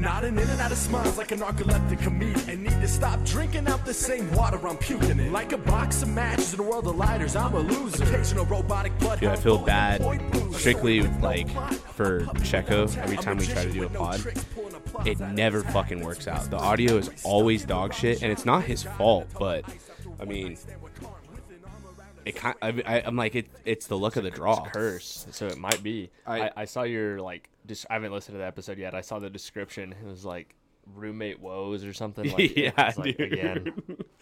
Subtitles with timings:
[0.00, 2.62] nodding in and out of smiles like a narcoleptic comedian.
[2.62, 5.32] Need to stop drinking out the same water I'm puking in.
[5.32, 8.04] Like a box of matches in a world of lighters, I'm a loser.
[8.04, 9.20] Occasional robotic blood.
[9.20, 10.02] Dude, I feel bad
[10.54, 11.48] strictly like
[11.94, 14.20] for Checo every time we try to do a pod.
[15.06, 16.50] It never fucking works out.
[16.50, 19.28] The audio is always dog shit, and it's not his fault.
[19.38, 19.64] But
[20.18, 20.56] I mean,
[22.24, 22.56] it kind.
[22.62, 24.64] I, I, I'm like, it, it's the luck of the draw.
[24.64, 25.26] curse.
[25.30, 26.10] So it might be.
[26.26, 27.49] I- I, I, saw your like.
[27.66, 28.94] Dis- I haven't listened to the episode yet.
[28.94, 29.92] I saw the description.
[29.92, 30.54] It was like
[30.94, 32.30] roommate woes or something.
[32.32, 33.32] Like, yeah, it's like, dude.
[33.32, 33.72] Again,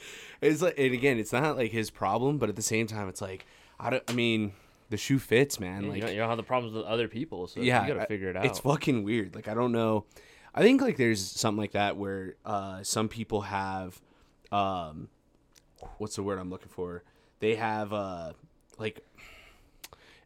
[0.40, 3.20] It's like, and again, it's not like his problem, but at the same time, it's
[3.20, 3.46] like,
[3.80, 4.02] I don't.
[4.08, 4.52] I mean,
[4.90, 5.84] the shoe fits, man.
[5.84, 8.06] you, Like, don't, you don't have the problems with other people, so yeah, you gotta
[8.06, 8.44] figure it out.
[8.44, 9.34] It's fucking weird.
[9.34, 10.04] Like I don't know.
[10.54, 14.00] I think like there's something like that where uh, some people have,
[14.50, 15.08] um,
[15.98, 17.04] what's the word I'm looking for?
[17.40, 18.32] They have uh,
[18.78, 19.04] like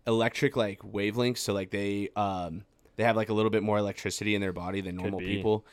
[0.06, 1.39] electric like wavelengths.
[1.39, 2.65] So like they um,
[2.96, 5.64] they have like a little bit more electricity in their body than normal people.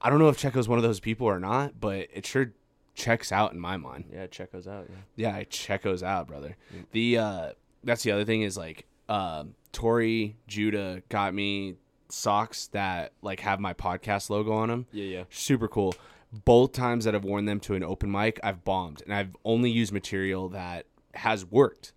[0.00, 2.52] I don't know if Checo's one of those people or not, but it sure
[2.94, 4.04] checks out in my mind.
[4.12, 4.86] yeah, Checo's out.
[5.16, 5.38] Yeah.
[5.38, 6.56] Yeah, Checo's out, brother.
[6.92, 7.52] The uh
[7.84, 11.74] that's the other thing is like um Tori Judah got me
[12.08, 14.86] socks that like have my podcast logo on them.
[14.92, 15.24] Yeah, yeah.
[15.30, 15.94] Super cool.
[16.32, 19.70] Both times that I've worn them to an open mic, I've bombed and I've only
[19.70, 21.92] used material that has worked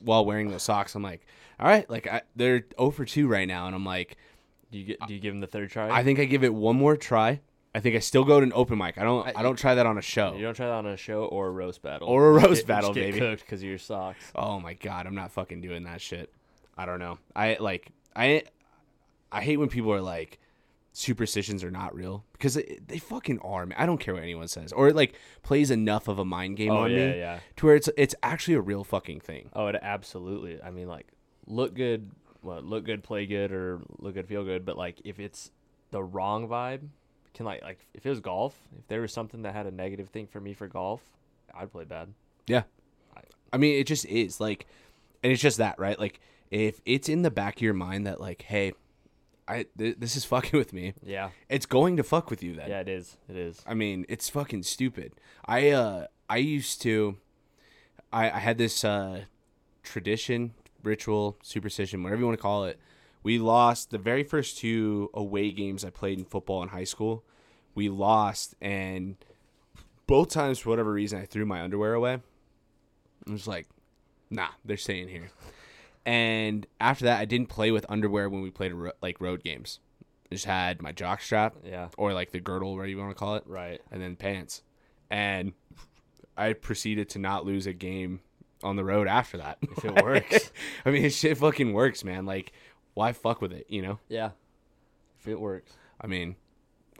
[0.00, 0.94] while wearing those socks.
[0.94, 1.26] I'm like,
[1.60, 4.16] all right, like I, they're 0 for 2 right now and I'm like
[4.70, 4.98] Do you get?
[5.06, 5.90] Do you give them the third try?
[5.90, 7.40] I think I give it one more try.
[7.74, 8.96] I think I still go to an open mic.
[8.96, 10.34] I don't I, don't try that on a show.
[10.34, 12.60] you don't try that on a show or a roast battle Or a Just roast
[12.62, 13.18] get- battle, just get baby.
[13.20, 14.32] Cooked because of your socks.
[14.34, 16.32] Oh my god, I'm not fucking doing that shit.
[16.78, 17.18] I don't know.
[17.34, 18.44] I like I
[19.30, 20.38] I hate when people are like
[20.92, 23.66] superstitions are not real because they, they fucking are.
[23.66, 23.76] Man.
[23.78, 26.70] I don't care what anyone says or it like plays enough of a mind game
[26.72, 27.40] Oh on yeah, me yeah.
[27.56, 29.50] to where it's it's actually a real fucking thing.
[29.52, 30.58] Oh, it absolutely.
[30.62, 31.08] I mean, like,
[31.46, 32.10] look good,
[32.42, 34.64] well, look good, play good, or look good, feel good.
[34.64, 35.50] But like, if it's
[35.90, 36.80] the wrong vibe,
[37.34, 40.08] can like, like, if it was golf, if there was something that had a negative
[40.08, 41.02] thing for me for golf,
[41.54, 42.08] I'd play bad.
[42.46, 42.62] Yeah.
[43.52, 44.66] I mean, it just is like,
[45.22, 45.98] and it's just that, right?
[45.98, 46.20] Like,
[46.50, 48.72] if it's in the back of your mind that, like, hey,
[49.48, 52.68] I th- this is fucking with me, Yeah, it's going to fuck with you then.
[52.68, 53.16] yeah, it is.
[53.28, 53.62] It is.
[53.66, 55.12] I mean, it's fucking stupid.
[55.46, 57.16] I uh I used to
[58.12, 59.22] I, I had this uh
[59.84, 60.54] tradition,
[60.86, 62.78] ritual, superstition, whatever you want to call it.
[63.22, 67.24] We lost the very first two away games I played in football in high school.
[67.74, 69.16] We lost and
[70.06, 72.20] both times for whatever reason I threw my underwear away.
[73.26, 73.66] I was like,
[74.30, 75.28] nah, they're staying here.
[76.04, 79.80] And after that, I didn't play with underwear when we played ro- like road games.
[80.30, 83.14] I just had my jock strap Yeah, or like the girdle, whatever you want to
[83.16, 83.80] call it, right.
[83.90, 84.62] and then pants.
[85.10, 85.52] And
[86.36, 88.20] I proceeded to not lose a game
[88.66, 89.58] on the road after that.
[89.62, 90.50] If it works.
[90.84, 92.26] I mean, shit fucking works, man.
[92.26, 92.52] Like,
[92.94, 93.98] why fuck with it, you know?
[94.08, 94.30] Yeah,
[95.20, 95.72] if it works.
[96.00, 96.36] I mean,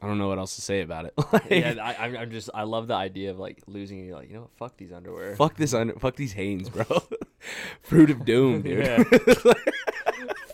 [0.01, 1.15] I don't know what else to say about it.
[1.33, 4.05] Like, yeah, I, I'm, I'm just, I love the idea of like losing.
[4.07, 4.51] You're like, you know what?
[4.57, 5.35] Fuck these underwear.
[5.37, 6.85] fuck this under, fuck these Hanes, bro.
[7.83, 8.85] Fruit of doom, dude.
[8.85, 9.03] Yeah.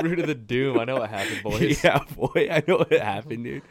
[0.01, 0.79] Fruit of the doom.
[0.81, 1.85] I know what happened, boys.
[1.85, 3.63] yeah, boy, I know what happened, dude.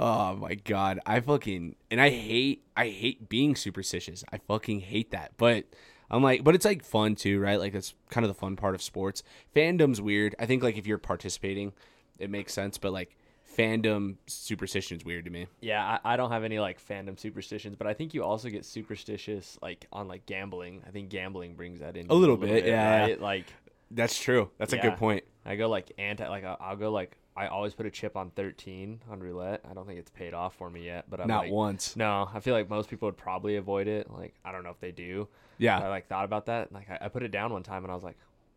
[0.00, 4.22] Oh my god, I fucking and I hate I hate being superstitious.
[4.32, 5.32] I fucking hate that.
[5.36, 5.64] But
[6.10, 7.58] I'm like, but it's like fun too, right?
[7.58, 9.22] Like that's kind of the fun part of sports.
[9.54, 10.34] Fandom's weird.
[10.38, 11.72] I think like if you're participating,
[12.18, 12.78] it makes sense.
[12.78, 13.16] But like
[13.56, 15.46] fandom superstition is weird to me.
[15.60, 18.64] Yeah, I, I don't have any like fandom superstitions, but I think you also get
[18.64, 20.82] superstitious like on like gambling.
[20.86, 23.00] I think gambling brings that in A little bit, yeah.
[23.00, 23.20] right?
[23.20, 23.46] Like
[23.90, 24.50] That's true.
[24.58, 25.24] That's a good point.
[25.44, 28.30] I go like anti, like I'll, I'll go like I always put a chip on
[28.30, 29.60] thirteen on roulette.
[29.70, 31.94] I don't think it's paid off for me yet, but I'm Not like, once.
[31.94, 34.10] No, I feel like most people would probably avoid it.
[34.10, 35.28] Like I don't know if they do.
[35.58, 35.78] Yeah.
[35.78, 36.72] I like thought about that.
[36.72, 38.16] Like I, I put it down one time, and I was like,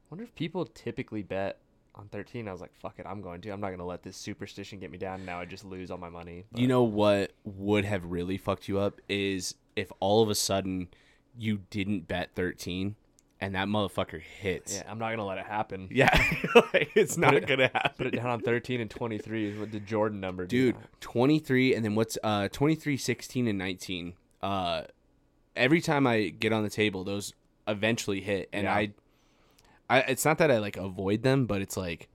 [0.09, 1.59] wonder if people typically bet
[1.93, 2.47] on 13.
[2.47, 3.51] I was like, fuck it, I'm going to.
[3.51, 5.17] I'm not going to let this superstition get me down.
[5.17, 6.45] And now I just lose all my money.
[6.55, 10.87] You know what would have really fucked you up is if all of a sudden
[11.37, 12.95] you didn't bet 13
[13.41, 14.75] and that motherfucker hits.
[14.75, 15.89] Yeah, I'm not going to let it happen.
[15.91, 16.09] Yeah,
[16.73, 17.91] like, it's not it- gonna happen.
[17.97, 20.75] Put it down on 13 and 23 is what the Jordan number, dude.
[20.99, 24.13] Twenty three, and then what's uh 23, 16, and nineteen.
[24.41, 24.83] Uh,
[25.55, 27.33] every time I get on the table, those
[27.67, 28.73] eventually hit, and Yeah.
[28.75, 28.93] I,
[29.89, 32.07] I, it's not that I like avoid them, but it's like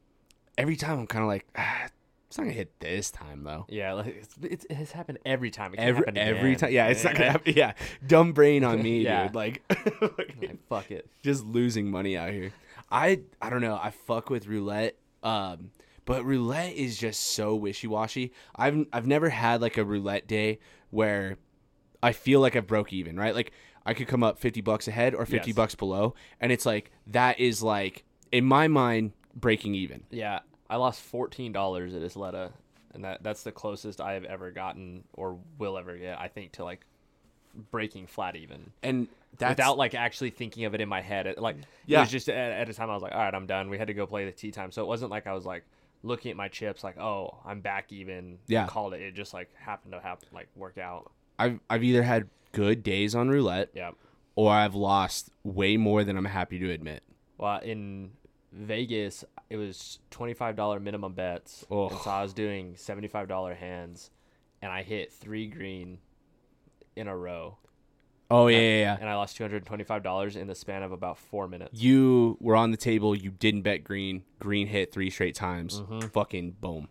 [0.56, 1.88] every time I'm kind of like, ah,
[2.36, 3.64] it's not gonna hit this time though.
[3.68, 5.72] Yeah, like it's, it's, it's happened every time.
[5.72, 7.54] It Every every time, yeah, it's not gonna happen.
[7.56, 7.72] Yeah,
[8.06, 9.24] dumb brain on me, Yeah.
[9.28, 9.34] dude.
[9.34, 9.62] Like,
[10.00, 11.08] Like, fuck it.
[11.22, 12.52] just losing money out here.
[12.90, 13.78] I I don't know.
[13.82, 14.96] I fuck with roulette.
[15.22, 15.70] Um,
[16.04, 18.32] but roulette is just so wishy washy.
[18.54, 20.58] I've I've never had like a roulette day
[20.90, 21.38] where
[22.02, 23.16] I feel like I've broke even.
[23.16, 23.50] Right, like
[23.86, 25.56] I could come up fifty bucks ahead or fifty Yes.
[25.56, 30.04] bucks below, and it's like that is like in my mind breaking even.
[30.10, 32.50] Yeah, I lost $14 at Isleta
[32.94, 36.18] and that that's the closest I have ever gotten or will ever get.
[36.18, 36.84] I think to like
[37.70, 39.08] breaking flat even And
[39.38, 41.26] that's without like actually thinking of it in my head.
[41.26, 41.98] It, like Yeah.
[41.98, 43.70] it was just at, at a time I was like, all right, I'm done.
[43.70, 45.64] We had to go play the tee time, so it wasn't like I was like
[46.02, 48.38] looking at my chips like, oh, I'm back even.
[48.46, 48.66] Yeah.
[48.66, 49.00] called it.
[49.00, 51.10] It just like happened to happen like work out.
[51.38, 53.90] I've I've either had good days on roulette Yeah.
[54.36, 57.02] or I've lost way more than I'm happy to admit.
[57.38, 58.12] Well, in
[58.52, 61.88] Vegas, it was twenty five dollar minimum bets, Oh.
[61.88, 64.10] and so I was doing seventy five dollar hands,
[64.62, 65.98] and I hit three green
[66.96, 67.58] in a row,
[68.30, 68.96] Oh yeah, yeah, yeah.
[69.00, 71.80] and I lost two hundred twenty five dollars in the span of about four minutes.
[71.80, 73.14] You were on the table.
[73.14, 74.24] You didn't bet green.
[74.40, 75.80] Green hit three straight times.
[75.80, 76.08] Mm-hmm.
[76.08, 76.88] Fucking boom.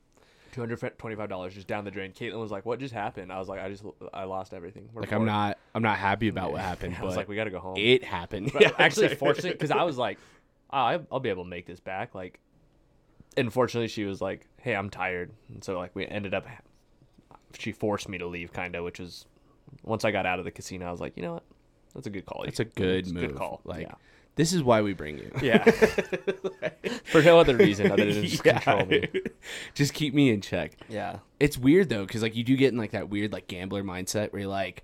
[0.54, 2.14] Two hundred twenty five dollars just down the drain.
[2.14, 5.02] Caitlin was like, "What just happened?" I was like, "I just I lost everything." We're
[5.02, 5.58] Like I'm not.
[5.74, 6.96] I'm not happy about what happened.
[6.96, 8.54] I but was like, "We got to go home." it happened.
[8.54, 10.18] But actually, fortunate because I was like,
[10.72, 12.16] oh, I'll be able to make this back.
[12.16, 12.40] Like,
[13.38, 16.46] unfortunately, she was like, "Hey, I'm tired," and so like we ended up.
[17.58, 19.26] She forced me to leave, kind of, which was
[19.84, 21.44] once I got out of the casino, I was like, you know what,
[21.94, 22.44] that's a good call.
[22.44, 23.30] It's a good It's move.
[23.30, 23.62] good call.
[23.64, 23.94] Like yeah,
[24.36, 25.32] this is why we bring you.
[25.42, 25.64] yeah.
[27.06, 28.60] For no other reason other than just Yeah.
[28.60, 29.08] control me.
[29.74, 30.74] Just keep me in check.
[30.90, 33.84] Yeah, It's weird though, because like you do get in like that weird like gambler
[33.84, 34.84] mindset where you're like,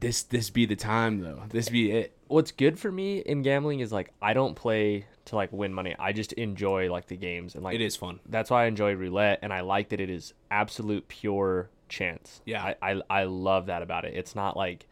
[0.00, 1.44] this this be the time though.
[1.48, 2.16] This be it.
[2.28, 5.94] What's good for me in gambling is like I don't play to like win money.
[5.98, 8.20] I just enjoy like the games and like It is fun.
[8.26, 12.40] that's why I enjoy roulette, and I like that it is absolute pure chance.
[12.44, 12.74] Yeah.
[12.82, 14.14] I I, I love that about it.
[14.14, 14.86] It's not like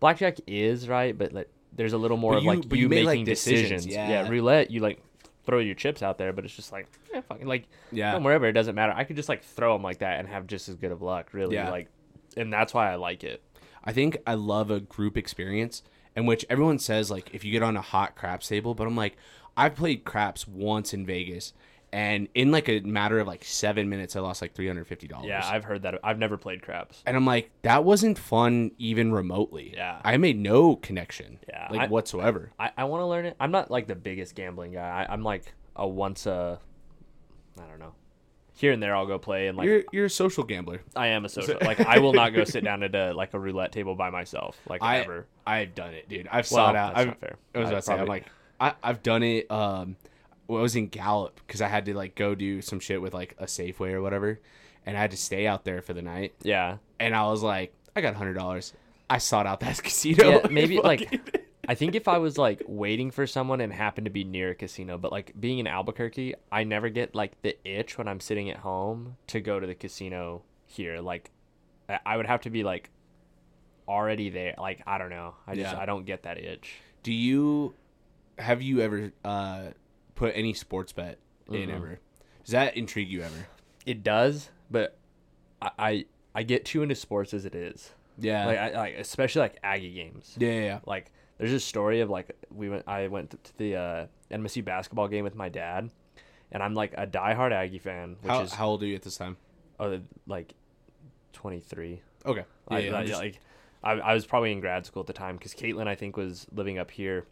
[0.00, 2.88] blackjack is right, but like there's a little more But of you- like you, you
[2.88, 3.94] make, like, making decisions, decisions.
[4.10, 4.28] yeah.
[4.28, 5.00] roulette you like
[5.44, 8.16] throw your chips out there, but it's just like eh, fucking like Yeah.
[8.18, 8.92] wherever it doesn't matter.
[8.96, 11.32] I could just like throw them like that and have just as good of luck.
[11.32, 11.70] Really, Yeah.
[11.70, 11.88] like,
[12.36, 13.42] and that's why I like it.
[13.84, 15.82] I think I love a group experience
[16.16, 18.96] in which everyone says like if you get on a hot craps table, but I'm
[18.96, 19.16] like
[19.56, 21.52] I've played craps once in Vegas
[21.92, 25.06] and in like a matter of like seven minutes I lost like three hundred fifty
[25.06, 25.28] dollars.
[25.28, 26.00] Yeah, I've heard that.
[26.02, 27.02] I've never played craps.
[27.06, 29.72] and I'm like that wasn't fun even remotely.
[29.74, 30.00] Yeah.
[30.04, 31.38] I made no connection.
[31.48, 32.50] Yeah, like I- whatsoever.
[32.58, 33.36] I, I want to learn it.
[33.38, 35.06] I'm not like the biggest gambling guy.
[35.08, 36.58] I, I'm like a once a,
[37.58, 37.92] I don't know,
[38.56, 40.80] here and there I'll go play and like you're you're a social gambler.
[40.96, 41.58] I am a social.
[41.60, 44.58] like I will not go sit down at a like a roulette table by myself.
[44.68, 45.26] Like I ever.
[45.46, 46.26] I've done it, dude.
[46.26, 46.94] I've Well, sought out.
[46.94, 47.36] that's I've, not fair.
[47.54, 48.24] I was about to say, I'm like,
[48.58, 49.48] I, I've done it.
[49.50, 49.96] Um,
[50.46, 53.12] when I was in Gallup because I had to like go do some shit with
[53.14, 54.40] like a Safeway or whatever,
[54.86, 56.34] and I had to stay out there for the night.
[56.42, 56.78] Yeah.
[56.98, 58.72] And I was like, I got hundred dollars.
[59.10, 60.40] I sought out that casino.
[60.40, 64.10] Yeah, maybe like I think if I was like waiting for someone and happened to
[64.10, 67.98] be near a casino, but like being in Albuquerque, I never get like the itch
[67.98, 71.00] when I'm sitting at home to go to the casino here.
[71.00, 71.30] Like
[71.88, 72.90] I- would have to be like
[73.88, 74.54] already there.
[74.58, 75.34] Like I don't know.
[75.46, 75.80] I just Yeah.
[75.80, 76.74] I don't get that itch.
[77.02, 77.74] do you
[78.38, 79.68] have you ever uh
[80.14, 81.18] put any sports bet
[81.50, 81.98] in ever?
[82.44, 83.46] Does that intrigue you ever?
[83.84, 84.96] It does, but
[85.62, 86.04] I I,
[86.34, 87.92] I get too into sports as it is.
[88.18, 88.46] Yeah.
[88.46, 90.34] Like I like especially like Aggie games.
[90.38, 90.78] yeah, yeah, yeah.
[90.86, 95.08] Like there's a story of like we went I went to the uh, NMSU basketball
[95.08, 95.90] game with my dad,
[96.52, 99.02] and I'm like a diehard Aggie fan, which How, is how old are you at
[99.02, 99.36] this time?
[99.78, 100.54] Oh, like
[101.34, 102.00] 23.
[102.24, 102.44] Okay.
[102.70, 103.40] Yeah, I, yeah, I- just- like
[103.84, 106.46] I, I was probably in grad school at the time because Caitlin I think was
[106.52, 107.26] living up here,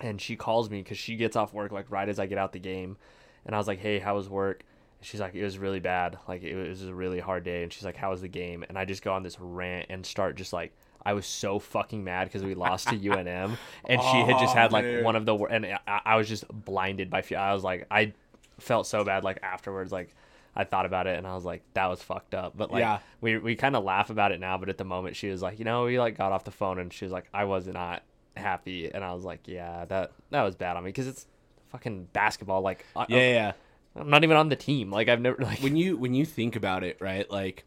[0.00, 2.52] and she calls me because she gets off work like right as I get out
[2.52, 2.96] the game,
[3.44, 4.64] and I was like, hey, how was work?
[4.98, 6.18] And she's like, it was really bad.
[6.26, 8.64] Like it was a really hard day, and she's like, how was the game?
[8.68, 10.72] And I just go on this rant and start just like.
[11.08, 14.58] I was so fucking mad because we lost to UNM, and she had just oh,
[14.58, 15.04] had like dude.
[15.04, 17.38] one of the and I, I was just blinded by fear.
[17.38, 18.12] I was like, I
[18.58, 20.14] felt so bad like afterwards, like
[20.54, 22.54] I thought about it and I was like, that was fucked up.
[22.56, 22.98] But like, Yeah.
[23.22, 25.58] we we kind of laugh about it now, but at the moment she was like,
[25.58, 28.02] you know, we like got off the phone and she was like, I was not
[28.36, 31.26] happy, and I was like, yeah, that that was bad on me because it's
[31.70, 32.60] fucking basketball.
[32.60, 33.52] Like, I, yeah, yeah, yeah.
[33.96, 34.90] I'm not even on the team.
[34.90, 35.60] Like, I've never like.
[35.60, 37.30] when you when you think about it, right?
[37.30, 37.64] Like,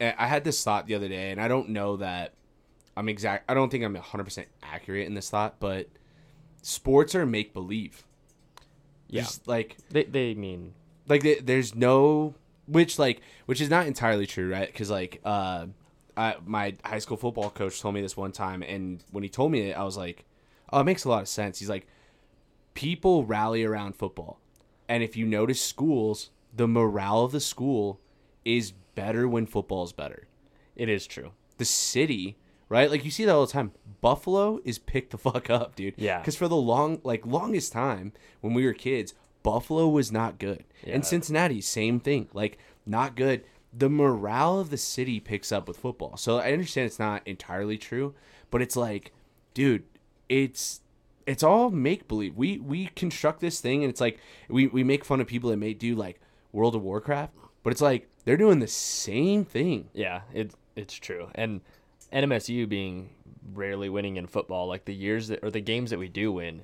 [0.00, 2.34] I I had this thought the other day, and I don't know that
[2.96, 3.50] I'm exact.
[3.50, 5.88] I don't think I'm 100 percent accurate in this thought, but
[6.62, 8.04] sports are make believe.
[9.08, 9.22] Yeah.
[9.22, 10.72] Just, like they they mean
[11.08, 12.34] like the- there's no
[12.66, 14.66] which like which is not entirely true, right?
[14.66, 15.66] Because like uh,
[16.16, 19.52] I, my high school football coach told me this one time, and when he told
[19.52, 20.24] me it, I was like,
[20.72, 21.58] oh, it makes a lot of sense.
[21.58, 21.86] He's like,
[22.74, 24.38] people rally around football,
[24.88, 28.00] and if you notice schools, the morale of the school
[28.44, 30.26] is better when football is better.
[30.76, 31.32] it is true.
[31.58, 32.36] The city,
[32.72, 32.90] right?
[32.90, 33.72] Like you see that all the time.
[34.00, 35.94] Buffalo is picked the fuck up, dude.
[35.96, 36.18] Yeah.
[36.18, 40.64] Because for the long, like longest time when we were kids, Buffalo was not good,
[40.84, 40.94] Yeah.
[40.94, 43.44] and Cincinnati, same thing, like not good.
[43.76, 46.16] The morale of the city picks up with football.
[46.16, 48.14] So I understand it's not entirely true,
[48.50, 49.12] but it's like,
[49.54, 49.84] dude,
[50.28, 50.80] it's
[51.26, 52.36] it's all make believe.
[52.36, 55.56] We we construct this thing, and it's like we we make fun of people that
[55.56, 56.20] may do like
[56.52, 57.32] World of Warcraft.
[57.62, 59.88] But it's like they're doing the same thing.
[59.92, 61.28] Yeah, it it's true.
[61.34, 61.60] And
[62.12, 63.10] NMSU being
[63.52, 66.62] rarely winning in football, like the years that or the games that we do win,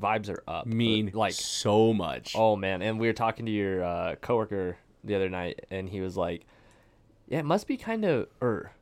[0.00, 0.66] vibes are up.
[0.66, 2.34] Mean like so much.
[2.36, 2.82] oh man.
[2.82, 6.46] And we were talking to your uh, coworker the other night, and he was like,
[7.28, 8.72] "Yeah, it must be kind of or."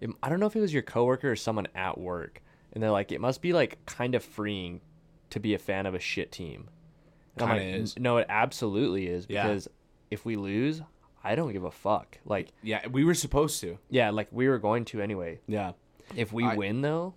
[0.00, 2.42] it- I don't know if it was your coworker or someone at work,
[2.72, 4.80] and they're like, "It must be like kind of freeing
[5.30, 6.68] to be a fan of a shit team."
[7.38, 7.98] Kinda like, is.
[7.98, 9.44] No, it absolutely is Yeah.
[9.44, 9.68] because
[10.10, 10.82] if we lose,
[11.22, 12.18] I don't give a fuck.
[12.24, 13.78] Like, Yeah, we were supposed to.
[13.90, 15.40] yeah, like we were going to anyway.
[15.46, 15.72] Yeah.
[16.16, 17.14] If we I- win though,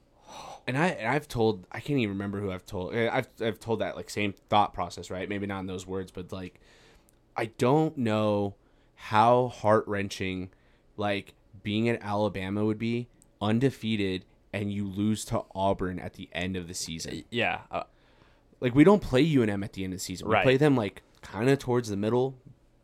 [0.68, 3.60] And I and I've told I can't even remember who I've told eh, I've I've
[3.60, 6.60] told that like same thought process right maybe not in those words but like
[7.38, 8.56] I don't know
[8.96, 10.50] how heart wrenching
[10.98, 11.34] like
[11.64, 13.10] being at Alabama would be
[13.42, 17.84] undefeated and you lose to Auburn at the end of the season yeah, uh,
[18.60, 20.44] like we don't play UNM at the end of the season we Right.
[20.44, 22.36] play them like kind of towards the middle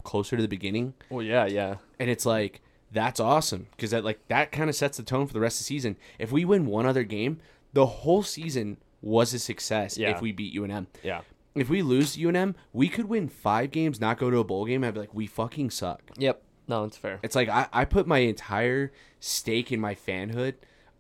[0.10, 2.62] closer to the beginning well, yeah, yeah, and it's like
[2.92, 5.66] that's awesome because that like that kind of sets the tone for the rest of
[5.66, 5.96] the season.
[6.18, 7.40] If we win one other game,
[7.74, 9.98] the whole season was a success.
[9.98, 10.10] Yeah.
[10.10, 11.22] If we beat UNM, yeah,
[11.54, 14.84] if we lose UNM, we could win five games, not go to a bowl game.
[14.84, 16.02] I'd be like, we fucking suck.
[16.18, 16.42] yep.
[16.68, 17.20] No, it's fair.
[17.24, 20.54] It's like I, I put my entire stake in my fanhood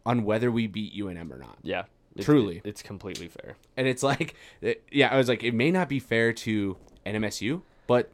[0.05, 1.57] on whether we beat UNM or not.
[1.61, 1.83] Yeah,
[2.15, 2.61] it's, Truly.
[2.63, 3.55] it's completely fair.
[3.77, 6.75] And it's like, it- yeah, I was like, it may not be fair to
[7.05, 8.11] NMSU, but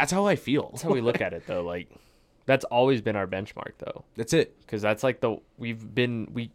[0.00, 0.70] that's how I feel.
[0.72, 1.62] That's how we look at it though.
[1.62, 1.88] Like,
[2.46, 4.58] that's always been our benchmark though, That's it.
[4.60, 6.50] because that's like the we've been we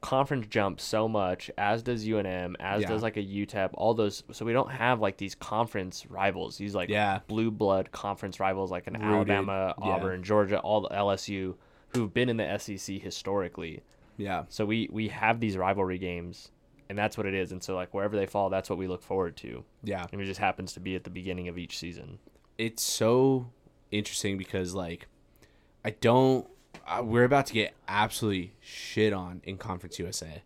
[0.00, 2.88] conference jump so much, as does UNM, as Yeah.
[2.88, 4.22] does like a UTEP, all those.
[4.30, 7.20] So we don't have like these conference rivals, these like Yeah.
[7.26, 9.84] blue blood conference rivals like an Rooted, Alabama, yeah.
[9.88, 11.56] Auburn, Georgia, all the LSU
[11.88, 13.82] who've been in the SEC historically.
[14.16, 14.44] Yeah.
[14.48, 16.52] So we we have these rivalry games,
[16.88, 17.50] and that's what it is.
[17.50, 19.64] And so like wherever they fall, that's what we look forward to.
[19.82, 20.06] Yeah.
[20.12, 22.18] And it just happens to be at the beginning of each season.
[22.58, 23.50] It's so
[23.90, 25.08] interesting because like
[25.84, 26.46] I don't
[26.86, 30.42] uh, we're about to get absolutely shit on in Conference USA.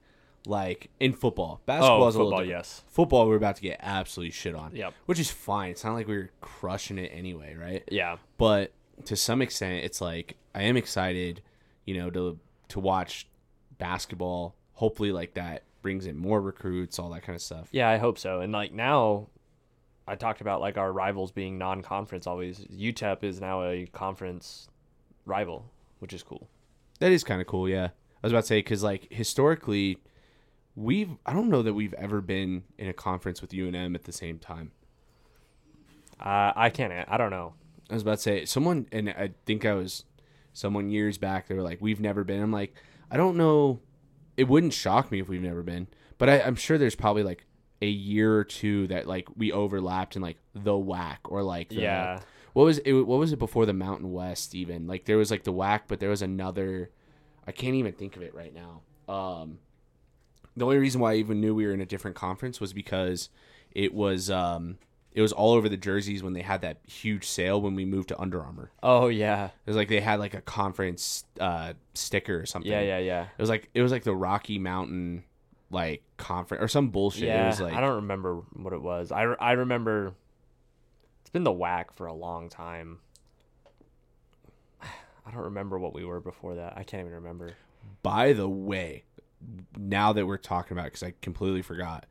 [0.47, 1.61] Like in football.
[1.67, 2.59] Basketball Oh, is a little football, different.
[2.67, 2.83] yes.
[2.89, 4.75] Football we're about to get absolutely shit on.
[4.75, 4.95] Yep.
[5.07, 5.71] Which is fine.
[5.73, 7.85] It's not like we are crushing it anyway, right?
[7.91, 8.17] Yeah.
[8.39, 8.73] But
[9.05, 11.43] to some extent it's like I am excited,
[11.85, 12.39] you know, to
[12.69, 13.27] to watch
[13.79, 14.55] basketball.
[14.75, 17.69] Hopefully like that brings in more recruits, all that kind of stuff.
[17.71, 18.41] Yeah, I hope so.
[18.41, 19.29] And like now,
[20.11, 22.27] I talked about like our rivals being non-conference.
[22.27, 24.69] Always UTEP is now a conference
[25.25, 26.49] rival, which is cool.
[26.99, 27.85] That is kind of cool, yeah.
[27.87, 29.99] I was about to say because like historically,
[30.75, 34.13] we've I don't know that we've ever been in a conference with UNM at the
[34.13, 34.73] same time.
[36.19, 36.93] Uh, I can't.
[37.09, 37.55] I don't know.
[37.89, 40.05] I was about to say someone, and I think I was
[40.53, 41.47] someone years back.
[41.47, 42.75] They were like, "We've never been." I'm like,
[43.13, 43.79] I don't know.
[44.37, 45.87] It wouldn't shock me if we've never been,
[46.19, 47.47] but I, I'm sure there's probably like
[47.83, 51.77] a year or two that like we overlapped in like the WAC or like the,
[51.77, 52.21] Yeah.
[52.53, 52.93] What was it?
[52.93, 54.55] What was it before the Mountain West?
[54.55, 56.91] Even like there was like the WAC, but there was another.
[57.47, 58.83] I can't even think of it right now.
[59.13, 59.59] Um,
[60.57, 63.29] the only reason why I even knew we were in a different conference was because
[63.73, 64.79] it was um
[65.13, 68.09] it was all over the jerseys when they had that huge sale when we moved
[68.09, 68.71] to Under Armour.
[68.83, 69.47] Oh yeah.
[69.47, 72.71] It was like they had like a conference uh sticker or something.
[72.71, 72.83] Yeah.
[72.83, 72.99] Yeah.
[72.99, 73.23] Yeah.
[73.23, 75.25] It was like it was like the Rocky Mountain
[75.71, 77.25] like conference or some bullshit.
[77.25, 77.45] Yeah.
[77.45, 79.13] it was like I don't remember what it was.
[79.13, 80.15] I, I remember.
[81.21, 82.99] It's been the WAC for a long time.
[84.83, 86.75] I don't remember what we were before that.
[86.77, 87.55] I can't even remember.
[88.03, 89.05] By the way,
[89.79, 92.07] now that we're talking about because I completely forgot,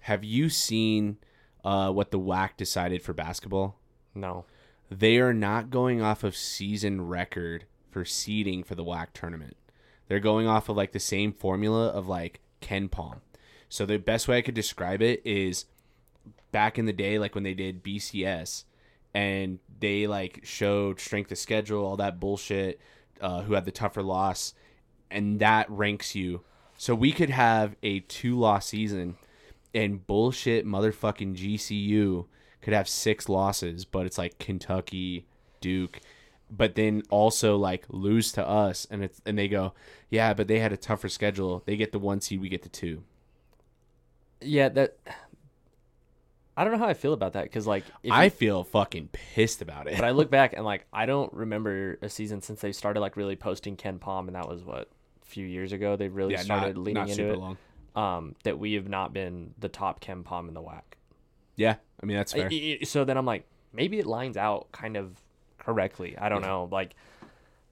[0.00, 1.18] have you seen
[1.64, 3.78] uh, what the WAC decided for basketball?
[4.14, 4.44] No.
[4.90, 9.56] They are not going off of season record for seeding for the WAC tournament.
[10.08, 13.20] They're going off of like the same formula of like KenPom.
[13.68, 15.66] So the best way I could describe it is
[16.50, 18.64] back in the day, like when they did BCS
[19.14, 22.80] and they like showed strength of schedule, all that bullshit,
[23.20, 24.54] uh, who had the tougher loss,
[25.10, 26.42] and that ranks you.
[26.76, 29.16] So we could have a two loss season
[29.74, 32.26] and bullshit motherfucking GCU
[32.60, 35.26] could have six losses, but it's like Kentucky,
[35.60, 36.00] Duke,
[36.54, 39.72] but then also like lose to us and it's and they go,
[40.10, 41.62] Yeah, but they had a tougher schedule.
[41.64, 43.02] They get the one seed, we get the two.
[44.40, 44.68] Yeah.
[44.68, 44.96] That.
[46.54, 49.62] I don't know how I feel about that because like I you- feel fucking pissed
[49.62, 49.96] about it.
[49.96, 53.16] but I look back and like I don't remember a season since they started like
[53.16, 54.90] really posting KenPom and that was what
[55.22, 57.38] a few years ago they really yeah, started not, leaning not into super it.
[57.38, 57.56] long.
[57.94, 60.82] Um, that we have not been the top KenPom in the WAC.
[61.56, 62.48] Yeah, I mean that's fair.
[62.52, 65.16] I- So then I'm like maybe it lines out kind of
[65.64, 66.16] correctly.
[66.18, 66.68] I don't know.
[66.70, 66.94] Like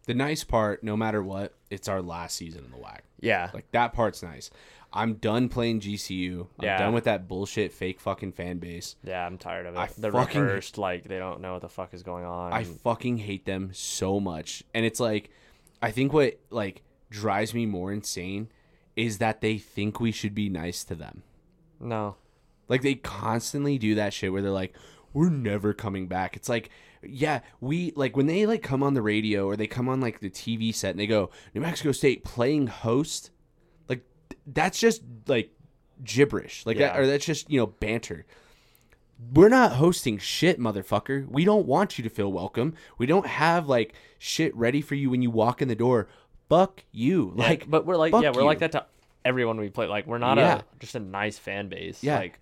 [0.07, 3.01] the nice part, no matter what, it's our last season in the WAC.
[3.21, 3.51] Yeah.
[3.53, 4.51] Like that part's nice.
[4.93, 6.41] I'm done playing GCU.
[6.59, 6.79] I'm Yeah.
[6.79, 8.97] done with that bullshit fake fucking fan base.
[9.05, 9.79] yeah, I'm tired of it.
[9.79, 12.53] I They're fucking- reversed, like they don't know what the fuck is going on.
[12.53, 14.65] I fucking hate them so much.
[14.75, 15.31] And it's like
[15.83, 18.49] I think what like drives me more insane
[18.97, 21.23] is that they think we should be nice to them.
[21.79, 22.17] no.
[22.69, 24.73] Like they constantly do that shit where they're like,
[25.13, 26.71] "We're never coming back." It's like,
[27.03, 30.21] yeah, we like when they like come on the radio or they come on like
[30.21, 33.31] the TV set and they go, "New Mexico State playing host."
[33.89, 34.03] Like
[34.47, 35.51] that's just like
[36.05, 36.65] gibberish.
[36.67, 38.27] Like that or that's just, you know, banter.
[39.35, 41.29] We're not hosting shit, motherfucker.
[41.29, 42.75] We don't want you to feel welcome.
[42.97, 46.09] We don't have like shit ready for you when you walk in the door.
[46.49, 47.35] Fuck you.
[47.37, 48.47] Yeah, Like but we're like yeah, we're you.
[48.47, 48.87] like that to
[49.25, 49.87] everyone we play.
[49.87, 50.59] Like we're not Yeah.
[50.59, 52.03] a just a nice fan base.
[52.03, 52.19] Yeah.
[52.19, 52.41] Like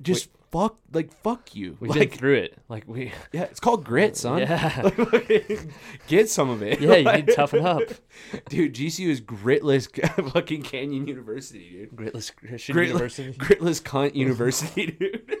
[0.00, 1.76] just fuck like fuck you.
[1.80, 2.58] we've like been through it.
[2.68, 4.38] Like we Yeah, it's called grit, son.
[4.38, 4.90] Yeah.
[6.06, 6.80] Get some of it.
[6.80, 7.82] Yeah, you need to toughen up.
[8.48, 9.88] Dude, GCU is gritless
[10.32, 11.96] fucking Canyon University, dude.
[11.96, 13.32] Gritless Christian Grit- University.
[13.32, 15.36] Gritless cunt university, dude.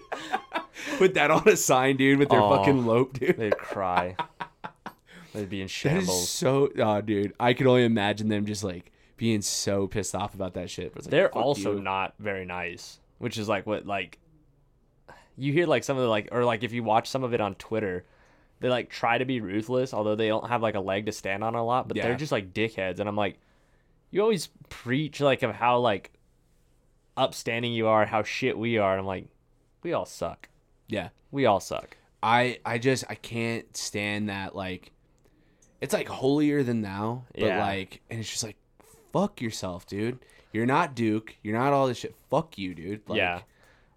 [0.98, 2.58] Put that on a sign, dude, with their Aw.
[2.58, 3.36] fucking lope, dude.
[3.36, 4.16] They'd cry.
[5.32, 7.32] They'd be in That is so, oh, dude.
[7.38, 10.92] I could only imagine them just like being so pissed off about that shit.
[10.94, 11.82] But like, They're also you.
[11.82, 14.18] not very nice, which is like what like
[15.36, 17.40] you hear like some of the like or like if you watch some of it
[17.40, 18.04] on Twitter,
[18.60, 21.42] they like try to be ruthless, although they don't have like a leg to stand
[21.44, 22.04] on a lot, but Yeah.
[22.04, 23.38] they're just like dickheads and I'm like
[24.10, 26.12] you always preach like of how like
[27.16, 28.92] upstanding you are, how shit we are.
[28.92, 29.26] And I'm like
[29.82, 30.48] we all suck.
[30.88, 31.08] Yeah.
[31.30, 31.96] We all suck.
[32.22, 34.92] I I just I can't stand that like
[35.80, 37.60] it's like holier than thou, but Yeah.
[37.64, 38.56] like and it's just like
[39.12, 40.18] fuck yourself, dude.
[40.52, 41.36] You're not Duke.
[41.42, 42.14] You're not all this shit.
[42.30, 43.02] Fuck you, dude.
[43.08, 43.40] Like, Yeah.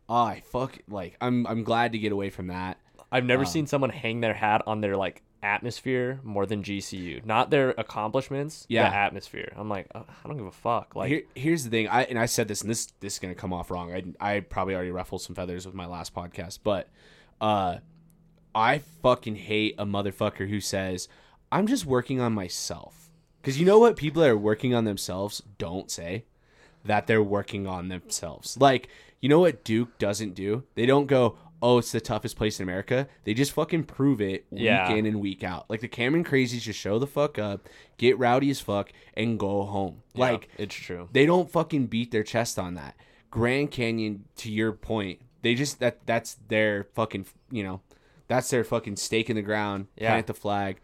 [0.10, 2.78] I fuck like I'm I'm glad to get away from that.
[3.12, 7.24] I've never Um, seen someone hang their hat on their like atmosphere more than GCU.
[7.26, 8.90] Not their accomplishments, Yeah.
[8.90, 9.54] the atmosphere.
[9.56, 10.96] I'm like, oh, I don't give a fuck.
[10.96, 11.88] Like, Here, here's the thing.
[11.88, 13.94] I and I said this, and this this is gonna come off wrong.
[13.94, 14.04] I
[14.36, 16.90] I probably already ruffled some feathers with my last podcast, but
[17.40, 17.78] uh,
[18.56, 21.08] I fucking hate a motherfucker who says
[21.52, 23.10] I'm just working on myself.
[23.42, 26.26] Because you know what people that are working on themselves don't say
[26.84, 28.58] that they're working on themselves.
[28.60, 28.90] Like
[29.22, 30.64] you know what Duke doesn't do?
[30.76, 31.38] They don't go.
[31.60, 33.08] Oh, it's the toughest place in America.
[33.24, 34.92] They just fucking prove it week Yeah.
[34.92, 35.68] in and week out.
[35.70, 39.64] Like the Cameron Crazies just show the fuck up, get rowdy as fuck, and go
[39.64, 40.04] home.
[40.14, 41.10] yeah, Like it's true.
[41.14, 42.96] they don't fucking beat their chest on that.
[43.32, 47.82] Grand Canyon, to your point, they just that that's their fucking you know,
[48.28, 49.88] that's their fucking stake in the ground.
[49.98, 50.12] Yeah.
[50.12, 50.80] Plant the flag.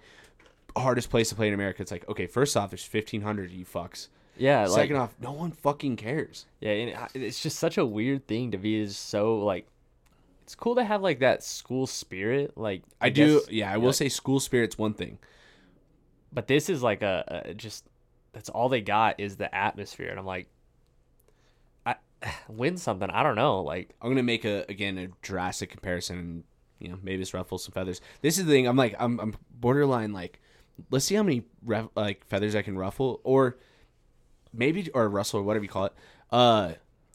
[0.75, 1.83] Hardest place to play in America.
[1.83, 4.07] It's like okay, first off, there's fifteen hundred you fucks.
[4.37, 6.45] Yeah, like, Second off, no one fucking cares.
[6.59, 9.67] yeah, and it's just such a weird thing to be so like.
[10.43, 13.39] It's cool to have like that school spirit, like I, do.
[13.39, 15.17] guess- Yeah, I will say school spirit's one thing.
[16.33, 17.85] but this is like a, a just
[18.33, 20.47] that's all they got is the atmosphere, and I'm like,
[21.85, 21.95] I
[22.49, 23.09] win something.
[23.09, 26.43] I don't know, like I'm gonna make a again a drastic comparison, and
[26.79, 28.01] you know maybe this ruffles some feathers.
[28.21, 28.67] This is the thing.
[28.67, 30.39] I'm like I'm I'm borderline like,
[30.91, 33.57] let's see how many ref, like feathers I can ruffle, or
[34.53, 35.93] maybe or Russell or whatever you call it.
[36.31, 36.73] Uh,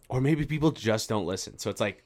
[0.09, 1.59] or maybe people just don't listen.
[1.59, 2.05] So it's like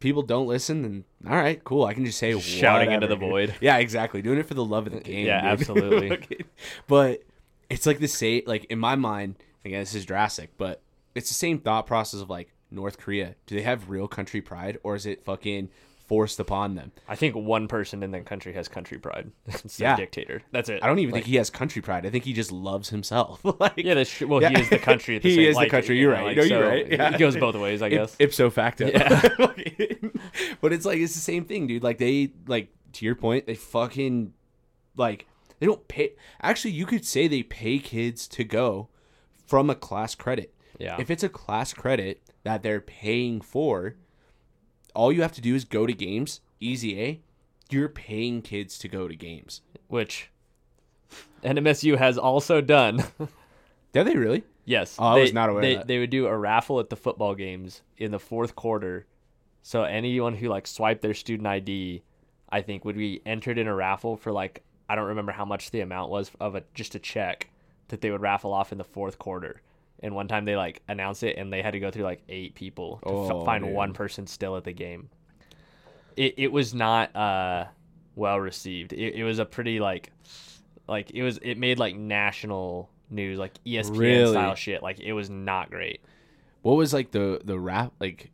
[0.00, 1.84] people don't listen, and all right, cool.
[1.84, 3.20] I can just say Shouting into whatever.
[3.20, 3.54] the void.
[3.60, 4.22] Yeah, exactly.
[4.22, 5.26] Doing it for the love of the game.
[5.26, 5.50] Yeah, dude.
[5.60, 6.44] absolutely.
[6.86, 7.22] but
[7.70, 8.42] it's like the same.
[8.46, 10.82] Like in my mind, again, this is drastic, but
[11.14, 13.34] it's the same thought process of like North Korea.
[13.46, 15.68] Do they have real country pride, or is it fucking
[16.08, 16.90] forced upon them?
[17.06, 19.30] I think one person in that country has country pride.
[19.46, 19.94] it's Yeah.
[19.94, 20.42] dictator.
[20.50, 20.82] That's it.
[20.82, 22.04] I don't even Like, think he has country pride.
[22.06, 23.40] I think he just loves himself.
[23.60, 24.20] like, Yeah, that's.
[24.20, 24.48] Well, Yeah.
[24.50, 25.16] he is the country.
[25.16, 25.96] At the He same, is the country.
[25.96, 26.26] you You're know, right.
[26.28, 26.90] like, No, you're so right.
[26.90, 27.14] Yeah.
[27.14, 28.16] It goes both ways, I guess.
[28.18, 28.86] ipso facto.
[28.86, 29.20] Yeah.
[30.60, 31.82] but it's like it's the same thing, dude.
[31.82, 34.32] Like they like to your point, they fucking
[34.96, 35.26] like
[35.60, 36.12] they don't pay.
[36.42, 38.88] Actually, you could say they pay kids to go
[39.46, 40.54] from a class credit.
[40.78, 40.96] Yeah.
[40.98, 43.96] If it's a class credit that they're paying for,
[44.98, 46.40] all you have to do is go to games.
[46.58, 47.20] Easy A.
[47.70, 49.62] You're paying kids to go to games.
[49.86, 50.30] Which
[51.44, 53.04] NMSU has also done.
[53.92, 54.42] Did they really?
[54.64, 54.96] yes.
[54.98, 56.96] Oh, I they, was not aware of They, they would do a raffle at the
[56.96, 59.06] football games in the fourth quarter.
[59.62, 62.02] So anyone who like swiped their student ID,
[62.48, 65.70] I think would be entered in a raffle for like I don't remember how much
[65.70, 67.50] the amount was of a just a check
[67.86, 69.62] that they would raffle off in the fourth quarter.
[70.00, 72.54] And one time they like announced it and they had to go through like eight
[72.54, 73.74] people to f- Oh, find dude.
[73.74, 75.08] one person still at the game.
[76.16, 77.66] It it was not uh
[78.14, 78.92] well received.
[78.92, 80.12] It, it was a pretty like
[80.88, 84.32] like it was it made like national news like ESPN Really?
[84.32, 84.82] style shit.
[84.82, 86.00] Like it was not great.
[86.62, 88.30] What was like the the rap like?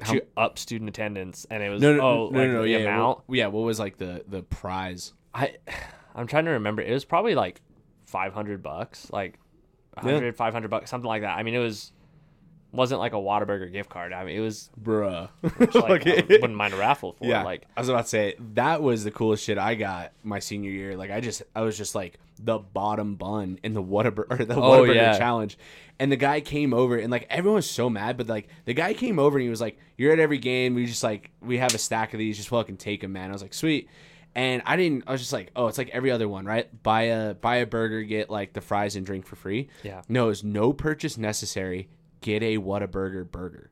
[0.00, 2.62] How- to up student attendance and it was No, no, oh no, like no, no,
[2.62, 3.20] the yeah, amount.
[3.26, 5.12] What, yeah, what was like the the prize?
[5.34, 5.56] I
[6.14, 6.82] I'm trying to remember.
[6.82, 7.60] It was probably like
[8.06, 9.38] 500 bucks, like
[10.04, 10.30] Yeah.
[10.30, 11.36] 500 bucks, something like that.
[11.36, 11.92] I mean, it was
[12.70, 14.12] wasn't like a Whataburger gift card.
[14.12, 15.30] I mean, it was Bruh.
[15.74, 17.24] like I wouldn't mind a raffle for.
[17.24, 17.44] Yeah, it.
[17.44, 20.70] Like I was about to say that was the coolest shit I got my senior
[20.70, 20.96] year.
[20.96, 24.54] Like I just, I was just like the bottom bun in the Whataburger or the
[24.54, 25.18] Oh, Whataburger yeah.
[25.18, 25.56] challenge,
[25.98, 28.92] and the guy came over and like everyone was so mad, but like the guy
[28.92, 30.74] came over and he was like, "You're at every game.
[30.74, 32.36] We just like we have a stack of these.
[32.36, 33.88] Just fucking take them, man." I was like, "Sweet."
[34.38, 35.02] And I didn't.
[35.08, 36.70] I was just like, "Oh, it's like every other one, right?
[36.84, 40.02] Buy a buy a burger, get like the fries and drink for free." Yeah.
[40.08, 41.88] No, it's no purchase necessary.
[42.20, 43.70] Get a Whataburger burger burger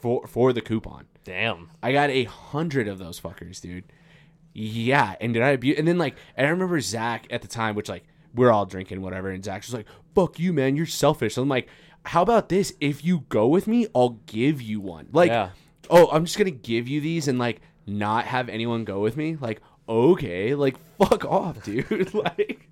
[0.00, 1.06] for for the coupon.
[1.22, 1.70] damn.
[1.80, 3.84] I got a hundred of those fuckers, dude.
[4.52, 5.78] Yeah, and did I abuse?
[5.78, 8.02] And then like, and I remember Zach at the time, which like
[8.34, 11.68] we're all drinking whatever, and Zach was like, "Fuck you, man, you're selfish." I'm like,
[12.06, 12.74] "How about this?
[12.80, 15.50] If you go with me, I'll give you one." Like, Yeah.
[15.88, 19.36] oh, I'm just gonna give you these and like not have anyone go with me.
[19.40, 22.12] Like, okay, like fuck off, dude.
[22.14, 22.68] like,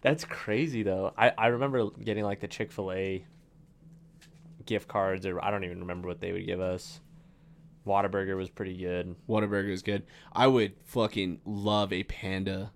[0.00, 1.12] That's crazy though.
[1.16, 3.24] I, I remember getting like the Chick fil A
[4.66, 7.00] gift cards or I don't even remember what they would give us.
[7.86, 9.16] Whataburger was pretty good.
[9.28, 10.04] Whataburger is good.
[10.32, 12.70] I would fucking love a Panda,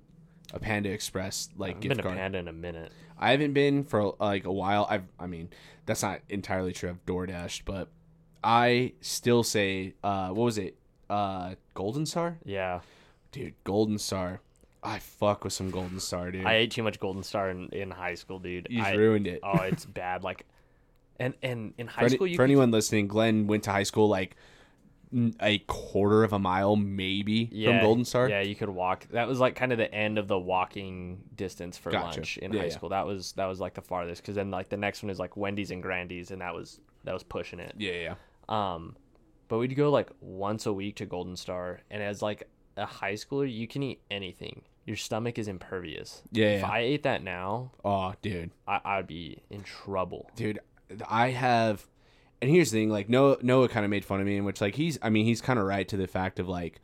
[0.54, 2.16] a Panda Express like I've gift been a card.
[2.16, 2.92] panda in a minute.
[3.18, 4.86] I haven't been for like a while.
[4.88, 5.50] I've, I mean,
[5.86, 6.88] that's not entirely true.
[6.88, 7.88] I've DoorDashed, but
[8.42, 10.76] I still say, uh, what was it?
[11.10, 12.80] Uh, Golden Star, Yeah.
[13.32, 13.54] Dude.
[13.64, 14.40] Golden Star.
[14.84, 16.44] I fuck with some Golden Star, dude.
[16.44, 18.66] I ate too much Golden Star in, in high school, dude.
[18.70, 19.40] you I, ruined it.
[19.42, 20.22] oh, it's bad.
[20.24, 20.44] Like,
[21.20, 23.84] and and in for, high any- school, you for anyone listening, Glenn went to high
[23.84, 24.36] school like
[25.40, 28.28] a quarter of a mile, maybe from Golden Star.
[28.30, 29.06] Yeah, you could walk.
[29.10, 32.16] That was like kind of the end of the walking distance for Gotcha.
[32.20, 32.72] lunch in Yeah, high yeah.
[32.72, 32.88] school.
[32.88, 35.36] That was that was like the farthest because then like the next one is like
[35.36, 37.74] Wendy's and Grandy's, and that was that was pushing it.
[37.78, 38.14] yeah, yeah.
[38.48, 38.96] Um,
[39.48, 43.14] but we'd go like once a week to Golden Star, and as like a high
[43.14, 44.62] schooler, you can eat anything.
[44.84, 46.22] Your stomach is impervious.
[46.32, 46.68] Yeah, If yeah.
[46.70, 48.50] I ate that now, Oh, dude.
[48.66, 50.30] I, I'd be in trouble.
[50.36, 50.58] dude
[51.08, 51.86] i have
[52.42, 54.60] and here's the thing like noah noah kind of made fun of me in which
[54.60, 56.82] like he's i mean he's kind of right to the fact of like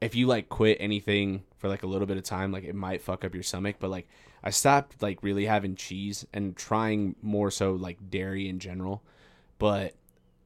[0.00, 3.02] if you like quit anything for like a little bit of time like it might
[3.02, 4.06] fuck up your stomach but like
[4.44, 9.02] i stopped like really having cheese and trying more so like dairy in general
[9.58, 9.94] but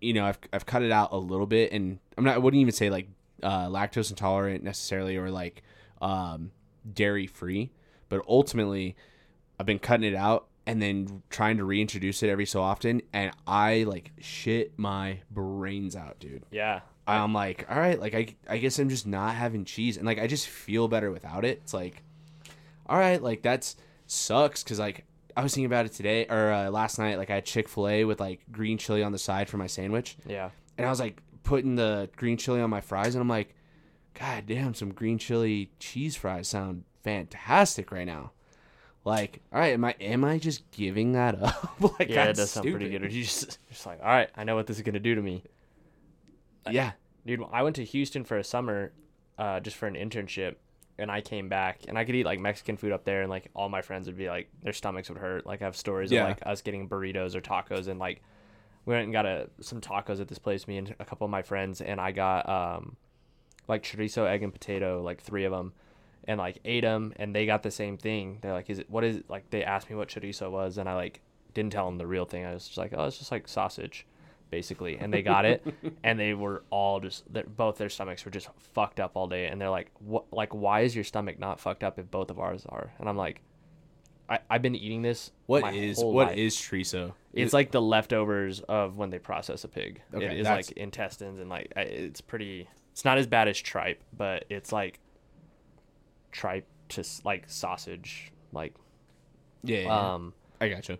[0.00, 2.60] you know i've, I've cut it out a little bit and i'm not i wouldn't
[2.62, 3.08] even say like
[3.42, 5.62] uh, lactose intolerant necessarily or like
[6.00, 6.50] um,
[6.92, 7.70] dairy free
[8.08, 8.96] but ultimately
[9.58, 13.30] I've been cutting it out and then trying to reintroduce it every so often, and
[13.46, 16.42] I like shit my brains out, dude.
[16.50, 16.80] Yeah.
[17.06, 20.18] I'm like, all right, like I, I guess I'm just not having cheese, and like
[20.18, 21.60] I just feel better without it.
[21.62, 22.02] It's like,
[22.88, 23.76] all right, like that's
[24.08, 25.04] sucks because like
[25.36, 27.16] I was thinking about it today or uh, last night.
[27.16, 29.68] Like I had Chick Fil A with like green chili on the side for my
[29.68, 30.50] sandwich, Yeah.
[30.78, 33.54] and I was like putting the green chili on my fries, and I'm like,
[34.14, 38.32] God damn, some green chili cheese fries sound fantastic right now.
[39.04, 41.80] Like, all right, am I am I just giving that up?
[41.98, 43.02] like, Yeah, it that's does sound pretty good.
[43.02, 45.22] Or you just just like, all right, I know what this is gonna do to
[45.22, 45.42] me.
[46.70, 46.92] Yeah,
[47.24, 48.92] dude i went to houston for a summer
[49.38, 50.54] uh, just for an internship
[50.98, 53.50] and i came back and i could eat like mexican food up there and like
[53.54, 56.22] all my friends would be like their stomachs would hurt like i have stories Yeah.
[56.22, 58.22] of like us getting burritos or tacos and like
[58.86, 61.30] we went and got a some tacos at this place me and a couple of
[61.30, 62.96] my friends and i got um
[63.68, 65.72] like chorizo egg and potato like three of them
[66.26, 68.38] and like ate them and they got the same thing.
[68.40, 70.88] They're like is it what is it like they asked me what chorizo was and
[70.88, 71.20] i like
[71.54, 72.44] didn't tell them the real thing.
[72.44, 74.06] I was just like oh it's just like sausage
[74.50, 75.64] basically and they got it
[76.04, 79.46] and they were all just their- both their stomachs were just fucked up all day
[79.46, 82.38] and they're like what like why is your stomach not fucked up if both of
[82.38, 82.92] ours are?
[82.98, 83.40] And i'm like
[84.28, 86.36] I, i've been eating this what is what life.
[86.36, 87.12] is chorizo?
[87.32, 90.76] it's like the leftovers of when they process a pig Okay, it is that's- like
[90.76, 94.98] intestines and like I- it's pretty it's not as bad as tripe but it's like
[96.32, 98.74] tripe to s- like sausage like
[99.62, 100.14] yeah, yeah, yeah.
[100.14, 100.98] um I gotcha.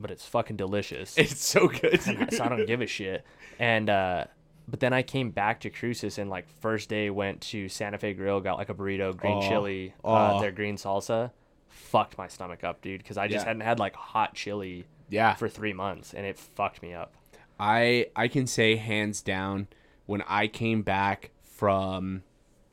[0.00, 2.00] but it's fucking delicious It's so good.
[2.32, 3.24] so I don't give a shit.
[3.58, 4.24] And uh,
[4.68, 8.12] but then I came back to Cruces and like first day went to Santa Fe
[8.14, 10.12] Grill, got like a burrito, green Oh, chili, oh.
[10.14, 11.30] uh, their green salsa.
[11.72, 13.48] Fucked my stomach up, dude, because I just Yeah.
[13.48, 17.14] hadn't had like hot chili yeah, for three months, and it fucked me up.
[17.58, 19.68] I I can say hands down
[20.06, 22.22] when I came back from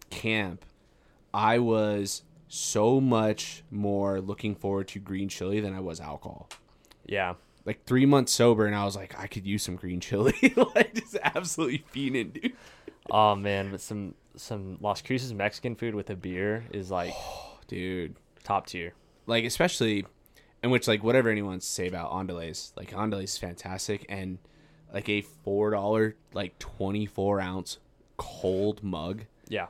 [0.09, 0.65] camp,
[1.33, 6.49] I was so much more looking forward to green chili than I was alcohol.
[7.05, 7.35] Yeah,
[7.65, 10.33] Like three months sober, and I was like, I could use some green chili.
[10.75, 12.53] like just absolutely fiending, dude.
[13.11, 17.13] oh man, but some some Las Cruces Mexican food with a beer is like
[17.67, 18.15] Dude,
[18.49, 18.93] top tier.
[19.27, 20.05] like especially
[20.63, 24.39] in which like whatever anyone wants to say about Andales, like Andales is fantastic, and
[24.93, 27.77] like a four dollar like twenty four ounce
[28.17, 29.23] cold mug.
[29.47, 29.67] Yeah,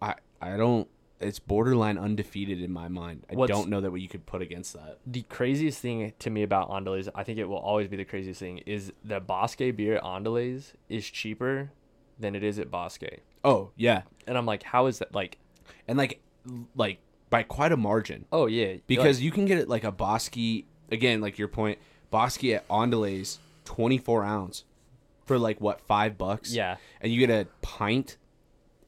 [0.00, 0.88] I I don't
[1.20, 3.24] it's borderline undefeated in my mind.
[3.30, 4.98] I What's- don't know that what you could put against that.
[5.06, 8.40] the craziest thing to me about Andales, I think it will always be the craziest
[8.40, 11.70] thing, is the Bosque beer at Andales is cheaper
[12.18, 13.04] than it is at Bosque.
[13.44, 15.14] Oh yeah, And I'm like, how is that?
[15.14, 15.38] Like,
[15.86, 16.20] and like
[16.74, 16.98] like
[17.32, 20.36] by quite a margin oh yeah, because like, you can get it like a Bosque
[20.90, 21.78] again, like your point,
[22.10, 24.64] Bosque at Andales, twenty four ounce
[25.26, 26.52] for like what five bucks.
[26.54, 26.76] Yeah.
[27.00, 28.18] and you get a pint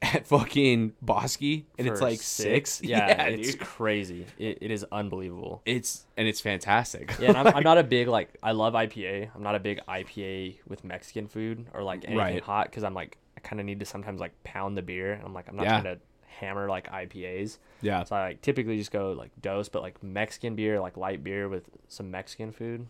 [0.02, 1.40] at fucking Bosque,
[1.78, 2.82] and it's like six.
[2.84, 3.60] Yeah, it's dude.
[3.60, 4.26] crazy.
[4.38, 5.62] It, it is unbelievable.
[5.64, 7.14] it's and it's fantastic.
[7.18, 9.30] Yeah, and I'm, I'm not a big like I love IPA.
[9.34, 12.42] I'm not a big IPA with Mexican food or like anything Right.
[12.42, 15.18] hot because I'm like I kind of need to sometimes like pound the beer.
[15.24, 15.80] I'm like I'm not Yeah.
[15.80, 16.00] trying to
[16.38, 17.58] hammer like IPAs.
[17.82, 21.22] yeah, So I like typically just go like Dos, but like Mexican beer, like light
[21.24, 22.86] beer with some Mexican food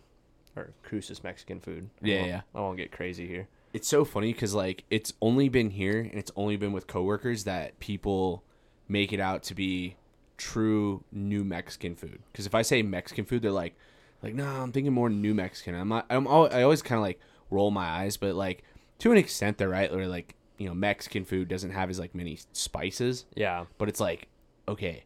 [0.55, 1.89] or Cruces Mexican food.
[2.03, 2.41] I Yeah, won't- yeah.
[2.53, 3.47] I won't get crazy here.
[3.73, 7.43] it's so funny because like it's only been here and it's only been with coworkers
[7.43, 8.43] that people
[8.87, 9.95] make it out to be
[10.37, 12.19] true new Mexican food.
[12.31, 13.75] Because if I say Mexican food, they're like,
[14.23, 15.75] like no, I'm thinking more New Mexican.
[15.75, 17.19] I'm not, I'm I always kind of like
[17.51, 18.63] roll my eyes, but like
[18.99, 19.91] to an extent, they're right.
[19.91, 23.99] Or like you know, Mexican food doesn't have as like many spices, Yeah, but it's
[23.99, 24.27] like
[24.67, 25.03] okay.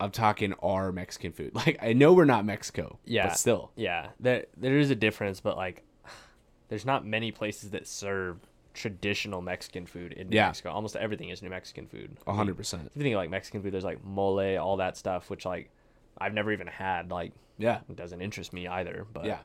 [0.00, 1.52] I'm talking our Mexican food.
[1.54, 4.08] Like I know we're not Mexico, yeah, but still, yeah.
[4.20, 5.82] There there is a difference, but like
[6.68, 8.38] there's not many places that serve
[8.74, 10.46] traditional Mexican food in New Yeah.
[10.46, 10.70] Mexico.
[10.70, 12.16] Almost everything is New Mexican food.
[12.26, 12.86] hundred percent.
[12.86, 15.70] If you think of, like Mexican food, there's like mole, all that stuff, which like
[16.16, 17.10] I've never even had.
[17.10, 19.04] Like Yeah, it doesn't interest me either.
[19.12, 19.38] But yeah.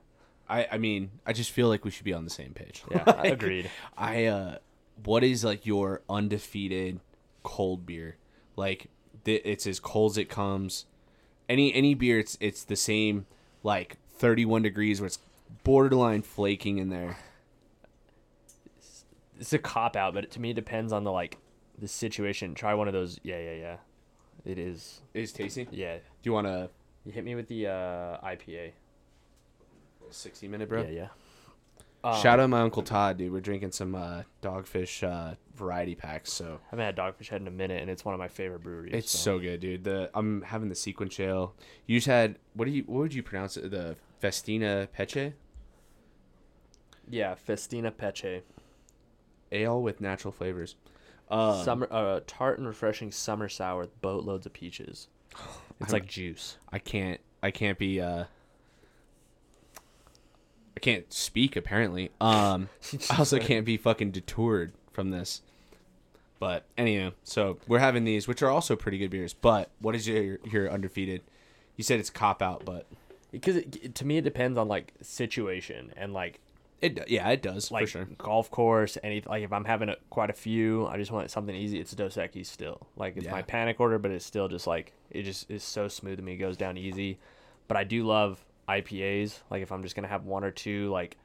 [0.48, 2.84] I I mean, I just feel like we should be on the same page.
[2.92, 3.72] yeah, Like, agreed.
[3.98, 4.58] I uh
[5.04, 7.00] what is like your undefeated
[7.44, 8.18] cold beer?
[8.56, 8.88] Like
[9.26, 10.86] th- it's as cold as it comes.
[11.50, 13.26] Any any beer it's it's the same
[13.64, 15.20] like 31 degrees where it's
[15.64, 17.18] borderline flaking in there.
[19.40, 21.38] It's a cop out, but to me it depends on the like
[21.80, 22.54] the situation.
[22.56, 23.20] Try one of those.
[23.24, 23.78] Yeah, yeah, yeah.
[24.46, 25.02] It is.
[25.14, 25.68] Is tasty?
[25.72, 25.98] Yeah.
[25.98, 26.70] Do you want to?
[27.06, 28.72] You hit me with the uh, IPA.
[30.10, 30.84] 60 minute, bro?
[30.84, 31.08] Yeah, yeah.
[32.04, 33.32] Um, Shout out to my uncle Todd, dude.
[33.32, 37.48] We're drinking some uh, dogfish uh, variety packs, so I haven't had Dogfish Head in
[37.48, 38.92] a minute, and it's one of my favorite breweries.
[38.94, 39.86] it's so good, dude.
[39.86, 41.54] The I'm having the SeaQuench ale.
[41.88, 43.72] You just had what do you what would you pronounce it?
[43.72, 45.34] The Festina Peche
[47.10, 47.36] yeah.
[47.36, 48.42] Festina Peche,
[49.52, 50.76] ale with natural flavors.
[51.30, 55.08] Um, summer, uh, tart and refreshing summer sour with boatloads of peaches.
[55.80, 56.58] It's I'm- like juice.
[56.72, 58.26] I can't I can't be uh
[60.84, 62.12] can't speak apparently.
[62.20, 62.70] Um
[63.10, 65.42] I also can't be fucking detoured from this.
[66.40, 69.34] But anyhow, so we're having these which are also pretty good beers.
[69.34, 71.22] But what is your your undefeated?
[71.78, 72.86] You said it's cop out, but
[73.32, 76.40] Because it, to me, it depends on like situation and like
[76.82, 78.08] it yeah, it does like for sure.
[78.18, 78.98] golf course.
[79.02, 81.80] Any like if I'm having a, quite a few, I just want something easy.
[81.80, 82.88] It's Dos Equis still.
[82.98, 86.18] Like it's my panic order, but it's still just like it just is so smooth
[86.18, 86.34] to me.
[86.34, 87.20] It goes down easy.
[87.70, 89.40] But I do love IPAs.
[89.50, 91.18] Like if I'm just gonna have one or two, like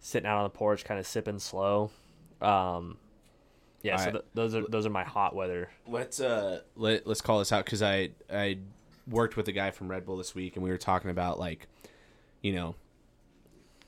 [0.00, 1.90] sitting out on the porch, kind of sipping slow.
[2.40, 2.96] Um,
[3.82, 3.96] yeah.
[3.96, 4.12] So Alright.
[4.14, 5.70] th- those are those are my hot weather.
[5.86, 8.58] Let's uh let let's call this out because I I
[9.08, 11.66] worked with a guy from Red Bull this week and we were talking about like,
[12.42, 12.74] you know,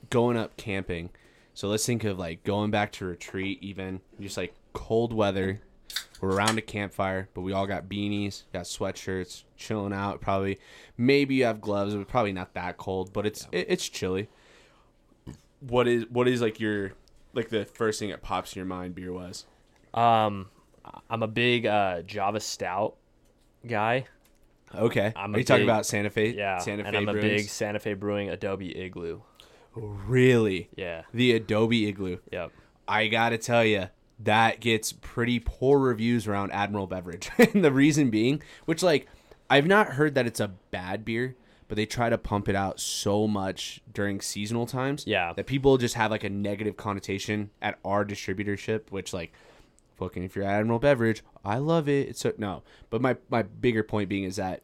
[0.09, 1.09] going up camping.
[1.53, 5.61] So let's think of like going back to retreat, even just like cold weather.
[6.21, 10.21] We're around a campfire, but we all got beanies, got sweatshirts, chilling out.
[10.21, 10.59] Probably,
[10.97, 11.93] maybe you have gloves.
[11.93, 14.29] It's probably not that cold, but it's it, it's chilly.
[15.59, 16.93] What is what is like your
[17.33, 19.45] like the first thing that pops in your mind beer was?
[19.93, 20.49] Um,
[21.09, 22.95] I'm a big uh, Java Stout
[23.67, 24.05] guy.
[24.73, 26.33] Okay, I'm are you talking about Santa Fe?
[26.33, 29.21] Yeah, Santa Fe and I'm a big Santa Fe Brewing Adobe Igloo.
[29.75, 30.69] Really?
[30.75, 31.03] Yeah.
[31.13, 32.19] The Adobe Igloo.
[32.31, 32.51] Yep.
[32.87, 33.87] I gotta tell you,
[34.23, 37.29] that gets pretty poor reviews around Admiral Beverage.
[37.37, 39.07] and the reason being, which like,
[39.49, 41.35] I've not heard that it's a bad beer,
[41.67, 45.05] but they try to pump it out so much during seasonal times.
[45.05, 45.33] Yeah.
[45.33, 49.33] That people just have like a negative connotation at our distributorship, which like,
[49.95, 52.09] fucking if you're Admiral Beverage, I love it.
[52.09, 52.63] It's so no.
[52.89, 54.61] But my my bigger point being is that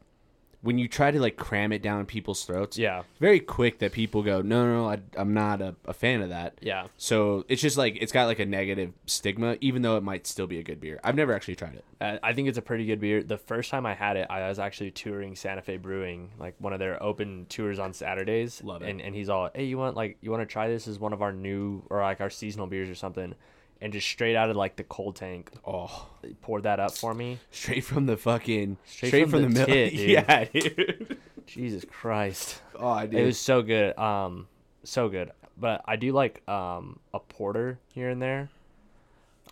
[0.61, 3.03] when you try to like cram it down people's throats, Yeah.
[3.19, 6.29] very quick that people go, no, no, no I, I'm not a, a fan of
[6.29, 6.57] that.
[6.61, 6.87] Yeah.
[6.97, 10.47] So it's just like it's got like a negative stigma, even though it might still
[10.47, 10.99] be a good beer.
[11.03, 11.85] I've never actually tried it.
[12.01, 13.23] Uh, I think it's a pretty good beer.
[13.23, 16.73] The first time I had it, I was actually touring Santa Fe Brewing, like one
[16.73, 18.61] of their open tours on Saturdays.
[18.63, 18.89] Love it.
[18.89, 21.13] And and he's all, "Hey, you want like you want to try this as one
[21.13, 23.33] of our new or like our seasonal beers or something?"
[23.81, 27.13] And just straight out of like the cold tank, Oh, he poured that up for
[27.13, 27.39] me.
[27.49, 29.65] straight from the fucking Straight from the middle.
[29.67, 30.09] tit, dude.
[30.09, 31.17] yeah, dude.
[31.45, 32.61] Jesus Christ.
[32.75, 33.21] Oh, I did.
[33.21, 33.97] It was so good.
[33.97, 34.47] Um
[34.83, 35.31] so good.
[35.57, 38.49] But I do like um a porter here and there.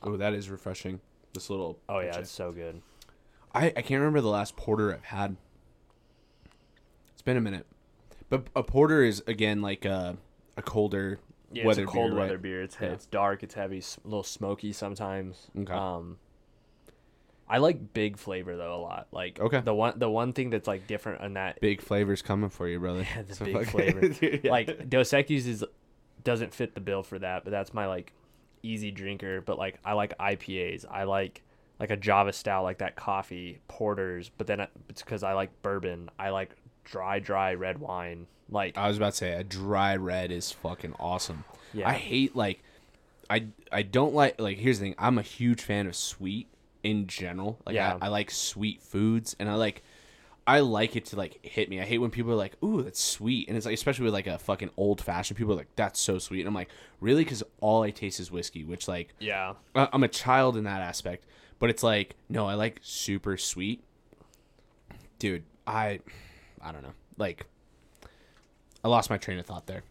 [0.03, 0.99] oh, that is refreshing.
[1.33, 1.79] This little.
[1.87, 2.81] Oh yeah, it's so good.
[3.55, 5.37] I I can't remember the last porter I've had.
[7.13, 7.65] It's been a minute,
[8.29, 10.17] but a porter is again like a
[10.57, 11.19] a colder
[11.51, 12.23] Yeah, weather it's a cold beer, right?
[12.25, 12.61] weather beer.
[12.63, 12.89] It's Yeah.
[12.89, 13.43] it's dark.
[13.43, 13.79] It's heavy.
[13.79, 15.47] A little smoky sometimes.
[15.57, 15.71] Okay.
[15.73, 16.17] Um,
[17.49, 19.07] I like big flavor though a lot.
[19.11, 19.61] Like Okay.
[19.61, 22.79] the one the one thing that's like different on that Big flavors coming for you,
[22.79, 23.05] brother.
[23.15, 24.09] Yeah, the So big fuck- flavor.
[24.09, 24.51] Dude, yeah.
[24.51, 25.63] like Dos Equis is
[26.23, 28.11] doesn't fit the bill for that, but that's my like
[28.63, 29.39] easy drinker.
[29.39, 30.85] But like I like IPAs.
[30.91, 31.41] I like
[31.79, 34.29] like a Java style like that coffee porters.
[34.37, 36.09] But then it's because I like bourbon.
[36.19, 36.53] I like
[36.87, 38.27] dry dry red wine.
[38.49, 41.43] Like I was about to say a dry red is fucking awesome.
[41.73, 41.89] Yeah.
[41.89, 42.63] I hate like
[43.29, 44.95] I I don't like like here's the thing.
[44.97, 46.47] I'm a huge fan of sweet
[46.83, 47.59] in general.
[47.65, 47.97] Like Yeah.
[48.01, 49.83] I, I like sweet foods and I like
[50.47, 51.81] I like it to like hit me.
[51.81, 54.27] I hate when people are like, "Ooh, that's sweet," and it's like, especially with like
[54.27, 55.37] a fucking old fashioned.
[55.37, 56.69] People are like, "That's so sweet," and I'm like,
[57.01, 60.63] "Really?" Because all I taste is whiskey, which like yeah, I- I'm a child in
[60.63, 61.25] that aspect,
[61.59, 63.83] but it's like no, I like super sweet.
[65.19, 65.99] Dude, I
[66.67, 66.93] I don't know.
[67.17, 67.45] Like
[68.83, 69.83] I lost my train of thought there.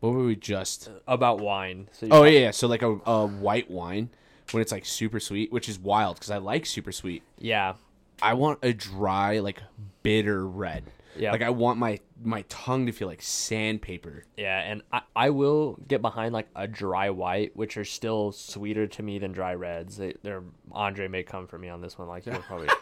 [0.00, 1.88] What were we just about wine.
[1.92, 4.10] So Oh yeah, yeah, so like a, a white wine
[4.50, 7.22] when it's like super sweet, which is wild cuz I like super sweet.
[7.38, 7.74] yeah,
[8.20, 9.62] I want a dry like
[10.02, 10.84] bitter red.
[11.16, 11.32] Yeah.
[11.32, 14.24] Like I want my my tongue to feel like sandpaper.
[14.36, 14.60] yeah.
[14.60, 19.02] And I I will get behind like a dry white, which are still sweeter to
[19.02, 19.96] me than dry reds.
[19.96, 22.08] They, they're Andre may come for me on this one.
[22.08, 22.68] Like you'll probably.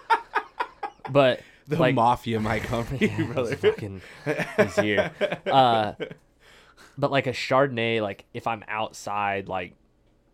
[1.11, 3.51] But The like, mafia might come for you, brother.
[3.51, 4.01] He's fucking
[4.57, 5.13] he's here.
[5.47, 5.95] Uh,
[6.99, 9.75] but like a Chardonnay, like if I'm outside, like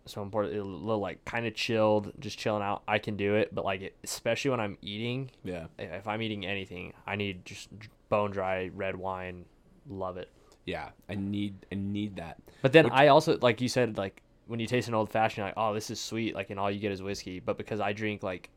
[0.07, 3.55] so important, a little like kind of chilled, just chilling out, I can do it.
[3.55, 5.67] But like especially when I'm eating, Yeah.
[5.79, 7.69] if I'm eating anything, I need just
[8.09, 9.45] bone dry red wine.
[9.89, 10.31] Love it.
[10.65, 12.39] Yeah, I need I need that.
[12.63, 15.55] But then I also like you said like when you taste an old fashioned, like
[15.59, 17.41] oh this is sweet, like and all you get is whiskey.
[17.41, 18.49] But because I drink like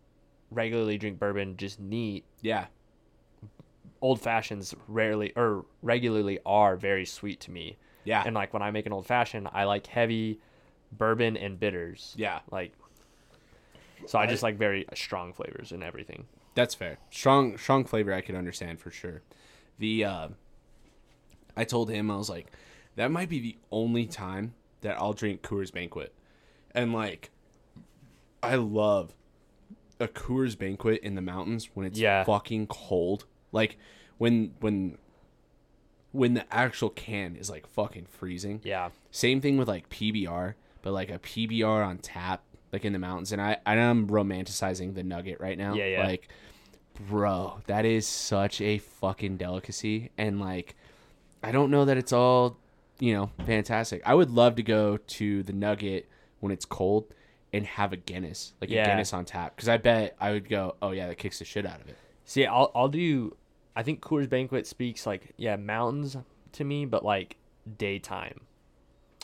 [0.51, 2.67] regularly drink bourbon just neat, Yeah.
[4.01, 7.77] old fashions rarely or regularly are very sweet to me.
[8.05, 8.23] Yeah.
[8.25, 10.39] And like when I make an old fashioned, I like heavy
[10.91, 12.13] bourbon and bitters.
[12.17, 12.39] Yeah.
[12.49, 12.73] Like
[14.05, 16.25] so I just like very strong flavors and everything.
[16.55, 16.97] That's fair.
[17.11, 19.21] Strong strong flavor I could understand for sure.
[19.77, 20.27] The uh
[21.57, 22.47] I told him I was like
[22.95, 26.13] that might be the only time that I'll drink Coors Banquet.
[26.73, 27.29] And like
[28.41, 29.13] I love
[29.99, 32.23] a Coors Banquet in the mountains when it's Yeah.
[32.23, 33.25] fucking cold.
[33.51, 33.77] Like
[34.17, 34.97] when when
[36.11, 38.61] when the actual can is like fucking freezing.
[38.63, 38.89] Yeah.
[39.11, 42.41] Same thing with like PBR, but like a PBR on tap,
[42.73, 43.31] like in the mountains.
[43.31, 45.75] And I, know I'm romanticizing the nugget right now.
[45.75, 46.03] Yeah, yeah.
[46.07, 46.27] Like,
[47.07, 50.09] bro, that is such a fucking delicacy.
[50.17, 50.75] And like,
[51.43, 52.57] I don't know that it's all,
[52.99, 54.01] you know, fantastic.
[54.03, 56.09] I would love to go to the nugget
[56.39, 57.05] when it's cold
[57.53, 58.83] and have a Guinness, like Yeah.
[58.83, 59.55] a Guinness on tap.
[59.57, 61.97] Cause I bet I would go, oh yeah, that kicks the shit out of it.
[62.25, 63.35] See, I'll I'll do
[63.75, 66.17] I think Coors Banquet speaks like yeah, mountains
[66.53, 67.37] to me, but like
[67.77, 68.41] daytime.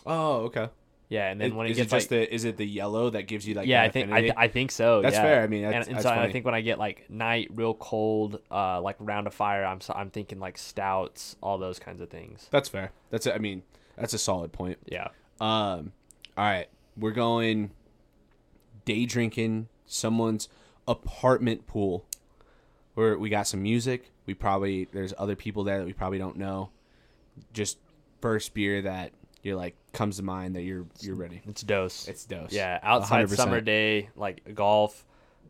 [0.05, 0.69] Oh, okay.
[1.07, 3.11] Yeah, and then when it is gets it just like, the is it the yellow
[3.11, 5.01] that gives you like yeah, I think I, I think so.
[5.03, 5.21] That's yeah.
[5.21, 5.43] fair.
[5.43, 7.75] I mean, that's- and, and that's so I think when I get like night, real
[7.75, 12.01] cold, uh, like round of fire, I'm so, I'm thinking like stouts, all those kinds
[12.01, 12.47] of things.
[12.49, 12.91] That's fair.
[13.11, 13.61] That's I mean,
[13.95, 14.79] that's a solid point.
[14.87, 15.09] Yeah,
[15.39, 15.91] Um,
[16.35, 17.69] all right, we're going
[18.85, 20.47] day drinking someone's
[20.87, 22.05] apartment pool.
[22.93, 24.11] Where we got some music.
[24.25, 26.69] We probably there's other people there that we probably don't know.
[27.51, 27.77] Just
[28.21, 29.11] first beer that
[29.43, 31.41] you're like comes to mind that you're you're ready.
[31.45, 32.07] it's Dos.
[32.07, 32.51] It's Dos.
[32.53, 33.35] yeah, outside 100%.
[33.35, 35.05] summer day, like golf,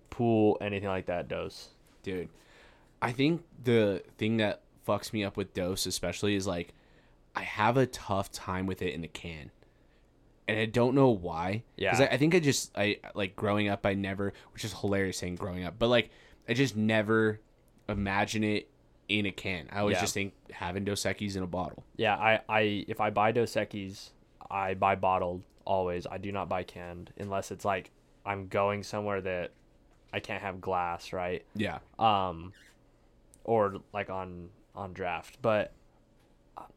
[0.10, 1.28] pool, anything like that.
[1.28, 1.70] Dos.
[2.04, 2.30] dude.
[3.02, 6.74] I think the thing that fucks me up with Dos especially is like
[7.36, 9.52] I have a tough time with it in the can.
[10.48, 11.64] And I don't know why.
[11.76, 12.08] Because Yeah.
[12.12, 15.36] I, I think I just I like growing up I never which is hilarious saying
[15.36, 16.10] growing up, but like
[16.48, 17.40] I just never
[17.90, 18.70] imagine it
[19.08, 19.68] in a can.
[19.72, 20.02] I always Yeah.
[20.02, 21.84] just think having Dos Equis in a bottle.
[21.98, 24.10] Yeah, I, I if I buy Dos Equis,
[24.50, 26.06] I buy bottled always.
[26.06, 27.92] I do not buy canned unless it's like
[28.26, 29.52] I'm going somewhere that
[30.14, 31.44] I can't have glass, right?
[31.56, 31.80] Yeah.
[32.00, 32.54] Um,
[33.44, 35.40] or like on on draft.
[35.42, 35.74] But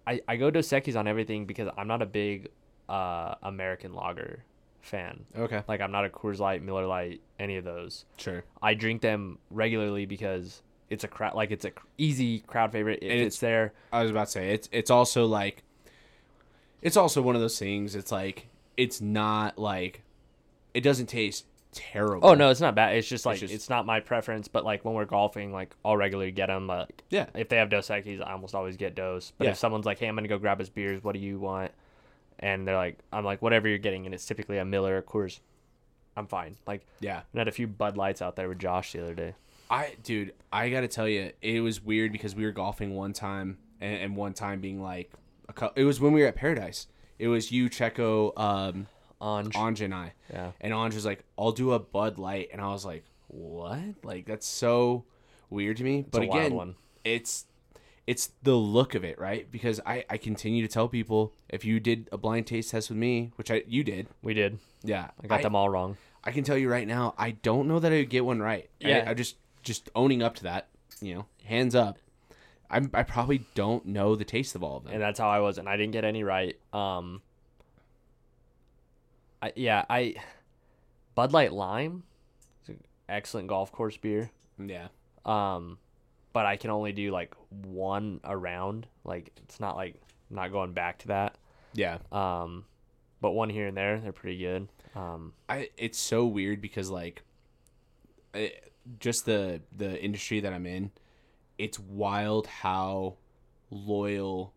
[0.06, 2.48] I I go Dos Equis on everything because I'm not a big
[2.88, 4.44] uh American lager
[4.80, 5.26] fan.
[5.36, 5.62] Okay.
[5.68, 8.04] Like I'm not a Coors Light, Miller Lite, any of those.
[8.16, 8.44] Sure.
[8.62, 13.00] I drink them regularly because it's a crowd like it's a easy crowd favorite.
[13.02, 15.62] If it's it's- there, I was about to say it's it's also like
[16.82, 17.94] it's also one of those things.
[17.94, 20.02] It's like it's not like
[20.74, 22.26] it doesn't taste terrible.
[22.26, 22.96] Oh no, it's not bad.
[22.96, 24.48] It's just like it's, just- not my preference.
[24.48, 26.66] But like when we're golfing, like I'll regularly get them.
[26.66, 27.26] Like Yeah.
[27.34, 29.32] if they have Dos Equis, I almost always get Dos.
[29.36, 29.50] But Yeah.
[29.50, 31.02] if someone's like, "Hey, I'm gonna go grab his beers.
[31.02, 31.72] What do you want?"
[32.40, 35.40] And they're like, "I'm like whatever you're getting," and it's typically a Miller or Coors.
[36.16, 36.56] I'm fine.
[36.66, 37.22] Like Yeah.
[37.34, 39.34] I had a few Bud Lights out there with Josh the other day.
[39.70, 43.58] I dude, I gotta tell you, it was weird because we were golfing one time,
[43.80, 45.12] and, and one time being like,
[45.48, 46.86] a, cou- it was when we were at Paradise.
[47.18, 48.86] It was you, Checo, um,
[49.20, 50.12] On Anj, and I.
[50.32, 50.52] Yeah.
[50.60, 53.80] And Anj was like, "I'll do a Bud Light," and I was like, "What?
[54.04, 55.04] Like that's so
[55.50, 56.74] weird to me." but a wild again, one.
[57.04, 57.44] it's
[58.08, 59.50] it's the look of it, right?
[59.52, 62.98] Because I I continue to tell people if you did a blind taste test with
[62.98, 64.58] me, which I you did, we did.
[64.82, 65.98] yeah, I got them all wrong.
[66.24, 68.68] I can tell you right now, I don't know that I would get one right.
[68.80, 69.04] Yeah.
[69.06, 70.68] I, I just just owning up to that,
[71.02, 71.98] you know, hands up.
[72.70, 74.92] I'm, I probably don't know the taste of all of them.
[74.94, 76.56] and that's how I was, and I didn't get any right.
[76.72, 77.20] Um,
[79.42, 80.14] I yeah, I
[81.14, 82.04] Bud Light Lime,
[82.60, 84.30] it's an excellent golf course beer.
[84.58, 84.88] yeah,
[85.24, 85.78] Um,
[86.38, 88.86] but I can only do like one around.
[89.02, 89.96] Like it's not like
[90.30, 91.34] I'm not going back to that.
[91.74, 91.98] yeah.
[92.12, 92.64] Um,
[93.20, 94.68] but one here and there, they're pretty good.
[94.94, 97.24] Um, I it's so weird because like,
[98.32, 98.52] I,
[99.00, 100.92] just the the industry that I'm in,
[101.58, 103.16] it's wild how
[103.72, 104.54] loyal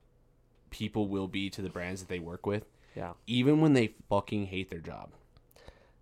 [0.69, 4.45] people will be to the brands that they work with, yeah, even when they fucking
[4.45, 5.09] hate their job.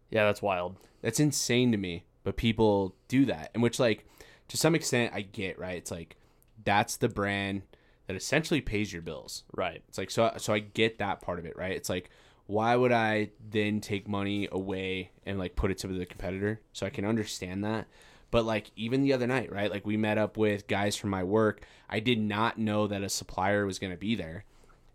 [0.10, 0.76] yeah, that's wild.
[1.02, 2.04] That's insane to me.
[2.26, 4.06] But people do that, and which like
[4.50, 5.78] to some extent I get right.
[5.78, 6.18] It's like
[6.64, 7.64] that's the brand
[8.08, 9.44] that essentially pays your bills.
[9.56, 9.82] Right.
[9.88, 11.72] It's like so so I get that part of it, right?
[11.72, 12.10] It's like
[12.50, 16.60] why would I then take money away and like put it to the competitor?
[16.74, 17.88] So I can understand that.
[18.32, 19.70] But like even the other night, right?
[19.70, 21.62] Like we met up with guys from my work.
[21.88, 24.46] I did not know that a supplier was going to be there.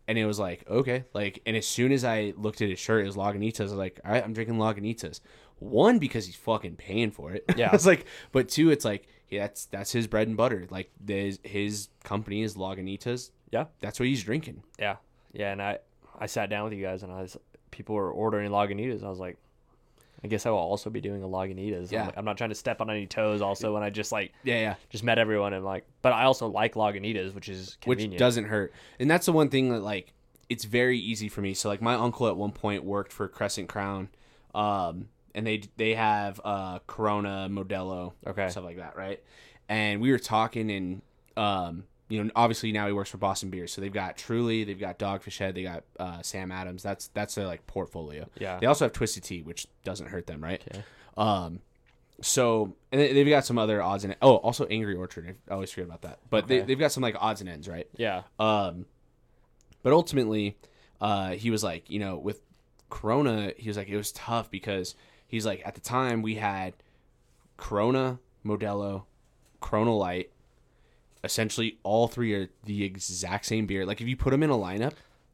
[0.08, 3.04] And it was like, okay, like and as soon as I looked at his shirt,
[3.04, 5.20] it was Lagunitas, I was like, all right, I'm drinking Lagunitas.
[5.60, 7.44] One because he's fucking paying for it.
[7.56, 7.70] Yeah.
[7.72, 9.06] it's like, but two, it's like,
[9.38, 10.66] that's that's his bread and butter.
[10.70, 13.30] Like his his company is Lagunitas.
[13.50, 13.66] Yeah.
[13.80, 14.62] That's what he's drinking.
[14.78, 14.96] Yeah.
[15.32, 15.52] Yeah.
[15.52, 15.78] And I,
[16.18, 17.36] I sat down with you guys and I was,
[17.70, 19.04] people were ordering Lagunitas.
[19.04, 19.36] I was like,
[20.24, 21.92] I guess I will also be doing a Lagunitas.
[21.92, 22.00] Yeah.
[22.00, 24.32] I'm, like- I'm not trying to step on any toes also when I just like,
[24.42, 24.74] Yeah, yeah.
[24.90, 28.12] just met everyone and like, but I also like Lagunitas, which is convenient.
[28.14, 28.72] which doesn't hurt.
[28.98, 30.12] And that's the one thing that like
[30.48, 31.54] it's very easy for me.
[31.54, 34.08] So like my uncle at one point worked for Crescent Crown,
[34.54, 38.48] um, and they they have uh, Corona, Modelo, Okay.
[38.48, 39.22] stuff like that, right?
[39.68, 41.02] And we were talking, and
[41.36, 44.78] um, you know, obviously now he works for Boston Beer, so they've got Truly, they've
[44.78, 46.82] got Dogfish Head, they got uh, Sam Adams.
[46.82, 48.28] That's that's their like portfolio.
[48.38, 48.58] Yeah.
[48.60, 50.62] They also have Twisted Tea, which doesn't hurt them, right?
[50.70, 50.84] Okay.
[51.16, 51.60] Um,
[52.20, 55.36] so and they- they've got some other odds and oh, also Angry Orchard.
[55.48, 57.88] I always forget about that, but they they've got some like odds and ends, right?
[57.96, 58.22] Yeah.
[58.38, 58.86] Um,
[59.82, 60.56] but ultimately,
[61.00, 62.40] uh, he was like, you know, with
[62.90, 64.94] Corona, he was like, it was tough because
[65.34, 66.74] he's like, at the time we had
[67.56, 69.04] Corona, Modelo,
[69.60, 70.30] Corona Light.
[71.22, 73.86] Essentially, all three are the exact same beer.
[73.86, 74.92] Like, if you put them in a lineup,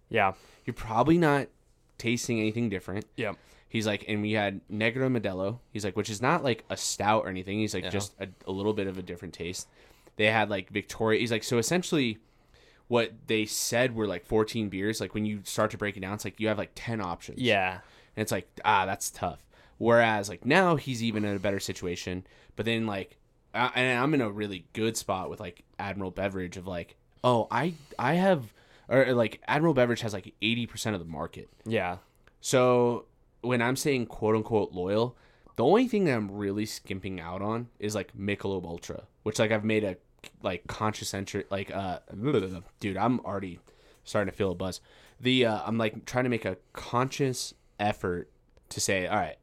[0.08, 0.34] Yeah.
[0.64, 1.48] you're probably not
[1.98, 3.06] tasting anything different.
[3.16, 3.32] Yeah.
[3.68, 5.58] He's like, and we had Negra Modelo.
[5.72, 7.58] He's like, which is not like a stout or anything.
[7.58, 7.90] He's like Yeah.
[7.90, 9.68] just a, a little bit of a different taste.
[10.16, 11.18] They had like Victoria.
[11.20, 12.18] He's like, so essentially,
[12.88, 15.00] what they said were like 14 beers.
[15.00, 17.40] Like when you start to break it down, it's like you have like 10 options.
[17.40, 17.74] Yeah.
[18.16, 19.38] And it's like, ah, that's tough.
[19.80, 22.26] Whereas like now he's even in a better situation.
[22.54, 23.16] But then like,
[23.54, 27.48] uh, and I'm in a really good spot with like Admiral Beverage of like, oh,
[27.50, 28.52] I I have,
[28.90, 31.48] or like Admiral Beverage has like 80% of the market.
[31.64, 31.96] Yeah.
[32.42, 33.06] So
[33.40, 35.16] when I'm saying quote unquote loyal,
[35.56, 39.50] the only thing that I'm really skimping out on is like Michelob Ultra, which like
[39.50, 39.96] I've made a
[40.42, 42.00] like conscious entry like uh
[42.80, 43.60] dude, I'm already
[44.04, 44.82] starting to feel a buzz.
[45.18, 48.30] The uh, I'm like trying to make a conscious effort
[48.68, 49.38] to say, all right,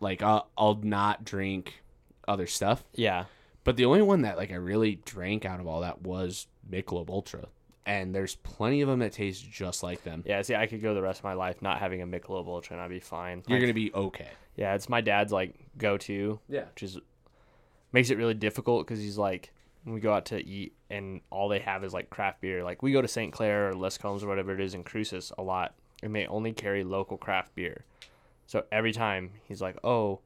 [0.00, 1.82] like I'll, I'll not drink
[2.28, 2.84] other stuff.
[2.94, 3.24] Yeah.
[3.64, 7.10] But the only one that like I really drank out of all that was Michelob
[7.10, 7.46] Ultra,
[7.86, 10.22] and there's plenty of them that taste just like them.
[10.26, 10.42] Yeah.
[10.42, 12.82] See, I could go the rest of my life not having a Michelob Ultra and
[12.82, 13.42] I'd be fine.
[13.46, 14.28] You're Like, gonna be okay.
[14.56, 16.38] Yeah, it's my dad's like go-to.
[16.48, 16.64] Yeah.
[16.74, 16.98] which is
[17.92, 19.52] makes it really difficult because he's like
[19.84, 22.62] when we go out to eat and all they have is like craft beer.
[22.62, 23.32] Like we go to St.
[23.32, 26.84] Clair or Lescombes or whatever it is in Cruces a lot, and they only carry
[26.84, 27.84] local craft beer.
[28.50, 30.18] So every time he's like, "Oh,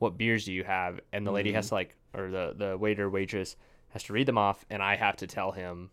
[0.00, 1.70] what beers do you have?" and the lady has mm-hmm.
[1.70, 3.56] to like, or the the waiter waitress
[3.88, 5.90] has to read them off, and I have to tell him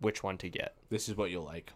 [0.00, 0.74] which one to get.
[0.90, 1.72] This is what you'll like.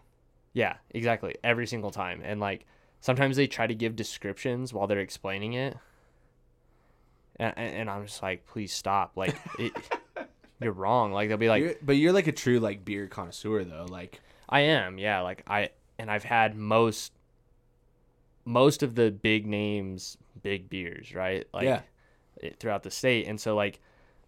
[0.53, 1.35] Yeah, exactly.
[1.43, 2.21] Every single time.
[2.23, 2.67] And like
[3.01, 5.75] sometimes they try to give descriptions while they're explaining it.
[7.37, 9.17] And, and I'm just like, please stop.
[9.17, 9.73] Like, it,
[10.61, 11.11] you're wrong.
[11.11, 13.87] Like, they'll be like, You're- but you're like a true like beer connoisseur though.
[13.89, 14.97] Like I am.
[14.97, 15.21] Yeah.
[15.21, 17.11] Like, I, and I've had most,
[18.45, 21.45] most of the big names, big beers, right?
[21.53, 21.81] Like, Yeah.
[22.37, 23.27] it, throughout the state.
[23.27, 23.79] And so, like,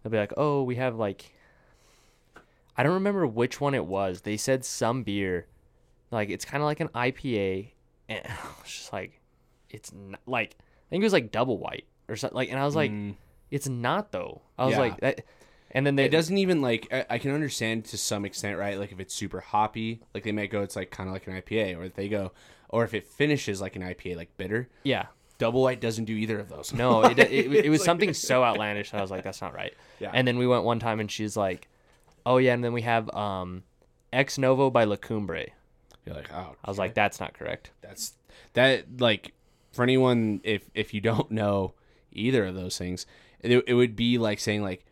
[0.02, 1.32] they'll be like, oh, we have like,
[2.76, 4.20] I don't remember which one it was.
[4.22, 5.46] They said some beer,
[6.10, 7.70] like, it's kind of like an IPA.
[8.08, 9.20] And I was just like,
[9.70, 12.36] it's not, like, I think it was like double white or something.
[12.36, 12.92] Like, and I was like,
[13.50, 14.42] it's not though.
[14.58, 14.76] I was Mm.
[14.76, 14.80] Yeah.
[14.82, 15.24] like, that,
[15.72, 18.78] and then they It doesn't even like I, I can understand to some extent, right?
[18.78, 21.34] Like if it's super hoppy, like they might go it's like kind of like an
[21.34, 22.32] IPA, or they go,
[22.68, 24.68] or if it finishes like an IPA, like bitter.
[24.82, 25.06] Yeah.
[25.38, 26.72] Double white doesn't do either of those.
[26.72, 28.90] No, it, it, it, It's was like- something so outlandish.
[28.90, 29.72] that I was like, that's not right.
[30.00, 30.10] Yeah.
[30.12, 31.68] And then we went one time and she's like,
[32.26, 33.62] oh yeah, and then we have um,
[34.12, 35.46] Ex Novo by La Cumbre.
[36.04, 37.70] You're like, oh, I was like, that's not correct.
[37.82, 38.14] that's
[38.54, 39.32] that like
[39.72, 41.74] for anyone if if you don't know
[42.12, 43.06] either of those things,
[43.40, 44.84] it, it would be like saying like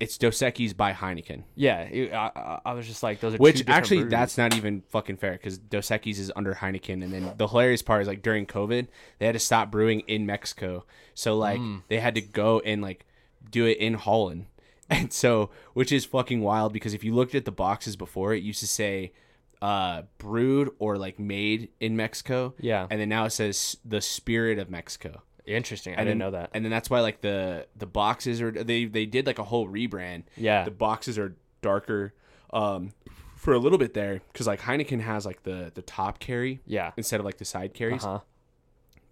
[0.00, 1.42] it's Dos Equis by Heineken.
[1.56, 4.10] Yeah, it, I, I- was just like, those are Which different actually, breweries.
[4.12, 7.82] that's not even fucking fair because Dos Equis is under Heineken, and then the hilarious
[7.82, 8.86] part is like during COVID,
[9.18, 10.84] they had to stop brewing in Mexico,
[11.14, 11.82] so like Mm.
[11.88, 13.06] they had to go and like
[13.50, 14.46] do it in Holland,
[14.90, 18.42] and so which is fucking wild because if you looked at the boxes before, it
[18.42, 19.12] used to say
[19.60, 22.86] uh brewed or like made in Mexico, Yeah.
[22.90, 25.22] and then now it says the spirit of Mexico.
[25.56, 25.94] Interesting.
[25.94, 26.50] I And didn't then- know that.
[26.54, 29.68] And then that's why like the the boxes are they they did like a whole
[29.68, 30.24] rebrand.
[30.36, 30.64] Yeah.
[30.64, 32.14] The boxes are darker
[32.52, 32.92] um
[33.36, 36.92] for a little bit there cuz like Heineken has like the the top carry Yeah.
[36.96, 38.04] instead of like the side carries.
[38.04, 38.20] Uh huh.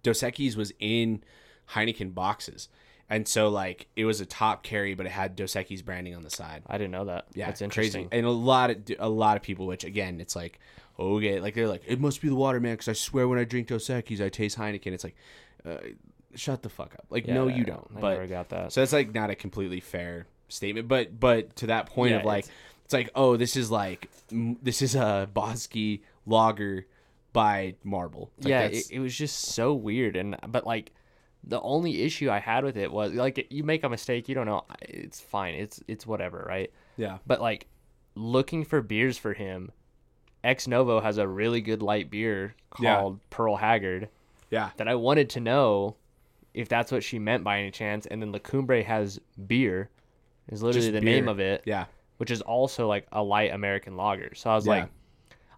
[0.03, 1.23] Dos Equis was in
[1.71, 2.69] Heineken boxes.
[3.09, 6.23] And so like it was a top carry but it had Dos Equis branding on
[6.23, 6.63] the side.
[6.67, 7.27] I didn't know that.
[7.33, 7.99] Yeah, that's crazy.
[7.99, 8.07] interesting.
[8.11, 10.59] And a lot of a lot of people, which again, it's like
[10.99, 13.43] okay, like they're like, it must be the water, man, because I swear when I
[13.43, 14.93] drink Dos Equis, I taste Heineken.
[14.93, 15.15] It's like,
[15.63, 15.77] uh,
[16.37, 17.05] shut the fuck up.
[17.09, 17.87] Like, Yeah, no, you don't.
[17.95, 18.71] I but never got that.
[18.71, 20.87] so that's like not a completely fair statement.
[20.87, 24.09] But but to that point Yeah, of like, it's- it's, like, oh, this is like
[24.31, 25.75] m- this is a Bosque
[26.25, 26.85] logger
[27.33, 28.31] by Marble.
[28.39, 30.93] Like, yeah, it, it was just so weird, and but like
[31.43, 34.45] the only issue I had with it was like you make a mistake, you don't
[34.47, 36.71] know, it's fine, it's it's whatever, right?
[36.97, 37.67] yeah, But like
[38.15, 39.71] looking for beers for him,
[40.43, 42.95] Ex Novo has a really good light beer Yeah.
[42.95, 44.09] called Perle Haggard
[44.49, 45.95] yeah, that I wanted to know
[46.57, 49.89] if that's what she meant by any chance, and then La Cumbre has beer,
[50.51, 51.85] is literally Just the name of it, yeah,
[52.17, 54.33] which is also like a light American lager.
[54.35, 54.71] So I was Yeah.
[54.71, 54.89] like,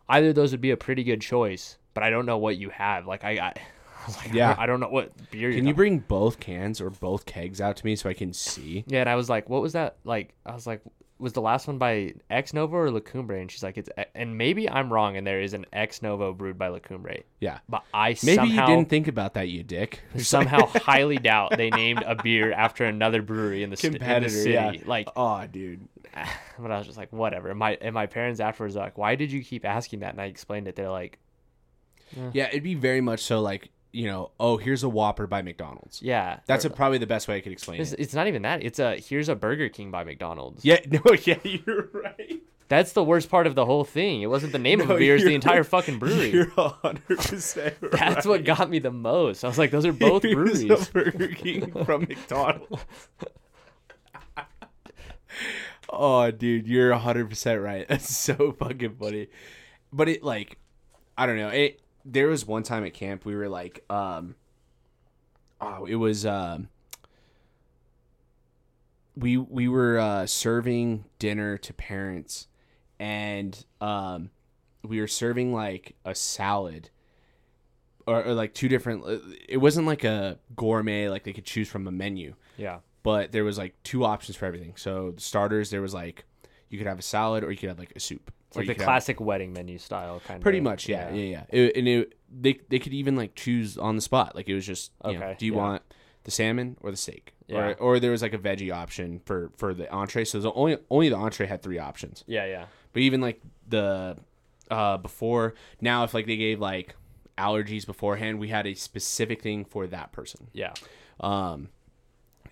[0.09, 2.69] either of those would be a pretty good choice, but I don't know what you
[2.69, 3.07] have.
[3.07, 3.47] Like I, I,
[4.03, 4.55] I was like, Yeah.
[4.57, 5.51] I don't know what beer.
[5.51, 8.33] Can you're you bring both cans or both kegs out to me so I can
[8.33, 8.83] see?
[8.87, 9.97] Yeah, and I was like, what was that?
[10.03, 10.81] Like, I was like,
[11.19, 14.03] was the last one by Ex Novo or La Cumbre, And she's like, it's, E-"
[14.15, 17.17] and maybe I'm wrong, and there is an Ex Novo brewed by La Cumbre.
[17.41, 17.59] Yeah.
[17.67, 20.01] but I Maybe somehow you didn't think about that, you dick.
[20.17, 23.99] somehow highly doubt they named a beer after another brewery in the, st- in the
[23.99, 24.51] Competitor, city.
[24.53, 24.71] yeah.
[24.85, 25.87] Like, Oh, dude.
[26.59, 27.49] but I was just like, whatever.
[27.49, 30.11] And my and my parents afterwards are like, why did you keep asking that?
[30.13, 30.75] And I explained it.
[30.75, 31.19] They're like,
[32.33, 36.01] Yeah, it'd be very much so like, you know, oh, here's a Whopper by McDonald's.
[36.01, 37.99] yeah, That's a, probably the best way I could explain It's, it.
[37.99, 38.63] it's not even that.
[38.63, 40.63] It's a here's a Burger King by McDonald's.
[40.63, 42.41] Yeah, no, yeah, you're right.
[42.67, 44.21] That's the worst part of the whole thing.
[44.21, 46.29] It wasn't the name of the beer; it's the entire fucking brewery.
[46.33, 47.91] You're hundred percent right.
[47.93, 49.43] That's what got me the most.
[49.43, 50.89] I was like, those are both Here's breweries.
[50.89, 52.85] Burger King from McDonald's.
[55.89, 57.87] oh, dude, you're hundred percent right.
[57.87, 59.29] That's so fucking funny.
[59.91, 60.59] But it like,
[61.17, 61.49] I don't know.
[61.49, 61.81] It
[62.11, 64.35] there was one time at camp we were like, um,
[65.61, 66.69] oh, it was um.
[69.15, 72.47] We we were uh, serving dinner to parents,
[72.99, 74.29] and um,
[74.81, 76.89] we were serving like a salad,
[78.07, 79.03] or, or like two different.
[79.05, 83.33] uh, It wasn't like a gourmet like they could choose from a menu Yeah, but
[83.33, 84.73] there was like two options for everything.
[84.77, 86.23] So the starters, there was like
[86.69, 88.31] you could have a salad or you could have like a soup.
[88.49, 90.41] It's like the classic wedding menu style kind of.
[90.43, 91.43] pretty much, yeah, yeah, yeah.
[91.49, 94.35] It- and it, they they could even like choose on the spot.
[94.35, 95.57] Like it was just, you know, Okay, do you yeah.
[95.57, 95.81] want
[96.23, 97.33] the salmon or the steak?
[97.47, 97.59] Yeah.
[97.59, 100.25] Or or there was like a veggie option for for the entree.
[100.25, 102.23] So the only only the entree had three options.
[102.27, 102.65] Yeah, yeah.
[102.93, 104.17] But even like the
[104.69, 106.95] uh before now, if like they gave like
[107.37, 110.47] allergies beforehand, we had a specific thing for that person.
[110.53, 110.73] Yeah.
[111.19, 111.69] Um,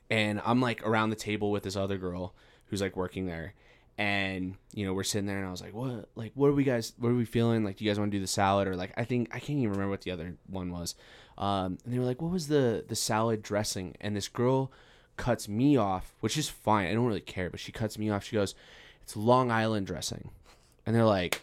[0.09, 2.33] and I'm like around the table with this other girl
[2.67, 3.53] who's like working there,
[3.97, 6.09] and you know we're sitting there, and I was like, "What?
[6.15, 6.93] Like, what are we guys?
[6.99, 7.63] What are we feeling?
[7.63, 9.57] Like, do you guys want to do the salad or like I think I can't
[9.59, 10.95] even remember what the other one was."
[11.37, 14.71] Um, and they were like, "What was the the salad dressing?" And this girl
[15.17, 16.87] cuts me off, which is fine.
[16.87, 18.23] I don't really care, but she cuts me off.
[18.23, 18.53] She goes,
[19.01, 20.29] "It's Long Island dressing,"
[20.85, 21.41] and they're like,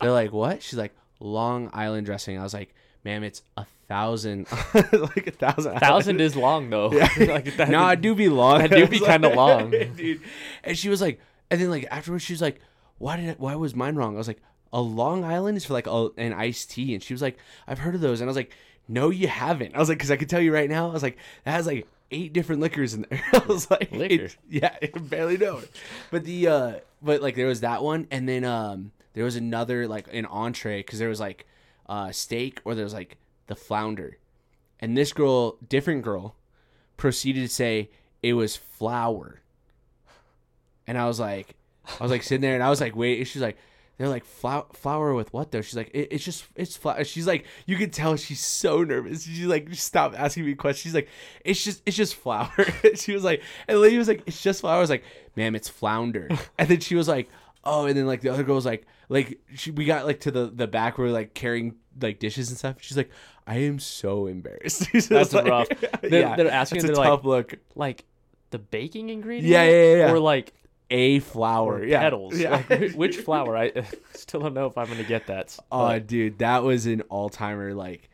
[0.00, 4.46] they're like, "What?" She's like, "Long Island dressing." I was like, "Ma'am, it's a thousand,
[4.74, 5.76] like a thousand.
[5.76, 6.88] a Thousand is long though.
[7.18, 8.58] like that, no, I do be long.
[8.60, 9.70] That do be kinda long.
[9.70, 10.20] dude.
[10.64, 11.20] And she was like,
[11.50, 12.60] and then like afterwards, she was like,
[12.98, 13.28] "Why did?
[13.28, 14.42] It, why was mine wrong?" I was like,
[14.72, 17.78] "A Long Island is for like a, an iced tea," and she was like, "I've
[17.78, 18.52] heard of those," and I was like,
[18.88, 21.02] "No, you haven't." I was like, "Cause I can tell you right now." I was
[21.02, 24.28] like, "That has like eight different liquors in there." I was like, Liquor?
[24.48, 25.70] yeah, I barely know it."
[26.10, 26.72] But the uh,
[27.02, 30.78] but like there was that one, and then um, there was another like an entree
[30.80, 31.46] because there was like
[31.86, 34.18] uh steak or there was like the flounder
[34.80, 36.36] and this girl, different girl,
[36.96, 37.90] proceeded to say
[38.22, 39.40] it was flour.
[40.88, 41.54] And I was like,
[42.00, 43.18] I was like sitting there, and I was like, wait.
[43.18, 43.56] And she's like,
[43.98, 45.60] they're like flour, flour with what though?
[45.60, 47.02] She's like, it, it's just it's flour.
[47.04, 49.24] She's like, you can tell she's so nervous.
[49.24, 50.82] She's like, stop asking me questions.
[50.82, 51.08] She's like,
[51.44, 52.50] it's just it's just flour.
[52.94, 54.76] she was like, and the lady was like, it's just flour.
[54.76, 55.04] I was like,
[55.36, 56.28] ma'am, it's flounder.
[56.58, 57.28] And then she was like,
[57.64, 60.30] oh, and then like the other girl was like, like she, we got like to
[60.30, 62.76] the the back where we like carrying like dishes and stuff.
[62.80, 63.10] She's like,
[63.48, 64.86] I am so embarrassed.
[65.08, 65.68] That's like- rough.
[66.02, 67.54] They're- they're asking, It's a they're like- tough look.
[67.74, 68.04] Like
[68.50, 69.48] the baking ingredient.
[69.48, 70.12] Yeah, yeah, yeah, yeah.
[70.12, 70.52] Or like
[70.90, 71.84] A flower.
[71.84, 72.00] yeah.
[72.00, 72.38] petals.
[72.38, 72.62] Yeah.
[72.68, 73.56] Like, which flower?
[73.56, 73.72] I
[74.14, 75.56] still don't know if I'm gonna get that.
[75.70, 77.74] Oh, but dude, that was an all timer.
[77.74, 78.08] Like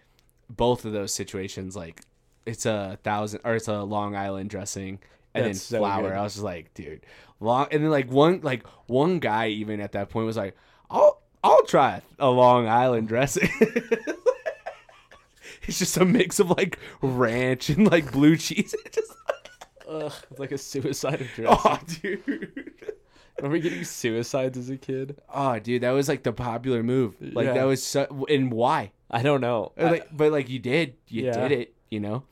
[0.51, 2.03] both of those situations, like
[2.47, 4.99] it's a thousand or it's a Long Island dressing
[5.35, 7.05] and That's then so I was just like, dude,
[7.41, 7.67] long.
[7.73, 10.57] And then like one like one guy even at that point was like,
[10.91, 13.51] I'll I'll try a Long Island dressing.
[15.63, 18.75] it's just a mix of like ranch and like blue cheese.
[18.87, 19.13] It's just
[19.89, 21.59] ugh, it's like a suicide of dressing.
[21.65, 22.73] oh, dude.
[23.39, 25.21] Remember getting suicides as a kid?
[25.33, 27.17] Oh, dude, that was like the popular move.
[27.21, 27.55] Like Yeah.
[27.55, 28.93] that was so, and why?
[29.11, 29.73] I don't know.
[29.77, 31.49] Like, but like you did, you Yeah.
[31.49, 31.75] did it.
[31.91, 32.25] You know,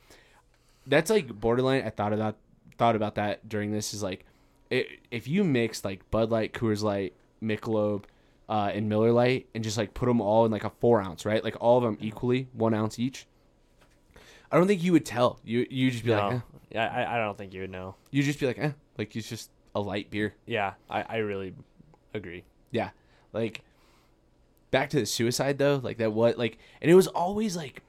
[0.87, 1.83] that's like borderline.
[1.85, 2.37] I thought about
[2.79, 3.95] thought about that during this.
[3.95, 4.25] Is like,
[4.73, 8.05] i if you mix like Bud Light, Coors Light, Michelob,
[8.49, 11.25] uh, and Miller Lite, and just like put them all in like a four ounce,
[11.25, 11.43] right?
[11.45, 13.27] Like all of them equally, one ounce each.
[14.51, 15.39] I don't think you would tell.
[15.45, 16.17] You you just be no.
[16.29, 16.41] like, eh.
[16.75, 17.95] Yeah, I, I don't think you would know.
[18.11, 20.35] You'd just be like, eh, like it's just a light beer.
[20.47, 21.55] Yeah, I, I really
[22.15, 22.45] agree.
[22.71, 22.91] Yeah.
[23.33, 23.63] Like
[24.71, 27.83] back to the suicide though, like that what like and it was always like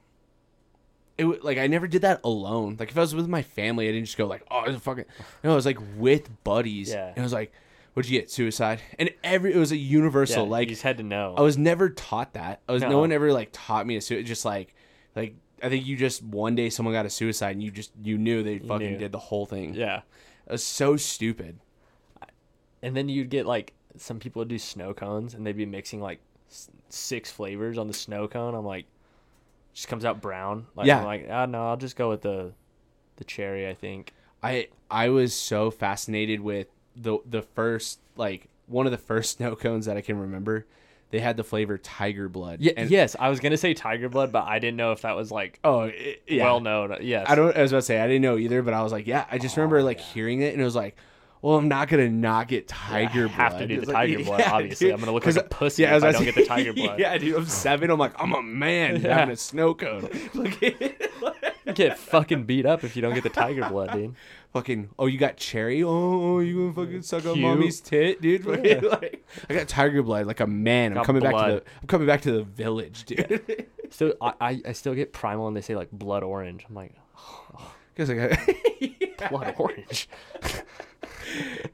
[1.16, 2.76] it like I never did that alone.
[2.78, 4.80] Like if I was with my family, I didn't just go like, "Oh, it's a
[4.80, 5.04] fucking."
[5.44, 6.90] No, I was like with buddies.
[6.90, 7.08] Yeah.
[7.08, 7.52] And I was like,
[7.92, 8.30] "What'd you get?
[8.30, 10.44] Suicide?" And every it was a universal.
[10.44, 11.34] Yeah, like you just had to know.
[11.36, 12.62] I was never taught that.
[12.68, 12.98] I was no, No.
[12.98, 14.26] one ever like taught me to suicide.
[14.26, 14.74] Just like
[15.14, 18.18] like I think you just one day someone got a suicide and you just you
[18.18, 18.98] knew they fucking knew.
[18.98, 19.74] did the whole thing.
[19.74, 20.02] yeah,
[20.46, 21.58] It was so stupid.
[22.82, 26.00] and then you'd get like some people would do snow cones, and they'd be mixing
[26.00, 26.20] like
[26.88, 28.54] six flavors on the snow cone.
[28.54, 28.86] I'm like,
[29.72, 30.66] just comes out brown.
[30.76, 30.98] Like, Yeah.
[30.98, 32.52] I'm like, ah, no, I'll just go with the
[33.16, 33.68] the cherry.
[33.68, 34.12] I think.
[34.42, 39.54] I I was so fascinated with the the first like one of the first snow
[39.56, 40.66] cones that I can remember.
[41.10, 42.60] They had the flavor tiger blood.
[42.60, 45.14] Yeah, And- yes, I was gonna say tiger blood, but I didn't know if that
[45.14, 46.42] was like Oh, it, yeah.
[46.44, 46.92] well known.
[46.92, 47.56] Uh, yes, I don't.
[47.56, 49.24] I was about to say I didn't know either, but I was like, yeah.
[49.30, 50.96] I just remember oh, like hearing it, and it was like,
[51.40, 53.68] well, I'm not gonna not get tiger I have to blood.
[53.68, 54.90] do the like, tiger blood, obviously.
[54.92, 56.72] I'm gonna look like a pussy I if was I don't to get the tiger
[56.74, 56.98] blood.
[56.98, 57.36] yeah, dude.
[57.36, 57.90] I'm seven.
[57.90, 59.14] I'm like, I'm a man Yeah.
[59.18, 60.08] having a snow cone.
[61.88, 64.14] get fucking beat up if you don't get the tiger blood, dude.
[64.52, 67.42] fucking oh you got cherry oh, oh you gonna fucking suck on Cute.
[67.42, 71.22] mommy's tit dude Fucking, like, i got tiger blood like a man i'm Got coming
[71.22, 71.50] back to blood.
[71.50, 75.46] the i'm coming back to the village dude Still, I, I, I still get primal,
[75.46, 76.66] and they say like blood orange.
[76.68, 76.94] I'm like,
[77.94, 78.38] because I got,
[79.30, 80.08] blood orange.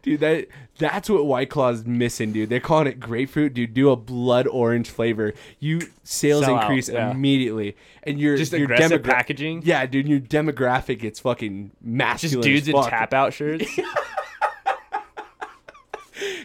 [0.02, 0.46] dude that
[0.78, 4.88] that's what white claw's missing dude they're calling it grapefruit dude do a blood orange
[4.88, 7.10] flavor you sales Sell out, increase yeah.
[7.10, 9.62] immediately and your Just your aggressive demogra- packaging.
[9.64, 12.30] yeah dude your demographic gets fucking massive.
[12.30, 13.68] Just dudes in tap out shirts.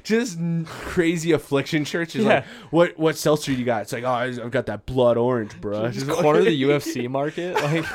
[0.03, 2.15] just crazy affliction shirts.
[2.15, 2.35] It's Yeah.
[2.35, 3.83] like, what what seltzer you got?
[3.83, 5.89] It's like, oh, I've got that blood orange, bro.
[5.91, 7.55] Just corner the UFC market.
[7.55, 7.85] Like,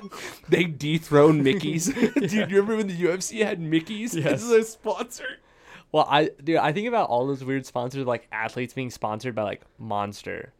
[0.48, 1.86] they dethrone Mickey's.
[1.92, 4.42] Dude, you remember when the UFC had Mickey's Yes.
[4.44, 5.26] as a sponsor?
[5.92, 9.42] well, I dude, I think about all those weird sponsors, like athletes being sponsored by
[9.42, 10.52] like Monster,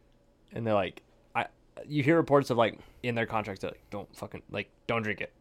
[0.53, 1.03] and they're like,
[1.35, 1.45] I,
[1.87, 5.21] you hear reports of like in their contracts, they're like, don't fucking like, don't drink
[5.21, 5.31] it.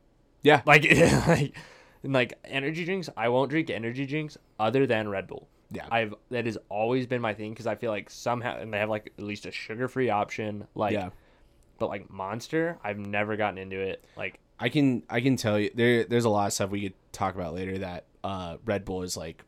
[0.42, 0.62] Yeah.
[0.66, 0.84] Like,
[1.26, 1.56] like,
[2.04, 5.48] and like energy drinks, I won't drink energy drinks other than Red Bull.
[5.70, 5.86] Yeah.
[5.90, 8.88] I've that has always been my thing because I feel like somehow and they have
[8.88, 10.66] like at least a sugar free option.
[10.74, 11.10] Like, yeah.
[11.78, 14.04] But like Monster, I've never gotten into it.
[14.16, 16.94] Like, I can I can tell you there there's a lot of stuff we could
[17.12, 19.44] talk about later that uh, Red Bull is like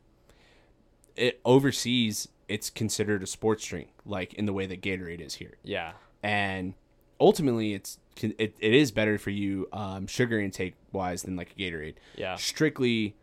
[1.15, 5.53] it overseas it's considered a sports drink like in the way that Gatorade is here.
[5.63, 6.73] yeah, and
[7.19, 11.61] ultimately it's it, it is better for you um, sugar intake wise than like a
[11.61, 11.95] Gatorade.
[12.15, 12.35] Yeah.
[12.35, 13.15] Strictly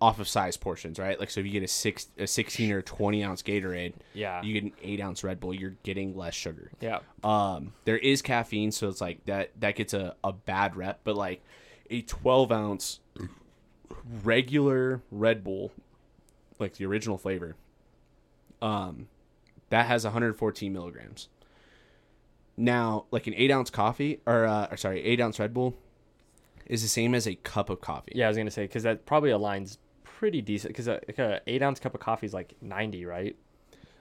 [0.00, 1.20] off of size portions, right?
[1.20, 4.42] Like so if you get a six a sixteen or twenty ounce Gatorade, Yeah.
[4.42, 6.70] you get an eight ounce Red Bull, you're getting less sugar.
[6.80, 11.00] yeah, Um, there is caffeine, so it's like that that gets a, a bad rep,
[11.04, 11.42] but like
[11.90, 13.00] a twelve ounce
[14.24, 15.72] regular Red Bull,
[16.58, 17.56] like the original flavor,
[18.62, 19.08] um,
[19.70, 21.28] that has 114 milligrams.
[22.56, 25.74] Now, like an eight ounce coffee, or, uh, or sorry, eight ounce Red Bull,
[26.66, 28.12] is the same as a cup of coffee.
[28.14, 28.26] yeah.
[28.26, 29.78] I was gonna say because that probably aligns
[30.20, 33.34] pretty decent because a, like a eight ounce cup of coffee is like ninety, right?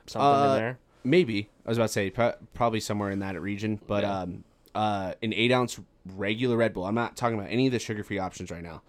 [0.05, 0.79] Something Uh, in there.
[1.05, 4.19] Maybe I was about to say pro- probably somewhere in that region, but Yeah.
[4.19, 4.43] um,
[4.75, 5.79] uh, an eight ounce
[6.17, 6.83] regular Red Bull.
[6.83, 8.81] I'm not talking about any of the sugar free options right now.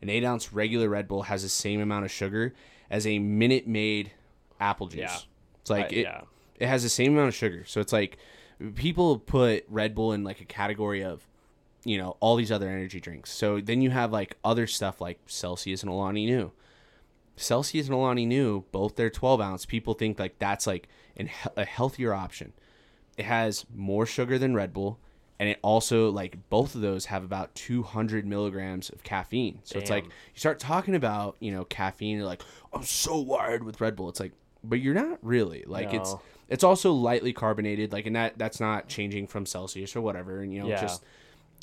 [0.00, 2.54] An eight ounce regular Red Bull has the same amount of sugar
[2.88, 4.12] as a Minute Maid
[4.58, 5.00] apple juice.
[5.00, 5.18] Yeah.
[5.60, 6.22] It's like it, yeah.
[6.58, 7.64] it has the same amount of sugar.
[7.66, 8.16] So it's like
[8.76, 11.26] people put Red Bull in like a category of,
[11.84, 13.30] you know, all these other energy drinks.
[13.30, 16.50] So then you have like other stuff like Celsius and Alani Nu.
[17.38, 19.66] Celsius and Alani Nu, both they're 12 ounce.
[19.66, 22.52] People think like that's like an, a healthier option.
[23.16, 24.98] It has more sugar than Red Bull,
[25.40, 29.60] and it also like both of those have about 200 milligrams of caffeine.
[29.64, 33.64] So it's like you start talking about you know caffeine, you're like I'm so wired
[33.64, 34.08] with Red Bull.
[34.08, 34.32] It's like,
[34.62, 35.64] but you're not really.
[35.66, 36.14] Like it's
[36.48, 37.92] it's also lightly carbonated.
[37.92, 40.40] Like and that that's not changing from Celsius or whatever.
[40.40, 40.80] And you know Yeah.
[40.80, 41.04] just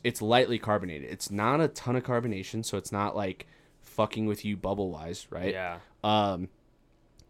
[0.03, 1.09] it's lightly carbonated.
[1.09, 3.47] It's not a ton of carbonation, so it's not like
[3.95, 5.51] fucking with you bubble wise, right?
[5.53, 5.79] Yeah.
[6.03, 6.49] Um,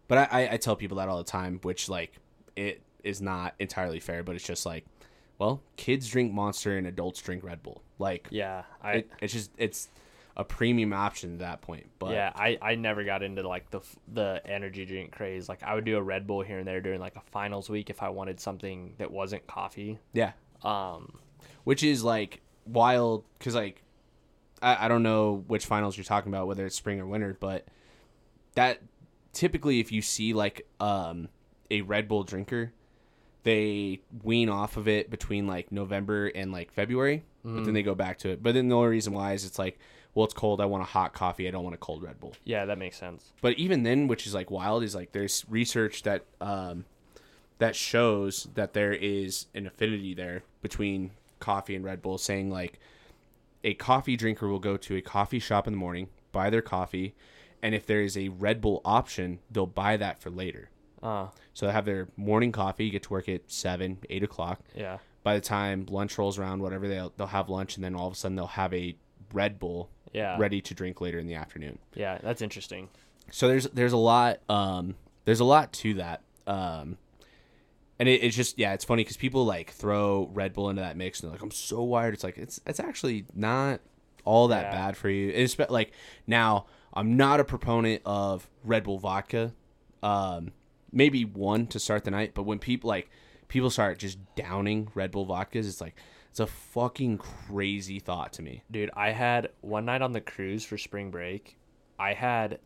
[0.08, 2.12] but I, I, I tell people that all the time, which like
[2.56, 4.84] it is not entirely fair, but it's just like,
[5.38, 7.82] well, kids drink Monster and adults drink Red Bull.
[7.98, 8.62] Like, Yeah.
[8.82, 9.88] I it, it's just it's
[10.36, 11.86] a premium option at that point.
[11.98, 13.80] But yeah, I, I never got into like the
[14.12, 15.48] the energy drink craze.
[15.48, 17.88] Like I would do a Red Bull here and there during like a finals week
[17.90, 19.98] if I wanted something that wasn't coffee.
[20.12, 21.18] yeah, Um,
[21.64, 23.82] which is like wild because like
[24.62, 27.66] I, I don't know which finals you're talking about, whether it's spring or winter, but
[28.54, 28.80] that
[29.32, 31.28] typically if you see like um
[31.70, 32.72] a Red Bull drinker,
[33.42, 37.94] they wean off of it between like November and like February, but then they go
[37.94, 38.42] back to it.
[38.42, 39.78] But then the only reason why is it's like,
[40.14, 40.60] well, it's cold.
[40.60, 41.46] I want a hot coffee.
[41.46, 42.34] I don't want a cold Red Bull.
[42.44, 43.32] yeah, that makes sense.
[43.42, 46.86] But even then, which is like wild, is like there's research that um,
[47.58, 52.80] that shows that there is an affinity there between coffee and Red Bull, saying like
[53.66, 57.14] a coffee drinker will go to a coffee shop in the morning, buy their coffee,
[57.62, 60.70] and if there is a Red Bull option, they'll buy that for later.
[61.02, 64.60] Uh, So they have their morning coffee, get to work at seven, eight o'clock.
[64.74, 64.98] yeah.
[65.22, 68.12] By the time lunch rolls around, whatever they'll they'll have lunch, and then all of
[68.12, 68.96] a sudden they'll have a
[69.32, 70.38] Red Bull Yeah.
[70.38, 72.88] ready to drink later in the afternoon Yeah, that's interesting.
[73.32, 74.94] so there's there's a lot um
[75.24, 76.96] there's a lot to that um
[77.98, 80.96] and it, it's just yeah it's funny because people like throw red bull into that
[80.96, 83.80] mix and they're like i'm so wired it's like it's it's actually not
[84.24, 84.70] all that Yeah.
[84.72, 85.92] bad for you it's like
[86.26, 89.52] now i'm not a proponent of red bull vodka
[90.02, 90.52] um
[90.92, 93.08] maybe one to start the night but when people like
[93.48, 95.94] people start just downing red bull vodkas it's like
[96.30, 100.64] it's a fucking crazy thought to me Dude, I had one night on the cruise
[100.66, 101.56] for spring break.
[101.98, 102.58] I had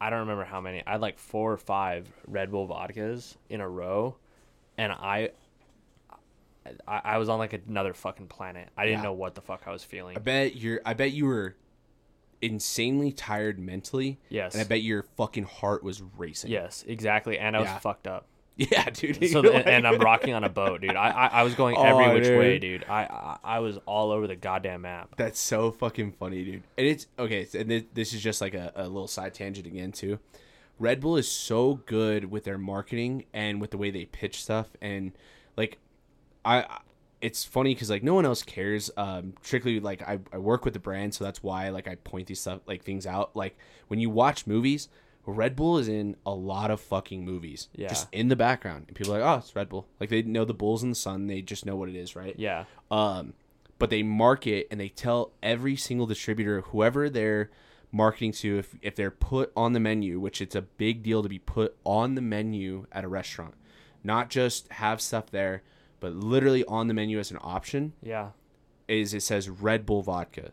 [0.00, 0.82] I don't remember how many.
[0.86, 4.16] I had like four or five Red Bull vodkas in a row,
[4.78, 5.30] and I
[6.86, 8.68] I, I was on like another fucking planet.
[8.76, 9.04] I didn't Yeah.
[9.04, 10.16] know what the fuck I was feeling.
[10.16, 10.80] I bet you're.
[10.84, 11.56] I bet you were
[12.42, 14.18] insanely tired mentally.
[14.30, 14.54] Yes.
[14.54, 16.50] And I bet your fucking heart was racing.
[16.50, 17.38] Yes, exactly.
[17.38, 17.78] And I was Yeah.
[17.78, 18.26] fucked up.
[18.70, 19.30] Yeah, dude.
[19.30, 20.96] So and, and I'm rocking on a boat, dude.
[20.96, 22.80] I I, I was going Oh, every which way, dude.
[22.82, 22.90] dude.
[22.90, 25.14] I, I I was all over the goddamn map.
[25.16, 26.62] That's so fucking funny, dude.
[26.76, 27.46] And it's okay.
[27.58, 30.18] And this is just like a, a little side tangent again too.
[30.78, 34.68] Red Bull is so good with their marketing and with the way they pitch stuff,
[34.80, 35.12] and
[35.56, 35.78] like,
[36.44, 36.62] I.
[36.62, 36.78] I-
[37.22, 38.90] It's funny because like no one else cares.
[38.96, 42.26] Um, strictly like I, I work with the brand, so that's why like I point
[42.28, 43.36] these stuff like things out.
[43.36, 43.58] Like
[43.88, 44.88] when you watch movies,
[45.26, 47.88] Red Bull is in a lot of fucking movies, Yeah.
[47.88, 49.86] just in the background, and people are like, oh, it's Red Bull.
[50.00, 52.34] Like they know the bulls in the sun, they just know what it is, right?
[52.38, 52.64] Yeah.
[52.90, 53.34] um,
[53.78, 57.50] but they market and they tell every single distributor whoever they're
[57.92, 61.28] marketing to if, if they're put on the menu which it's a big deal to
[61.30, 63.54] be put on the menu at a restaurant
[64.04, 65.62] not just have stuff there
[65.98, 68.28] but literally on the menu as an option Yeah.
[68.86, 70.52] is it says red bull vodka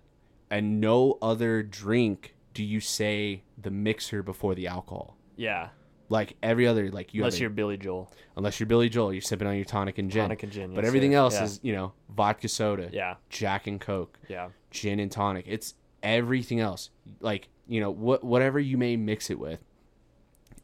[0.50, 5.70] and no other drink do you say the mixer before the alcohol Yeah.
[6.10, 8.12] like every other like you Unless a- you're Billy Joel.
[8.36, 10.84] unless you're billy joel you're sipping on your tonic and gin Tonic and gin, but
[10.84, 11.44] everything else Yeah.
[11.44, 13.18] is you know vodka soda Yeah.
[13.30, 14.50] jack and coke Yeah.
[14.72, 15.46] gin and tonic.
[15.48, 16.90] It's everything else.
[17.20, 19.60] Like, you know, what whatever you may mix it with,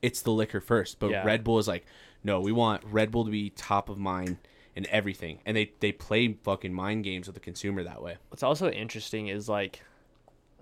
[0.02, 1.00] it's the liquor first.
[1.00, 1.24] But Yeah.
[1.26, 1.86] Red Bull is like,
[2.24, 4.38] no, we want Red Bull to be top of mind
[4.76, 5.40] in everything.
[5.46, 8.18] And they they play fucking mind games with the consumer that way.
[8.30, 9.82] What's also interesting is like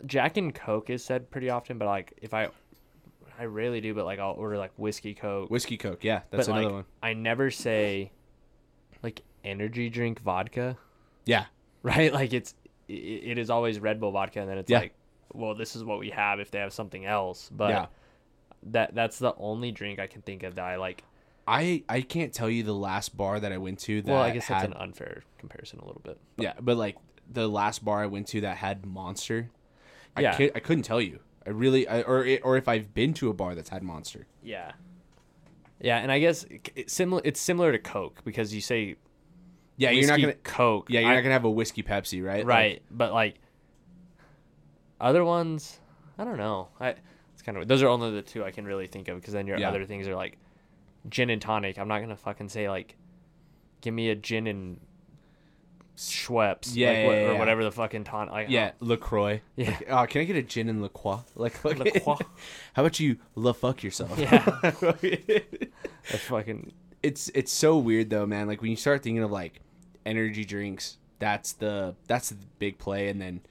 [0.06, 2.49] Jack and Coke is said pretty often, but like if I
[3.39, 5.49] I rarely do, but like I'll order like whiskey Coke.
[5.49, 6.86] Whiskey Coke, yeah, that's but another like one.
[7.02, 8.12] I never say
[9.04, 10.78] like energy drink vodka,
[11.26, 11.45] Yeah.
[11.84, 12.14] right?
[12.22, 12.54] Like it's
[12.88, 14.80] it, it is always Red Bull vodka, and then it's Yeah.
[14.80, 14.93] like,
[15.34, 17.49] well, this is what we have if they have something else.
[17.52, 17.86] But Yeah.
[18.64, 21.04] that that's the only drink I can think of that I like.
[21.47, 24.30] I I can't tell you the last bar that I went to that Well, I
[24.32, 26.20] guess had that's an unfair comparison a little bit.
[26.38, 26.97] yeah, but like
[27.32, 29.49] the last bar I went to that had Monster.
[30.16, 30.36] I Yeah.
[30.38, 31.20] can't, I couldn't tell you.
[31.45, 34.28] I really I, or or if I've been to a bar that's had Monster.
[34.43, 34.74] Yeah.
[35.80, 36.45] Yeah, and I guess
[36.76, 37.22] it's similar.
[37.26, 38.95] It's similar to Coke because you say
[39.78, 40.88] Yeah, you're not gonna- Coke.
[40.89, 42.45] Yeah, you're I- not gonna have a whiskey Pepsi, right?
[42.45, 43.39] Like, right, but like
[44.99, 45.80] other ones,
[46.18, 46.68] I don't know.
[46.80, 46.95] I
[47.34, 49.47] it's kind of those are only the two I can really think of because then
[49.47, 49.70] your Yeah.
[49.70, 50.38] other things are like
[51.09, 51.80] gin and tonic.
[51.80, 52.95] I'm not gonna fucking say like,
[53.82, 54.80] give me a gin and
[56.10, 58.32] Schweppes, Yeah, like, what- yeah, or whatever the fucking tonic.
[58.34, 58.86] Like, yeah, oh.
[58.86, 59.41] Lacroix.
[59.56, 59.70] Yeah.
[59.72, 61.20] Like, oh, can I get a gin and LaCroix?
[61.36, 62.18] Like, La Croix.
[62.74, 64.18] how about you la fuck yourself?
[64.18, 64.43] Yeah.
[65.02, 66.74] that's fucking
[67.04, 68.47] it's it's so weird though, man.
[68.47, 69.62] Like when you start thinking of like
[70.06, 73.41] energy drinks, that's the that's the big play, and then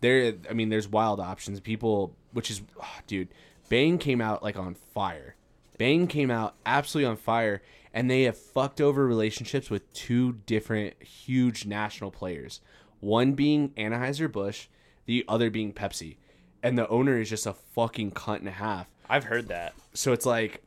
[0.00, 0.34] there.
[0.48, 1.60] I mean, there's wild options.
[1.60, 3.28] People, which is, oh, dude,
[3.68, 5.36] Bang came out like on fire.
[5.78, 11.02] Bang came out absolutely on fire, and they have fucked over relationships with two different
[11.02, 12.60] huge national players.
[13.00, 14.66] One being Anheuser Busch,
[15.06, 16.16] the other being Pepsi,
[16.62, 18.86] and the owner is just a fucking cunt and a half.
[19.08, 19.74] I've heard that.
[19.94, 20.62] So it's like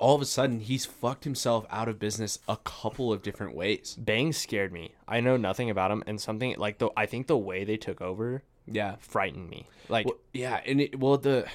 [0.00, 3.94] all of a sudden he's fucked himself out of business a couple of different ways.
[3.98, 4.94] Bang scared me.
[5.06, 8.00] I know nothing about him and something like the I think the way they took
[8.00, 8.96] over Yeah.
[8.98, 9.68] frightened me.
[9.88, 11.46] Like Well, yeah, and it, well the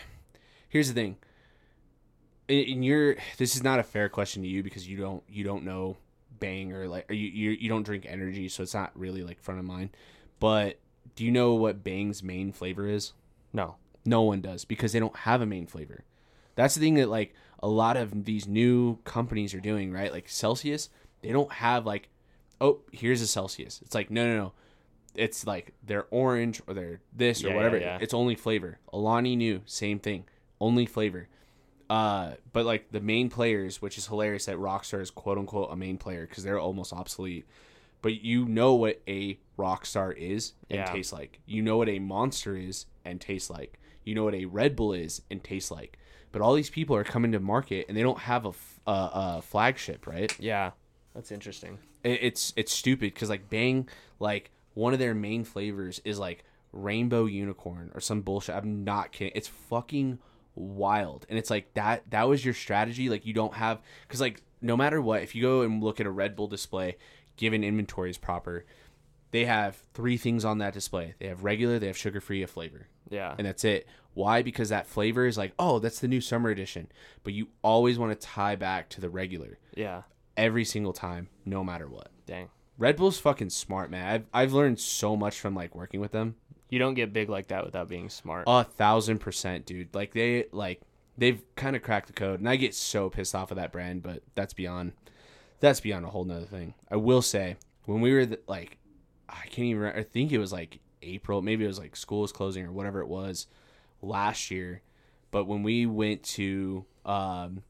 [0.70, 1.18] here's the thing.
[2.50, 5.64] In, your this is not a fair question to you because you don't you don't
[5.64, 5.98] know
[6.40, 9.40] Bang or like or you you you don't drink energy, so it's not really like
[9.40, 9.90] front of mind.
[10.40, 10.80] But
[11.16, 13.14] do you know what Bang's main flavor is?
[13.54, 13.76] no,
[14.06, 16.04] No one does because they don't have a main flavor.
[16.56, 20.12] That's the thing that like a lot of these new companies are doing, right?
[20.12, 20.90] Like Celsius,
[21.22, 22.10] they don't have like,
[22.62, 23.82] oh, here's a Celsius.
[23.82, 24.54] It's like no, no, no.
[25.16, 27.78] It's like they're orange or they're this or Yeah, whatever.
[27.78, 27.98] yeah, yeah.
[28.02, 28.80] It's only flavor.
[28.94, 30.24] Alani Nu, same thing,
[30.62, 31.28] only flavor.
[31.90, 35.76] Uh, but like the main players, which is hilarious that Rockstar is quote unquote a
[35.76, 37.46] main player because they're almost obsolete.
[38.02, 40.86] But you know what a Rockstar is and Yeah.
[40.94, 41.40] tastes like.
[41.46, 43.80] You know what a Monster is and tastes like.
[44.06, 45.98] You know what a Red Bull is and tastes like.
[46.32, 48.46] But all these people are coming to market and they don't have
[48.86, 50.34] a flagship, right?
[50.40, 50.72] yeah,
[51.16, 51.80] that's interesting.
[52.04, 56.44] It- It's it's stupid because like Bang, like one of their main flavors is like
[56.72, 58.56] rainbow unicorn or some bullshit.
[58.56, 59.34] I'm not kidding.
[59.36, 60.20] It's fucking
[60.56, 62.10] wild, and it's like that.
[62.12, 63.10] That was your strategy.
[63.10, 66.06] Like you don't have because like no matter what, if you go and look at
[66.06, 66.98] a Red Bull display,
[67.38, 68.66] given inventory is proper,
[69.32, 71.16] they have three things on that display.
[71.20, 73.88] They have regular, they have sugar free, a flavor Yeah, and that's it.
[74.14, 74.42] Why?
[74.42, 76.92] Because that flavor is like, oh, that's the new summer edition.
[77.24, 80.04] But you always want to tie back to the regular yeah.
[80.36, 82.10] every single time, no matter what.
[82.26, 84.08] Dang, Red Bull's fucking smart, man.
[84.08, 86.36] I've I've learned so much from like working with them.
[86.70, 88.46] You don't get big like that without being smart.
[88.48, 89.94] A thousand percent, dude.
[89.94, 90.82] Like they like
[91.18, 94.04] they've kind of cracked the code, and I get so pissed off of that brand.
[94.04, 94.94] But that's beyond
[95.60, 96.74] that's beyond a whole nother thing.
[96.90, 98.78] I will say when we were the, like,
[99.28, 99.84] I can't even.
[99.84, 103.02] I think it was like April, maybe it was like school was closing or whatever
[103.02, 103.48] it was
[104.02, 104.82] last year.
[105.32, 107.64] But when we went to um,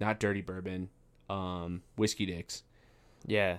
[0.00, 0.88] not Dirty Bourbon,
[1.28, 2.62] um, Whiskey Dicks,
[3.26, 3.58] yeah,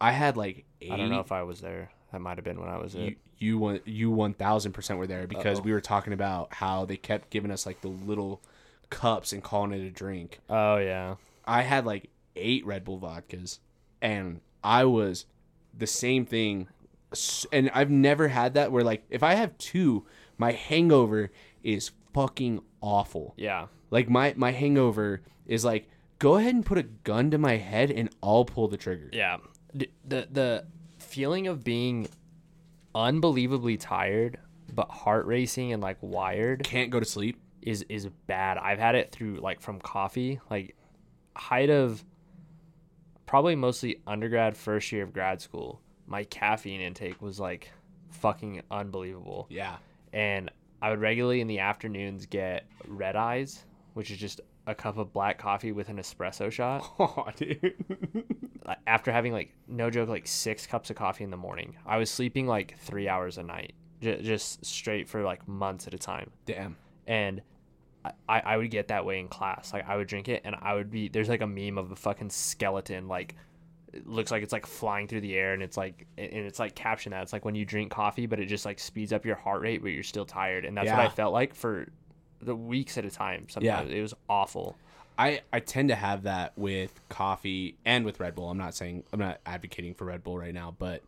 [0.00, 1.90] I had like eight, I don't know if I was there.
[2.12, 3.16] That might have been when I was you.
[3.38, 5.64] You one you one thousand percent were there because Uh-oh.
[5.64, 8.40] we were talking about how they kept giving us like the little
[8.90, 10.40] cups and calling it a drink.
[10.50, 13.58] Oh yeah, I had like eight Red Bull vodkas,
[14.02, 15.26] and I was
[15.76, 16.68] the same thing.
[17.52, 20.04] And I've never had that where like if I have two,
[20.36, 21.30] my hangover
[21.62, 23.32] is fucking awful.
[23.38, 27.56] yeah, Like my my hangover is like go ahead and put a gun to my
[27.56, 29.08] head and I'll pull the trigger.
[29.12, 29.38] yeah.
[29.72, 29.88] The
[30.30, 30.66] the
[30.98, 32.08] feeling of being
[32.94, 34.38] unbelievably tired
[34.74, 37.40] but heart racing and like wired Can't go to sleep.
[37.62, 38.58] is is bad.
[38.58, 40.76] I've had it through like from coffee, like
[41.34, 42.04] height of
[43.26, 45.80] probably mostly undergrad first year of grad school.
[46.06, 47.70] My caffeine intake was like
[48.10, 49.46] fucking unbelievable.
[49.50, 49.76] Yeah.
[50.12, 53.64] And I would regularly in the afternoons get red eyes,
[53.94, 56.84] which is just a cup of black coffee with an espresso shot.
[57.00, 57.74] Oh, dude.
[58.86, 61.76] After having like no joke like 6 cups of coffee in the morning.
[61.86, 63.72] I was sleeping like 3 hours a night.
[64.02, 66.76] J- just straight for like months at a time Damn.
[67.06, 67.42] and
[68.28, 69.72] I, I would get that way in class.
[69.72, 71.96] Like I would drink it and I would be there's like a meme of a
[71.96, 73.34] fucking skeleton like
[73.92, 76.74] it looks like it's like flying through the air and it's like and it's like
[76.74, 79.34] caption that it's like when you drink coffee but it just like speeds up your
[79.34, 81.88] heart rate but you're still tired and that's what I felt like for
[82.40, 83.46] the weeks at a time.
[83.48, 84.76] Sometimes it was awful.
[85.18, 88.50] I, I tend to have that with coffee and with Red Bull.
[88.50, 91.02] I'm not saying I'm not advocating for Red Bull right now, but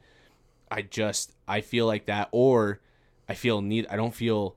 [0.71, 2.81] I just I feel like that, or
[3.29, 3.87] I feel need.
[3.89, 4.57] I don't feel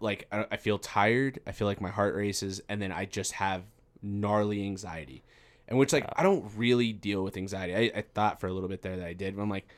[0.00, 1.38] like I, I feel tired.
[1.46, 3.62] I feel like my heart races, and then I just have
[4.02, 5.22] gnarly anxiety,
[5.68, 7.74] and which like I don't really deal with anxiety.
[7.74, 9.68] I, I thought for a little bit there that I did, but I'm like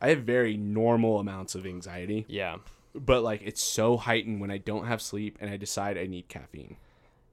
[0.00, 2.56] I have very normal amounts of anxiety, Yeah.
[2.98, 6.28] But like it's so heightened when I don't have sleep and I decide I need
[6.28, 6.76] caffeine.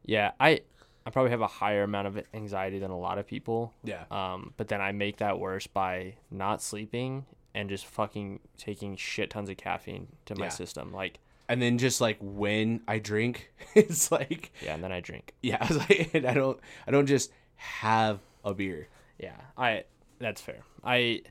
[0.06, 0.62] Yeah, I
[1.06, 3.74] I probably have a higher amount of anxiety than a lot of people.
[3.84, 4.04] Yeah.
[4.12, 9.30] Um, but then I make that worse by not sleeping and just fucking taking shit
[9.30, 10.50] tons of caffeine to my Yeah.
[10.50, 10.92] system.
[10.92, 15.34] Like, And then just like when I drink, it's like yeah, and then I drink.
[15.42, 18.88] yeah, I was like and I don't I don't just have a beer.
[19.20, 19.84] Yeah, I
[20.20, 20.64] that's fair.
[20.84, 21.22] I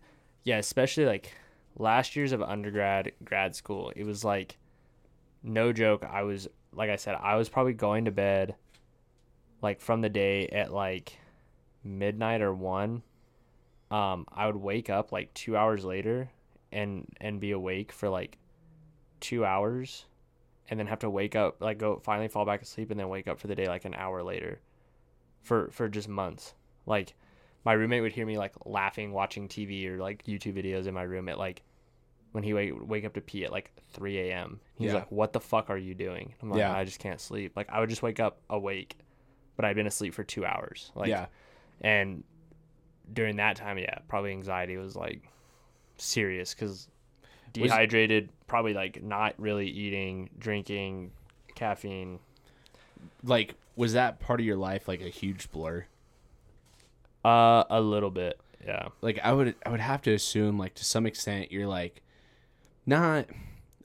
[0.45, 1.33] yeah, especially like
[1.77, 4.59] last years of undergrad grad school, it was like
[5.43, 6.05] no joke.
[6.05, 8.55] I was like I said, I was probably going to bed
[9.61, 11.19] like from the day at like
[11.85, 13.03] midnight or one.
[13.91, 16.31] Um, I would wake up like two hours later
[16.73, 18.39] and and be awake for like
[19.21, 20.07] two hours
[20.71, 23.29] and then have to wake up like go finally fall back asleep and then wake
[23.29, 24.59] up for the day like an hour later
[25.43, 26.55] for for just months
[26.87, 27.15] like
[27.65, 31.03] my roommate would hear me like laughing watching tv or like youtube videos in my
[31.03, 31.63] room at like
[32.33, 34.95] when he wake, wake up to pee at like 3 a.m he's Yeah.
[34.95, 36.75] like what the fuck are you doing i'm like Yeah.
[36.77, 38.97] i just can't sleep like i would just wake up awake
[39.57, 41.27] but i'd been asleep for two hours like yeah.
[41.83, 42.25] and
[43.13, 45.23] during that time yeah probably anxiety was like
[45.99, 46.89] serious because
[47.53, 51.11] dehydrated probably like not really eating drinking
[51.55, 52.19] caffeine
[53.23, 55.85] Like was that part of your life like a huge blur?
[57.25, 58.41] Uh a little bit.
[58.65, 58.89] Yeah.
[59.01, 62.03] Like I would I would have to assume like to some extent you're like
[62.87, 63.27] not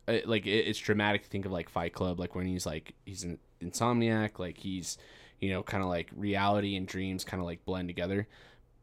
[0.08, 3.24] uh, like it's dramatic to think of like Fight Club like when he's like he's
[3.24, 4.98] an insomniac like he's
[5.40, 8.28] you know kind of like reality and dreams kind of like blend together.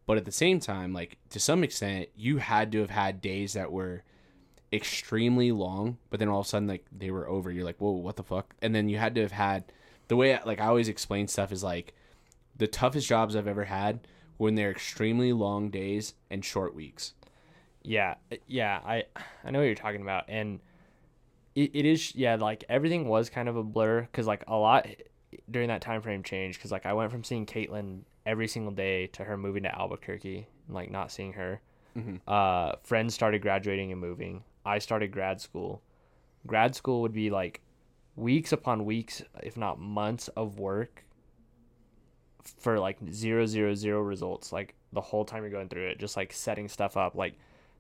[0.07, 3.55] But at the same time like to some extent you had to have had days
[3.55, 4.03] that were
[4.73, 7.51] extremely long but then all of a sudden like they were over.
[7.51, 8.55] You're like whoa what the fuck?
[8.61, 9.65] And then you had to have had
[10.09, 11.95] the way like I always explain stuff is like
[12.57, 14.01] the toughest jobs I've ever had
[14.37, 17.15] when they're extremely long days and short weeks.
[17.83, 18.15] yeah
[18.47, 19.05] yeah i
[19.45, 20.61] i know what you're talking about and
[21.55, 24.87] it, it is yeah like everything was kind of a blur because like a lot
[25.51, 29.07] during that time frame changed because like i went from seeing caitlin every single day
[29.09, 31.61] to her moving to albuquerque and like not seeing her.
[32.27, 34.43] Uh friends started graduating and moving.
[34.65, 35.81] I started grad school.
[36.47, 37.61] Grad school would be like
[38.17, 41.04] weeks upon weeks if not months of work
[42.59, 46.17] for like zero zero zero results like the whole time you're going through it just
[46.17, 47.35] like setting stuff up like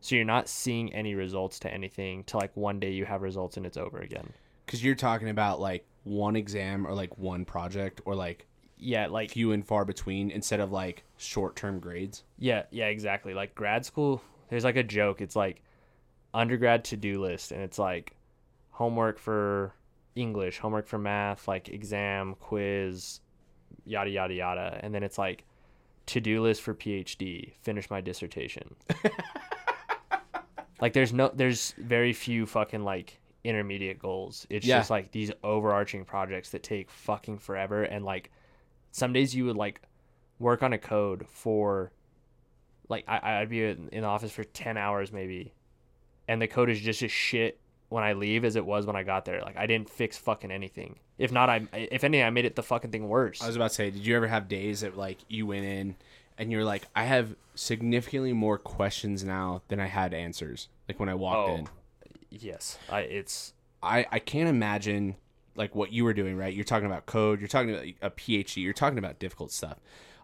[0.04, 3.56] so you're not seeing any results to anything till like one day you have results
[3.56, 4.34] and it's over again.
[4.66, 8.46] Because you're talking about like one exam or like one project or like
[8.76, 12.22] yeah like few and far between instead of like short term grades.
[12.38, 13.32] yeah yeah exactly.
[13.32, 15.22] Like grad school there's like a joke.
[15.22, 15.62] It's like
[16.34, 18.14] undergrad to-do list and it's like
[18.72, 19.72] homework for
[20.16, 23.20] english homework for math like exam quiz
[23.84, 24.80] yada yada yada.
[24.82, 25.44] And then it's like
[26.06, 28.74] to-do list for phd finish my dissertation.
[30.80, 34.46] Like there's no there's very few fucking like intermediate goals.
[34.50, 34.78] It's Yeah.
[34.78, 37.84] just like these overarching projects that take fucking forever.
[37.84, 38.30] And like
[38.90, 39.80] some days you would like
[40.40, 41.92] work on a code for
[42.88, 45.54] like I, I'd be in the office for 10 hours maybe.
[46.28, 47.60] And the code is just as shit
[47.94, 49.40] when I leave as it was when I got there.
[49.40, 50.98] Like I didn't fix fucking anything.
[51.16, 53.40] If not, I if anything, I made it the fucking thing worse.
[53.40, 55.94] I was about to say, did you ever have days that like you went in
[56.36, 60.68] and you're like, I have significantly more questions now than I had answers.
[60.88, 61.54] Like when I walked Oh.
[61.54, 61.68] in.
[62.30, 65.14] yes, I it's I, I can't imagine
[65.54, 66.52] like what you were doing, right?
[66.52, 69.78] You're talking about code, you're talking about a PhD, you're talking about difficult stuff.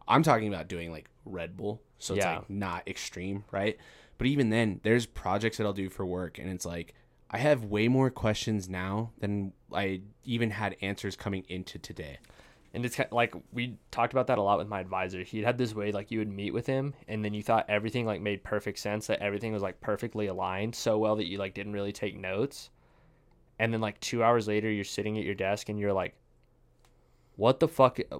[0.08, 2.38] I'm talking about doing like Red Bull, so it's Yeah.
[2.38, 3.76] like not extreme, right?
[4.18, 6.94] But even then, there's projects that I'll do for work, and it's like
[7.30, 12.18] I have way more questions now than I even had answers coming into today.
[12.74, 15.22] and it's kind like we talked about that a lot with my advisor.
[15.22, 18.04] He had this way like you would meet with him, and then you thought everything
[18.06, 21.54] like made perfect sense, that everything was like perfectly aligned so well that you like
[21.54, 22.70] didn't really take notes.
[23.58, 26.14] And then like two hours later, you're sitting at your desk and you're like,
[27.36, 27.98] "What the fuck?
[28.10, 28.18] Uh,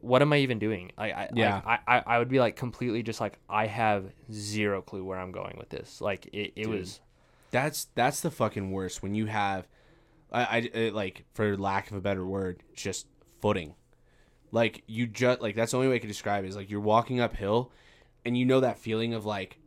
[0.00, 1.60] what am I even doing?" I, I Yeah.
[1.64, 5.32] like, I I would be like completely just like I have zero clue where I'm
[5.32, 6.00] going with this.
[6.00, 6.68] Like it, it Dude.
[6.68, 7.00] was
[7.52, 9.68] That's that's the fucking worst when you have,
[10.32, 13.06] I, I it, like for lack of a better word, just
[13.40, 13.74] footing.
[14.50, 16.80] Like you just like that's the only way I could describe it is like you're
[16.80, 17.70] walking uphill,
[18.24, 19.58] and you know that feeling of like,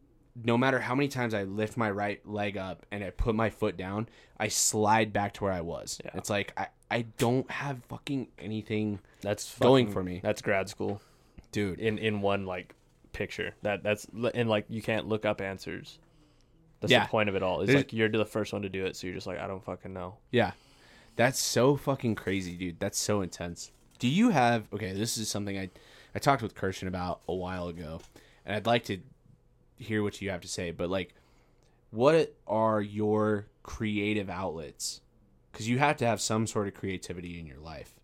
[0.43, 3.49] no matter how many times I lift my right leg up and I put my
[3.49, 4.09] foot down,
[4.39, 5.99] I slide back to where I was.
[6.03, 6.11] Yeah.
[6.15, 10.21] It's like I I don't have fucking anything, that's Going for me.
[10.23, 11.01] That's grad school.
[11.51, 11.79] dude.
[11.79, 12.75] in in one like
[13.13, 13.53] picture.
[13.61, 15.99] That that's and like you can't look up answers.
[16.81, 17.03] That's Yeah.
[17.05, 17.61] the point of it all.
[17.61, 19.47] It's There's- like you're the first one to do it, so you're just like I
[19.47, 20.17] don't fucking know.
[20.31, 20.51] Yeah.
[21.15, 22.79] That's so fucking crazy, dude.
[22.79, 23.71] That's so intense.
[23.99, 25.69] Do you have okay, this is something I
[26.13, 28.01] I talked with Kirshen about a while ago,
[28.45, 28.99] and I'd like to
[29.77, 31.13] hear what you have to say, but like
[31.91, 35.01] what are your creative outlets?
[35.53, 37.95] Cuz you have to have some sort of creativity in your life.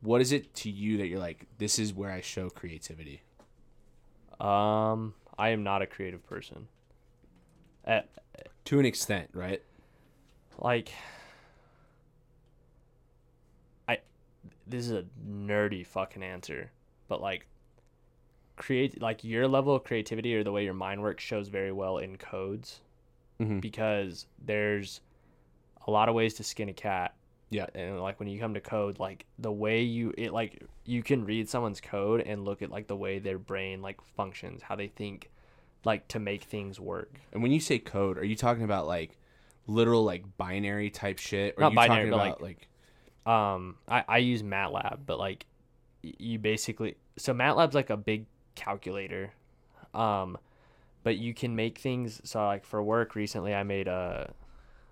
[0.00, 3.22] what is it to you that you're like, this is where I show creativity?
[4.38, 6.68] Um, I am not a creative person.
[7.88, 8.02] Uh,
[8.66, 9.62] To an extent, right?
[10.60, 10.90] like,
[13.88, 13.98] I
[14.66, 16.70] this is a nerdy fucking answer,
[17.08, 17.46] but like,
[18.56, 21.98] create like your level of creativity or the way your mind works shows very well
[21.98, 22.80] in codes,
[23.40, 23.60] Mhm.
[23.60, 25.00] because there's
[25.86, 27.14] a lot of ways to skin a cat.
[27.50, 27.66] Yeah.
[27.74, 31.24] and like when you come to code like the way you it like you can
[31.24, 34.88] read someone's code and look at like the way their brain like functions how they
[34.88, 35.30] think
[35.84, 39.16] like to make things work And when you say code, are you talking about like
[39.66, 42.68] literal like binary type shit, or Not are you binary, talking but, about like,
[43.26, 45.44] um i i use matlab but like
[46.02, 48.24] you basically so matlab's like a big
[48.54, 49.32] calculator
[49.94, 50.38] um
[51.02, 54.32] but you can make things so like for work recently i made a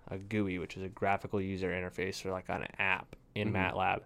[0.09, 3.55] a GUI, which is a graphical user interface for like on an app in Mhm.
[3.73, 4.01] MATLAB.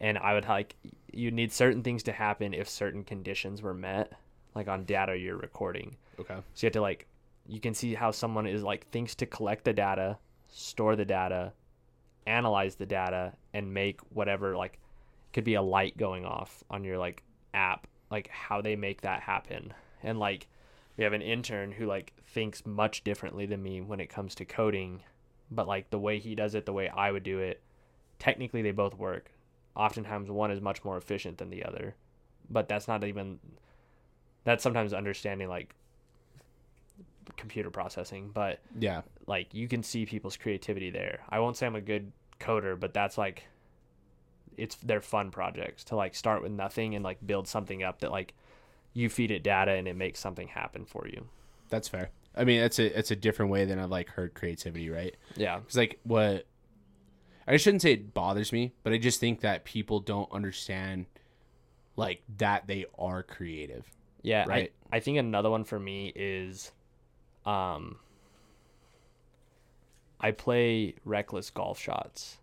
[0.00, 0.76] And I would like
[1.12, 4.12] you need certain things to happen if certain conditions were met,
[4.54, 5.96] like on data you're recording.
[6.20, 7.06] Okay, So you have to like
[7.48, 11.52] you can see how someone is like thinks to collect the data, store the data,
[12.26, 14.78] analyze the data, and make whatever like
[15.32, 17.22] could be a light going off on your like
[17.54, 19.72] app, like how they make that happen.
[20.02, 20.48] And like
[20.96, 24.44] we have an intern who like thinks much differently than me when it comes to
[24.44, 25.02] coding,
[25.50, 27.62] but like the way he does it, the way I would do it,
[28.18, 29.30] technically they both work.
[29.74, 31.94] Oftentimes one is much more efficient than the other.
[32.48, 33.38] But that's not even
[34.44, 35.74] that's sometimes understanding like
[37.36, 41.20] computer processing, but yeah, like you can see people's creativity there.
[41.28, 43.44] I won't say I'm a good coder, but that's like
[44.56, 48.10] it's their fun projects to like start with nothing and like build something up that
[48.10, 48.34] like
[48.94, 51.28] you feed it data and it makes something happen for you.
[51.68, 52.10] that's fair.
[52.34, 55.16] I mean, it's a it's a different way than I've like heard creativity, right?
[55.36, 55.58] Yeah.
[55.58, 56.46] Because like what
[57.46, 61.06] I shouldn't say it bothers me, but I just think that people don't understand
[61.96, 63.90] like that they are creative.
[64.22, 64.72] Yeah, Right.
[64.92, 66.72] I, I think another one for me is
[67.46, 67.98] um
[70.20, 72.38] I play reckless golf shots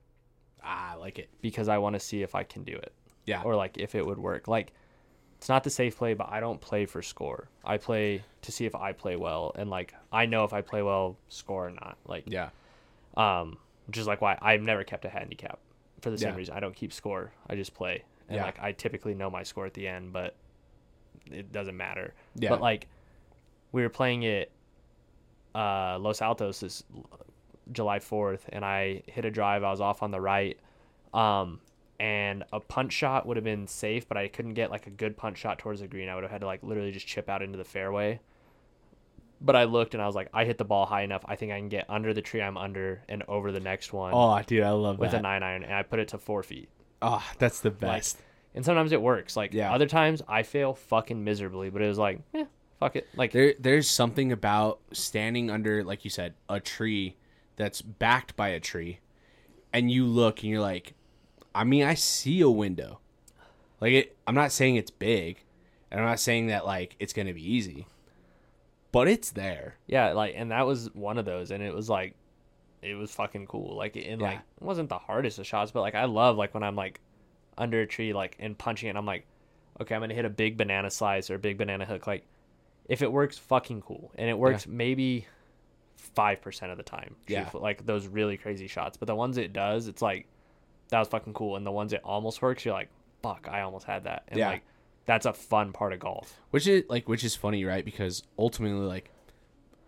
[0.64, 1.30] Ah, I like it.
[1.42, 2.94] because I want to see if I can do it.
[3.26, 3.42] Yeah.
[3.44, 4.48] or like if it would work.
[4.48, 4.74] Like
[5.38, 7.50] it's not the safe play, but I don't play for score.
[7.66, 10.82] I play to see if I play well, and like I know if I play
[10.82, 11.98] well, score or not.
[12.06, 12.50] Like yeah.
[13.18, 15.60] um, which is like why I've never kept a handicap
[16.02, 16.36] for the same Yeah.
[16.38, 16.56] reason.
[16.56, 17.32] I don't keep score.
[17.50, 18.46] I just play, and Yeah.
[18.46, 20.36] like I typically know my score at the end, but
[21.32, 22.14] it doesn't matter.
[22.36, 22.50] Yeah.
[22.50, 22.88] But like
[23.74, 24.52] we were playing it
[25.56, 26.84] uh Los Altos this
[27.72, 30.58] July 4th and I hit a drive I was off on the right
[31.14, 31.60] um
[32.00, 35.16] and a punch shot would have been safe but I couldn't get like a good
[35.16, 37.42] punch shot towards the green I would have had to like literally just chip out
[37.42, 38.20] into the fairway
[39.40, 41.52] but I looked and I was like I hit the ball high enough I think
[41.52, 44.64] I can get under the tree I'm under and over the next one Oh, dude,
[44.64, 45.02] I love that.
[45.02, 45.20] with that.
[45.20, 46.70] a 9 iron and I put it to 4 feet
[47.02, 48.18] oh, that's the best.
[48.56, 49.74] and sometimes it works like Yeah.
[49.74, 52.46] other times I fail fucking miserably but it was like yeah
[52.84, 57.16] fuck it like There, there's something about standing under, like you said, a tree
[57.56, 59.00] that's backed by a tree,
[59.72, 60.94] and you look and you're like,
[61.56, 63.00] I mean, I see a window.
[63.80, 65.44] Like it, I'm not saying it's big,
[65.92, 67.88] and I'm not saying that like it's gonna be easy,
[68.92, 69.76] but it's there.
[69.88, 72.16] Yeah, like, and that was one of those, and it was like,
[72.82, 73.76] it was fucking cool.
[73.76, 74.28] Like, and Yeah.
[74.28, 77.00] like, it wasn't the hardest of shots, but like, I love like when I'm like
[77.58, 78.92] under a tree, like, and punching it.
[78.92, 79.26] And I'm like,
[79.82, 82.08] okay, I'm gonna hit a big banana slice or a big banana hook.
[82.08, 82.26] Like,
[82.88, 85.26] if it works, fucking cool, and it works maybe
[85.98, 87.16] five percent of the time.
[87.28, 87.50] Yeah.
[87.54, 88.98] like those really crazy shots.
[88.98, 90.28] But the ones it does, it's like
[90.90, 92.90] that was fucking cool, and the ones it almost works, you're like,
[93.22, 94.50] fuck, I almost had that, and Yeah.
[94.50, 94.64] like.
[95.06, 96.40] That's a fun part of golf.
[96.52, 97.84] Which is like, which is funny, right?
[97.84, 99.10] Because ultimately, like,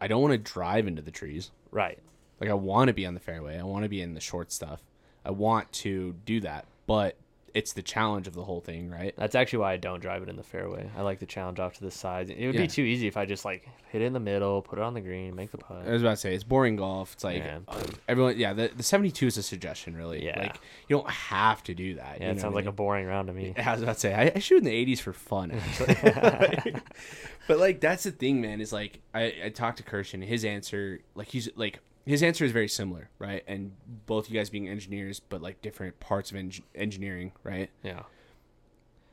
[0.02, 1.52] I don't want to drive into the trees.
[1.72, 2.00] Right.
[2.42, 3.58] Like, I want to be on the fairway.
[3.58, 4.82] I want to be in the short stuff.
[5.24, 7.16] I want to do that, but
[7.56, 9.16] it's the challenge of the whole thing, right?
[9.18, 10.90] That's actually why I don't drive it in the fairway.
[10.96, 12.30] I like the challenge off to the sides.
[12.30, 12.62] It would Yeah.
[12.62, 14.94] be too easy if I just like hit it in the middle, put it on
[14.94, 15.88] the green, make the putt.
[15.88, 17.14] I was about to say it's boring golf.
[17.14, 17.60] It's like Yeah.
[17.70, 18.52] uh, everyone, yeah.
[18.52, 20.26] The, the seventy two is a suggestion, really.
[20.26, 20.38] Yeah.
[20.38, 20.56] like
[20.90, 22.18] you don't have to do that.
[22.20, 23.54] Yeah, you it know sounds what I like a boring round to me.
[23.58, 26.76] I was about to say I, I shoot in the eighties for fun, actually.
[27.48, 28.60] but like that's the thing, man.
[28.60, 30.24] Is like I, I talked to Kirshen.
[30.24, 33.44] His answer, like he's like his answer is very similar, right?
[33.48, 33.72] And
[34.06, 37.70] both you guys being engineers, but like different parts of eng- engineering, right?
[37.84, 38.04] Yeah.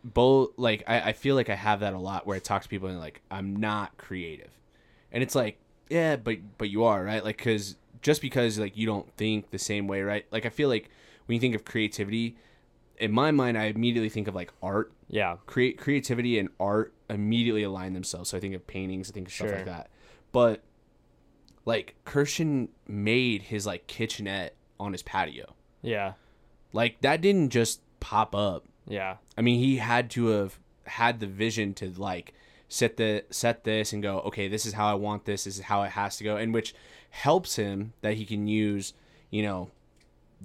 [0.05, 2.69] both like I, I feel like I have that a lot where I talk to
[2.69, 4.51] people and like I'm not creative,
[5.13, 5.59] and it's like
[5.89, 9.59] yeah, but but you are right, like because just because like you don't think the
[9.59, 10.27] same way, right?
[10.31, 10.91] Like I feel like
[11.27, 12.37] when you think of creativity,
[12.99, 14.93] in my mind, I immediately think of like art.
[15.09, 15.37] Yeah.
[15.47, 18.31] Create creativity and art immediately align themselves.
[18.31, 19.57] So I think of paintings, I think of stuff Sure.
[19.57, 19.89] like that.
[20.33, 20.63] But
[21.65, 25.55] like Kirshen made his like kitchenette on his patio.
[25.83, 26.15] Yeah.
[26.73, 29.17] Like that didn't just pop up Yeah.
[29.37, 32.35] I mean, he had to have had the vision to like
[32.69, 35.45] set the set this and go, okay, this is how I want this.
[35.45, 36.75] This is how it has to go, and which
[37.11, 38.95] helps him that he can use,
[39.31, 39.71] you know,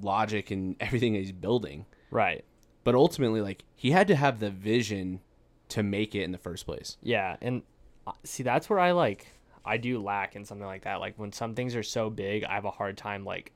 [0.02, 1.86] logic and everything that he's building.
[2.12, 2.44] Right.
[2.84, 5.22] But ultimately, like he had to have the vision
[5.70, 6.98] to make it in the first place.
[7.02, 7.64] Yeah, and
[8.06, 9.28] uh, see that's where I like
[9.68, 11.00] I do lack in something like that.
[11.00, 13.52] Like when some things are so big, I have a hard time like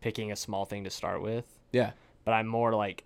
[0.00, 1.44] picking a small thing to start with.
[1.72, 1.92] Yeah.
[2.24, 3.04] But I'm more like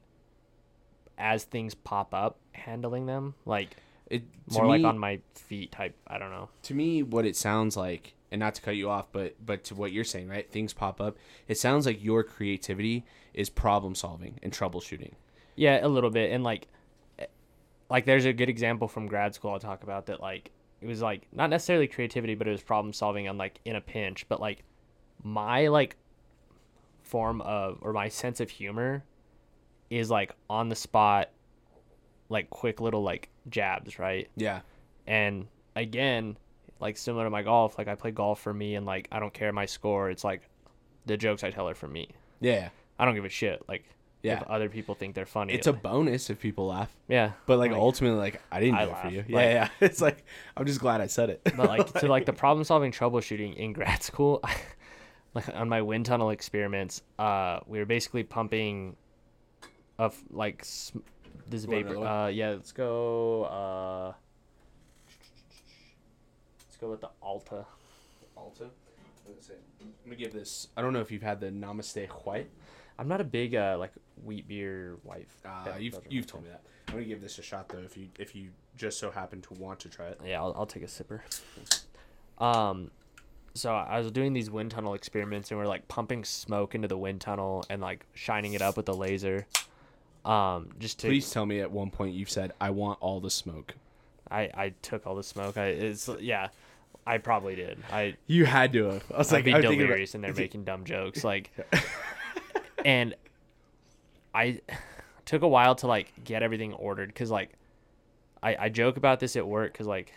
[1.17, 3.77] as things pop up, handling them like
[4.11, 5.97] It more like on my feet type.
[6.07, 6.49] I don't know.
[6.65, 9.75] to me what it sounds like and not to cut you off but but to
[9.77, 11.17] what you're saying right things pop up
[11.47, 15.13] it sounds like your creativity is problem solving and troubleshooting
[15.55, 16.33] Yeah, a little bit.
[16.33, 16.67] And like
[17.21, 17.27] eh,
[17.89, 20.51] like there's a good example from grad school I'll talk about that like
[20.85, 23.81] it was like not necessarily creativity, but it was problem solving on like in a
[23.81, 24.29] pinch.
[24.29, 24.65] But like
[25.23, 25.97] my like
[27.03, 29.03] form of or my sense of humor
[29.89, 31.31] is like on the spot
[32.29, 34.29] like quick little like jabs, right?
[34.37, 34.61] yeah
[35.07, 36.37] And again,
[36.81, 39.33] like similar to my golf, like I play golf for me and like I don't
[39.33, 40.11] care my score.
[40.11, 40.43] It's like
[41.07, 42.11] the jokes I tell are for me.
[42.41, 43.63] yeah I don't give a shit.
[43.69, 43.87] Like
[44.25, 44.41] Yeah.
[44.41, 45.53] if other people think they're funny.
[45.53, 46.91] it's a bonus if people laugh.
[47.09, 47.33] Yeah.
[47.47, 49.19] but like, ultimately like i didn't do I it for you.
[49.19, 49.69] Like- yeah yeah.
[49.81, 50.25] It's like
[50.57, 51.41] i'm just glad i said it.
[51.45, 54.43] But like to like the problem solving troubleshooting in grad school
[55.35, 58.97] like on my wind tunnel experiments uh we were basically pumping
[59.99, 60.99] of like sm-
[61.49, 64.13] this You vapor uh yeah let's go uh
[66.67, 67.67] let's go with the alta.
[68.37, 68.65] Alta?
[69.27, 72.49] I'm gonna give this i don't know if you've had the namaste white.
[72.99, 73.93] I'm not a big uh like
[74.23, 77.69] wheat beer wife uh, you've, you've told me that i'm gonna give this a shot
[77.69, 80.53] though if you if you just so happen to want to try it Yeah, I'll,
[80.59, 81.21] I'll take a sipper.
[82.39, 82.91] Um,
[83.55, 86.97] so I was doing these wind tunnel experiments, and we're like pumping smoke into the
[86.99, 89.47] wind tunnel and like shining it up with a laser.
[90.25, 93.31] Um, just to please tell me at one point you've said i want all the
[93.31, 93.75] smoke
[94.31, 95.57] I I took all the smoke.
[95.59, 96.49] I it's yeah,
[97.07, 97.79] I probably did.
[97.93, 100.65] I you had to have i was I'd like be thinking about- and they're making
[100.65, 101.51] dumb jokes like,
[102.85, 103.15] and
[104.35, 104.61] I
[105.25, 107.53] took a while to like get everything ordered because like
[108.43, 110.13] I I joke about this at work because like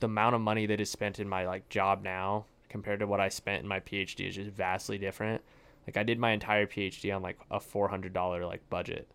[0.00, 3.20] the amount of money that is spent in my like job now compared to what
[3.20, 5.42] I spent in my PhD is just vastly different.
[5.86, 9.08] Like I did my entire PhD on like a four hundred dollar like budget,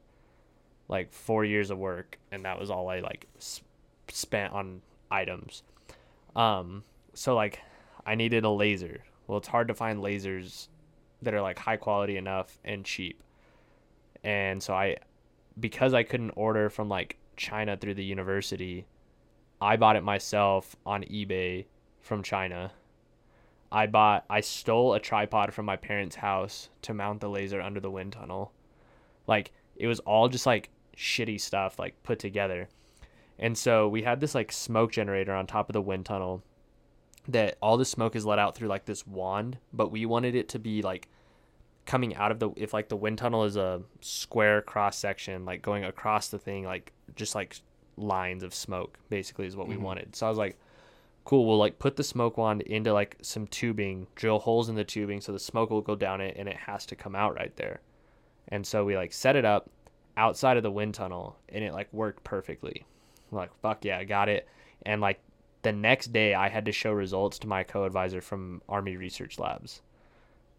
[0.88, 3.62] like four years of work, and that was all I like s-
[4.10, 5.64] spent on items.
[6.36, 6.84] Um,
[7.14, 7.62] so like
[8.06, 9.04] I needed a laser.
[9.28, 10.68] Well, it's hard to find lasers
[11.22, 13.22] that are like high quality enough and cheap.
[14.24, 14.98] And so I
[15.60, 18.86] because I couldn't order from like China through the university,
[19.62, 21.66] I bought it myself on eBay
[22.02, 22.72] from China.
[23.72, 27.80] I bought I stole a tripod from my parents' house to mount the laser under
[27.80, 28.52] the wind tunnel.
[29.28, 32.70] Like it was all just like shitty stuff like put together.
[33.40, 36.44] And so we had this like smoke generator on top of the wind tunnel
[37.28, 40.50] that all the smoke is let out through like this wand, but we wanted it
[40.50, 41.08] to be like
[41.86, 45.62] coming out of the if like the wind tunnel is a square cross section, like
[45.62, 47.58] going across the thing, like just like
[47.98, 49.84] lines of smoke, basically is what we mm-hmm.
[49.84, 50.16] wanted.
[50.16, 50.58] So I was like,
[51.26, 54.84] cool, we'll like put the smoke wand into like some tubing, drill holes in the
[54.84, 57.56] tubing so the smoke will go down it and it has to come out right
[57.56, 57.82] there.
[58.50, 59.70] And so we like set it up
[60.18, 62.86] outside of the wind tunnel and it like worked perfectly.
[63.32, 64.48] I'm like, fuck yeah, I got it.
[64.86, 65.20] And like
[65.62, 69.82] the next day I had to show results to my co-advisor from Army Research Labs.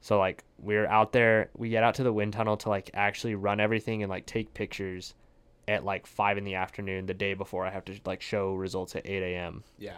[0.05, 3.37] So like we're out there, we get out to the wind tunnel to like actually
[3.37, 5.15] run everything and like take pictures
[5.67, 8.95] at like five in the afternoon the day before I have to like show results
[8.95, 9.65] at eight a.m.
[9.79, 9.97] yeah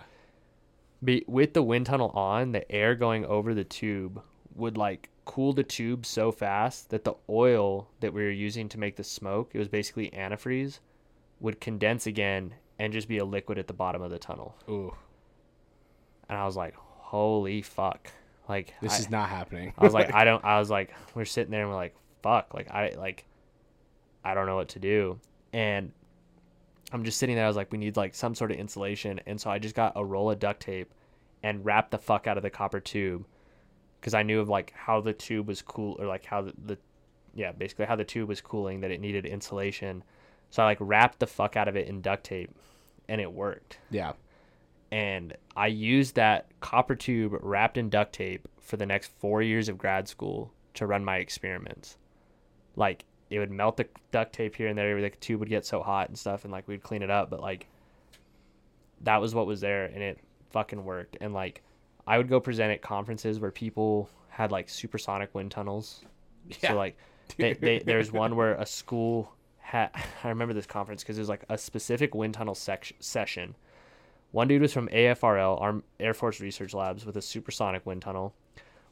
[1.03, 4.23] Be with the wind tunnel on, the air going over the tube
[4.55, 8.79] would like cool the tube so fast that the oil that we were using to
[8.79, 10.79] make the smoke, it was basically antifreeze,
[11.41, 14.55] would condense again and just be a liquid at the bottom of the tunnel.
[14.69, 14.95] Ooh,
[16.29, 18.13] And I was like, holy fuck.
[18.49, 19.73] Like this I- is not happening.
[19.77, 20.45] I was like, I don't.
[20.45, 22.55] I was like, we're sitting there and we're like, fuck.
[22.55, 23.25] Like I like,
[24.25, 25.19] I don't know what to do.
[25.53, 25.93] And
[26.93, 27.45] I'm just sitting there.
[27.45, 29.21] I was like, we need like some sort of insulation.
[29.27, 30.93] And so I just got a roll of duct tape
[31.43, 33.27] and wrapped the fuck out of the copper tube
[34.01, 36.79] because I knew of like how the tube was cool or like how the, the
[37.35, 40.05] yeah basically how the tube was cooling that it needed insulation.
[40.51, 42.51] So I like wrapped the fuck out of it in duct tape,
[43.09, 44.13] and it worked yeah,
[44.91, 49.69] and I used that copper tube wrapped in duct tape for the next four years
[49.69, 51.97] of grad school to run my experiments.
[52.77, 55.83] Like it would melt the duct tape here and there, the tube would get so
[55.83, 57.67] hot and stuff, and like we'd clean it up, but like
[59.03, 60.19] that was what was there, and it
[60.51, 61.17] fucking worked.
[61.21, 61.63] And like
[62.07, 66.05] I would go present at conferences where people had like supersonic wind tunnels.
[66.49, 66.97] Yeah, So like
[67.37, 69.91] they, they, there's one where a school had
[70.25, 73.57] I remember this conference because it was like a specific wind tunnel sec- session.
[74.33, 78.35] One dude was from AFRL, Arm Air Force Research Labs, with a supersonic wind tunnel.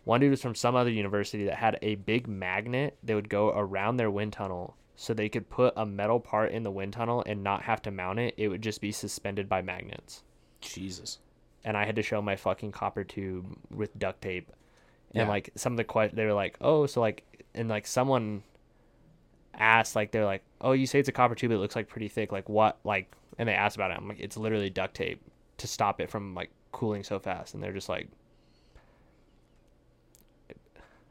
[0.05, 3.51] One dude was from some other university that had a big magnet that would go
[3.51, 7.23] around their wind tunnel so they could put a metal part in the wind tunnel
[7.27, 8.35] and not have to mount it.
[8.37, 10.23] It would just be suspended by magnets.
[10.61, 11.19] Jesus.
[11.65, 14.53] And I had to show my fucking copper tube with duct tape.
[15.15, 15.29] And Yeah.
[15.29, 17.25] like some of the questions, they were like, oh, so like,
[17.55, 18.43] and like someone
[19.55, 22.09] asked, like, they're like, oh, you say it's a copper tube, it looks like pretty
[22.09, 22.33] thick.
[22.33, 22.79] Like, what?
[22.85, 23.97] Like, and they asked about it.
[23.97, 25.21] I'm like, it's literally duct tape
[25.59, 27.55] to stop it from like cooling so fast.
[27.55, 28.09] And they're just like,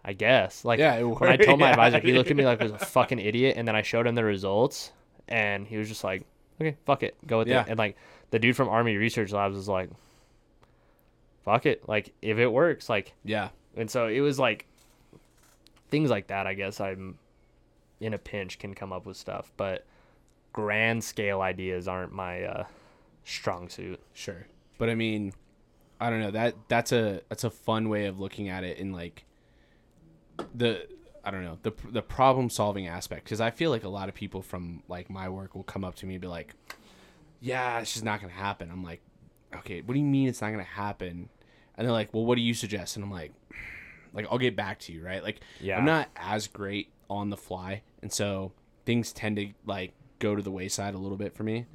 [0.06, 0.66] I guess.
[0.66, 2.78] Like, Yeah, when I told my advisor, he looked at me like I was a
[2.80, 3.56] fucking idiot.
[3.58, 4.92] And then I showed him the results,
[5.28, 6.24] and he was just like,
[6.60, 7.62] okay, fuck it, go with Yeah.
[7.62, 7.70] it.
[7.70, 7.96] And like,
[8.32, 9.90] the dude from Army Research Labs was like,
[11.46, 11.88] fuck it.
[11.88, 13.50] Like, if it works, like, Yeah.
[13.78, 14.66] and so it was like
[15.90, 16.48] things like that.
[16.48, 17.18] I guess I'm
[18.00, 19.86] in a pinch can come up with stuff, but
[20.54, 22.64] grand scale ideas aren't my uh,
[23.26, 24.00] strong suit.
[24.14, 24.48] Sure.
[24.78, 25.34] But I mean,
[26.00, 26.32] I don't know.
[26.32, 29.26] That that's a that's a fun way of looking at it in like
[30.56, 30.88] the
[31.24, 34.16] I don't know, the the problem solving aspect cuz I feel like a lot of
[34.16, 36.54] people from like my work will come up to me and be like,
[37.40, 39.02] "Yeah, it's just not going to happen." I'm like,
[39.56, 41.30] "Okay, what do you mean it's not going to happen?"
[41.76, 43.32] And they're like, "Well, what do you suggest?" And I'm like,
[44.14, 45.24] like I'll get back to you, right?
[45.24, 45.78] Like Yeah.
[45.78, 48.52] I'm not as great on the fly, and so
[48.86, 49.94] things tend to like
[50.24, 51.66] go to the wayside a little bit for me.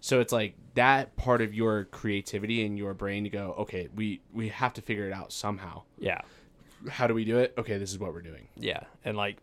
[0.00, 4.20] So it's like that part of your creativity and your brain to go, okay, we
[4.32, 5.82] we have to figure it out somehow.
[5.98, 6.20] Yeah,
[6.88, 7.54] How do we do it?
[7.58, 8.48] Okay, this is what we're doing.
[8.56, 9.38] yeah, and like,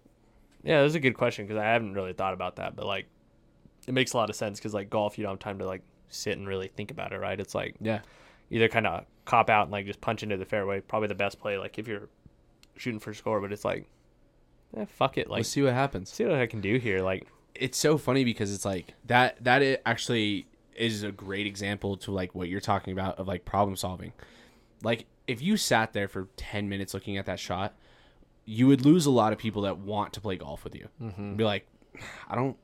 [0.63, 3.07] yeah, that's a good question because I haven't really thought about that, but like,
[3.87, 5.81] it makes a lot of sense because like golf, you don't have time to like
[6.09, 7.39] sit and really think about it, right?
[7.39, 7.99] It's like Yeah.
[8.49, 11.39] either kind of cop out and like just punch into the fairway, probably the best
[11.39, 12.07] play, like if you're
[12.77, 13.85] shooting for score, but it's like,
[14.77, 16.09] eh, fuck it, like Let's see what happens.
[16.09, 17.27] see what I can do here, like.
[17.55, 22.11] It's so funny because it's like that that it actually is a great example to
[22.11, 24.11] like what you're talking about of like problem solving.
[24.81, 27.75] Like if you sat there for 10 minutes looking at that shot,
[28.45, 30.87] you would lose a lot of people that want to play golf with you.
[31.01, 31.35] Mm-hmm.
[31.35, 31.67] Be like,
[32.27, 32.57] I don't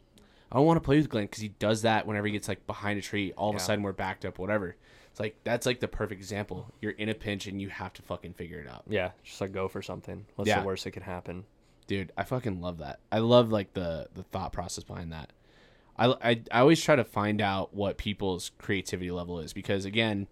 [0.52, 2.66] I don't want to play with Glenn because he does that whenever he gets like
[2.66, 3.32] behind a tree.
[3.38, 4.76] All of a sudden we're backed up, whatever.
[5.11, 6.66] It's like that's like the perfect example.
[6.82, 8.84] You're in a pinch and you have to fucking figure it out.
[8.88, 10.26] Yeah, just like go for something.
[10.36, 10.61] What's Yeah.
[10.61, 11.45] the worst that could happen?
[11.90, 12.99] Dude, I fucking love that.
[13.11, 15.32] I love like the the thought process behind that.
[15.98, 20.28] I, I, I always try to find out what people's creativity level is because again,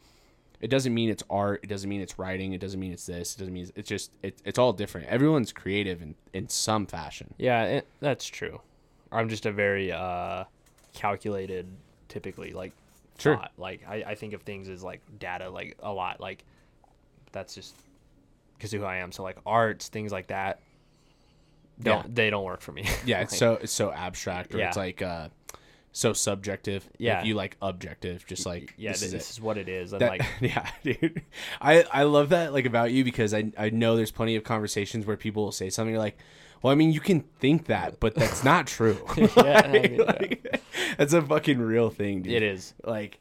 [0.62, 1.62] it doesn't mean it's art.
[1.64, 2.54] It doesn't mean it's writing.
[2.54, 3.34] It doesn't mean it's this.
[3.36, 5.08] It doesn't mean it's, it's just it, it's all different.
[5.08, 7.34] Everyone's creative in in some fashion.
[7.40, 8.62] Yeah, it, that's true.
[9.12, 10.44] I'm just a very uh,
[10.94, 11.66] calculated,
[12.08, 12.72] typically like
[13.18, 13.36] Sure.
[13.36, 13.52] thought.
[13.58, 16.22] Like I, I think of things as like data, like a lot.
[16.22, 16.46] Like
[17.32, 17.74] that's just
[18.56, 19.12] because who I am.
[19.12, 20.60] So like arts, things like that.
[21.82, 22.12] Don't Yeah.
[22.14, 22.84] they don't work for me?
[23.06, 24.68] Yeah, it's Like, so it's so abstract or Yeah.
[24.70, 25.30] it's like uh
[25.92, 26.88] so subjective.
[27.00, 27.22] Yeah.
[27.22, 29.94] If you like objective, just like yeah, this this, is is what it is.
[29.94, 31.22] And That- like yeah, dude.
[31.62, 35.06] I I love that like about you because I I know there's plenty of conversations
[35.06, 36.18] where people will say something you're like,
[36.62, 38.98] well, I mean, you can think that, but that's not true.
[39.16, 40.60] Yeah, I mean, Like,
[40.98, 42.34] that's a fucking real thing, dude.
[42.34, 42.74] it is.
[42.84, 43.20] Like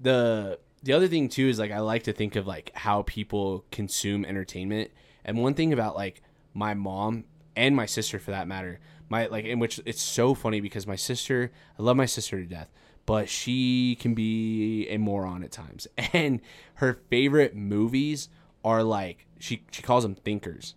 [0.00, 3.64] the the other thing too is like I like to think of like how people
[3.70, 4.90] consume entertainment.
[5.24, 6.22] And one thing about like
[6.54, 7.24] my mom
[7.56, 10.96] and my sister for that matter, my like in which it's so funny because my
[10.96, 12.70] sister, I love my sister to death,
[13.06, 15.86] but she can be a moron at times.
[16.12, 16.40] And
[16.74, 18.28] her favorite movies
[18.64, 20.74] are like she she calls them thinkers.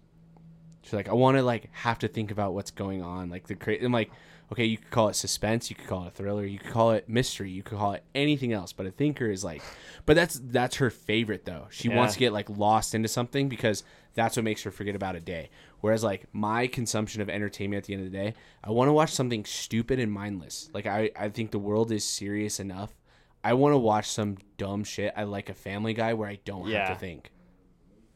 [0.82, 3.30] She's like, I want to like have to think about what's going on.
[3.30, 4.12] Like the cra I'm like,
[4.52, 6.92] okay, you could call it suspense, you could call it a thriller, you could call
[6.92, 8.74] it mystery, you could call it anything else.
[8.74, 9.62] But a thinker is like,
[10.06, 11.68] but that's that's her favorite though.
[11.72, 13.84] She wants to get like lost into something because
[14.16, 15.50] that's what makes her forget about a day.
[15.82, 18.34] Whereas like my consumption of entertainment at the end of the day,
[18.64, 20.70] I want to watch something stupid and mindless.
[20.74, 22.96] Like I I think the world is serious enough.
[23.44, 25.14] I want to watch some dumb shit.
[25.16, 26.88] I like a Family Guy where I don't Yeah.
[26.88, 27.32] have to think.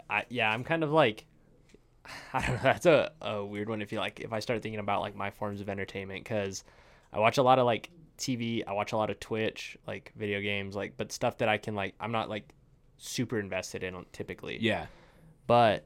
[0.10, 1.26] I yeah, I'm kind of like
[2.34, 2.60] I don't know.
[2.64, 5.30] That's a, a weird one if you like if I start thinking about like my
[5.30, 6.64] forms of entertainment because
[7.14, 10.42] I watch a lot of like TV, I watch a lot of Twitch, like video
[10.42, 12.50] games, like but stuff that I can like I'm not like
[12.98, 14.58] super invested in typically.
[14.60, 14.88] Yeah.
[15.50, 15.84] But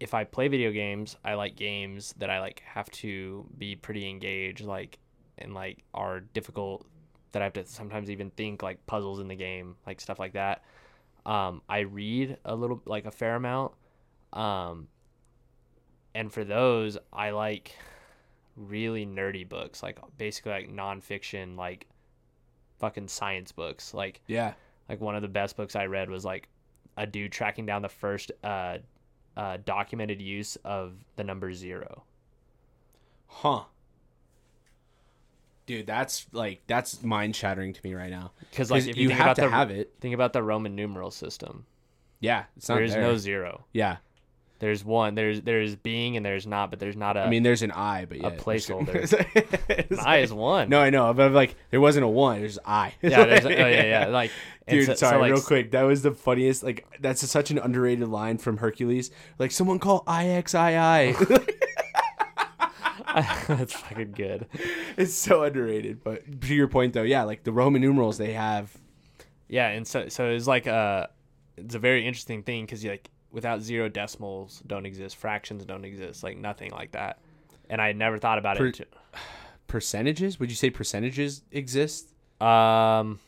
[0.00, 4.08] if I play video games, I like games that I like have to be pretty
[4.08, 4.98] engaged, like
[5.36, 6.86] and like are difficult
[7.32, 10.32] that I have to sometimes even think like puzzles in the game, like stuff like
[10.32, 10.64] that.
[11.26, 13.72] Um, I read a little like a fair amount.
[14.32, 14.88] Um,
[16.14, 17.76] and for those, I like
[18.56, 21.86] really nerdy books, like basically like nonfiction, like
[22.78, 23.92] fucking science books.
[23.92, 24.54] Like Yeah.
[24.88, 26.48] like one of the best books I read was like
[26.98, 28.78] a dude tracking down the first uh,
[29.36, 32.02] uh, documented use of the number zero.
[33.28, 33.64] Huh.
[35.66, 38.32] dude, that's like that's mind shattering to me right now.
[38.50, 39.94] Because like if you, you think have about to the, have it.
[40.00, 41.66] think about the Roman numeral system.
[42.20, 43.02] Yeah, it's not There's there.
[43.02, 43.64] no zero.
[43.72, 43.98] yeah,
[44.60, 45.14] There's one.
[45.14, 47.20] There's there's being and there's not, but there's not a.
[47.20, 49.88] I mean, there's an I, but yeah, placeholder.
[49.90, 50.68] an I is one.
[50.68, 52.40] No, I know, but like there wasn't a one.
[52.40, 52.94] There's I.
[53.00, 53.24] Yeah.
[53.24, 53.82] There's, oh yeah.
[53.84, 54.06] Yeah.
[54.06, 54.32] Like.
[54.66, 55.70] Dude, so- so, sorry, like, real quick.
[55.70, 56.62] That was the funniest.
[56.62, 59.10] Like, that's such an underrated line from Hercules.
[59.38, 61.54] Like, someone call IXII.
[63.48, 64.46] That's fucking good.
[64.96, 66.04] it's so underrated.
[66.04, 68.70] But to your point, though, yeah, like the Roman numerals, they have.
[69.48, 71.06] Yeah, and so so it's like uh
[71.56, 75.84] it's a very interesting thing because you, like without zero decimals don't exist, fractions don't
[75.84, 77.18] exist, like nothing like that.
[77.70, 78.92] And I had never thought about Per- it.
[79.66, 80.40] Percentages?
[80.40, 82.14] Would you say percentages exist?
[82.40, 83.20] Um,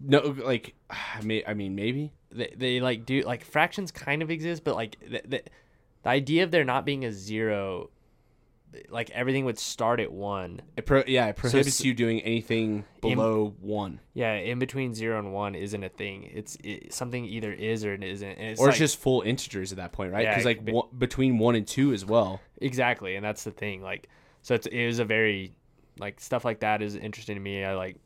[0.00, 2.12] No, like, I mean, I mean, maybe.
[2.32, 5.42] they, they like do like fractions kind of exist, but like the, the
[6.02, 7.90] the idea of there not being a zero,
[8.90, 10.60] like everything would start at one.
[10.76, 15.18] It pro- yeah, it prohibits it's- you doing anything below one, Yeah, in between zero
[15.18, 16.30] and one isn't a thing.
[16.32, 18.28] It's it, something either is or it isn't.
[18.28, 20.24] It's or like, it's just full integers at that point, right?
[20.24, 22.40] Yeah, Because it like be- one, between one and two as well.
[22.60, 23.80] Exactly, and that's the thing.
[23.82, 24.08] Like,
[24.42, 25.56] so it's it was a very
[25.98, 27.64] like stuff like that is interesting to me.
[27.64, 27.96] I like,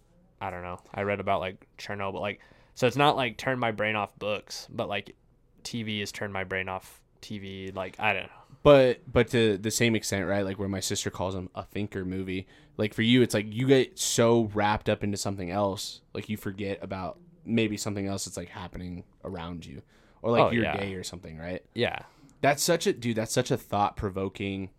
[0.41, 0.79] I don't know.
[0.95, 2.41] I read about like Chernobyl, like
[2.75, 5.17] so it's not like turn my brain off books, but like
[5.65, 7.75] TV is turn my brain off TV.
[7.75, 8.29] Like I don't know.
[8.63, 10.45] But but to the same extent, right?
[10.45, 12.47] Like where my sister calls them a thinker movie.
[12.77, 16.37] Like for you, it's like you get so wrapped up into something else, like you
[16.37, 19.83] forget about maybe something else that's like happening around you,
[20.23, 20.77] or like Oh, your yeah.
[20.77, 21.63] day or something, right?
[21.75, 22.01] Yeah,
[22.43, 23.17] That's such a dude.
[23.17, 24.71] That's such a thought provoking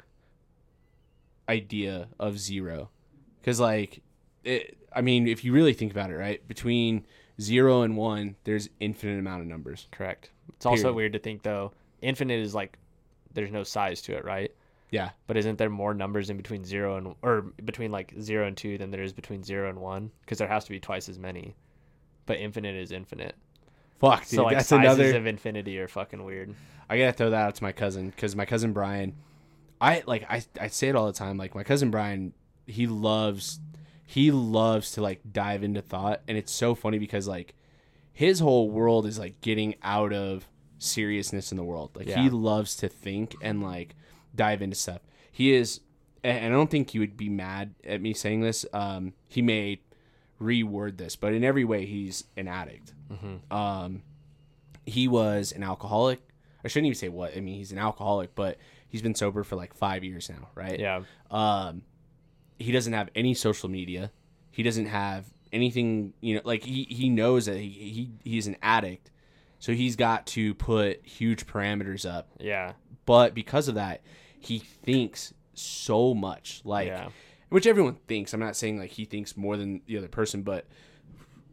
[1.50, 2.90] idea of zero,
[3.42, 4.02] because like,
[4.44, 7.06] it, I mean, if you really think about it, right, between
[7.40, 9.88] zero and one, there's infinite amount of numbers.
[9.92, 10.30] correct.
[10.56, 11.74] It's also weird to think though.
[12.02, 12.78] Infinite is like
[13.34, 14.52] there's no size to it, right?
[14.90, 18.58] Yeah, But isn't there more numbers in between zero and or between like zero and
[18.58, 20.12] two than there is between zero and one?
[20.22, 21.56] Because there has to be twice as many.
[22.26, 23.36] But infinite is infinite.
[24.00, 24.30] fuck, dude.
[24.32, 25.18] so like that's sizes another.
[25.18, 26.54] of infinity are fucking weird.
[26.90, 29.16] I gotta throw that out to my cousin because my cousin Brian,
[29.80, 31.38] I like I I say it all the time.
[31.38, 32.34] Like my cousin Brian,
[32.68, 33.62] he loves
[34.06, 37.56] he loves to like dive into thought, and it's so funny because like
[38.12, 40.50] his whole world is like getting out of
[40.82, 41.92] seriousness in the world.
[41.96, 43.96] Like he loves to think and like
[44.36, 45.02] dive into stuff.
[45.32, 45.82] He is,
[46.24, 48.66] and I don't think you would be mad at me saying this.
[48.74, 49.82] Um, he may
[50.42, 52.94] reword this, but in every way, he's an addict.
[53.52, 54.04] Um,
[54.86, 56.20] he was an alcoholic.
[56.64, 57.36] I shouldn't even say what.
[57.36, 60.80] I mean, he's an alcoholic, but he's been sober for like five years now, right?
[60.80, 61.02] Yeah.
[61.30, 61.84] Um,
[62.60, 64.12] he doesn't have any social media.
[64.52, 66.14] He doesn't have anything.
[66.22, 69.10] You know, like he he knows that he, he he's an addict,
[69.62, 72.28] so he's got to put huge parameters up.
[72.40, 72.74] Yeah.
[73.06, 74.02] But because of that,
[74.40, 76.62] he thinks so much.
[76.66, 77.10] Like, Yeah.
[77.50, 78.34] which everyone thinks.
[78.34, 80.66] I'm not saying like he thinks more than the other person, but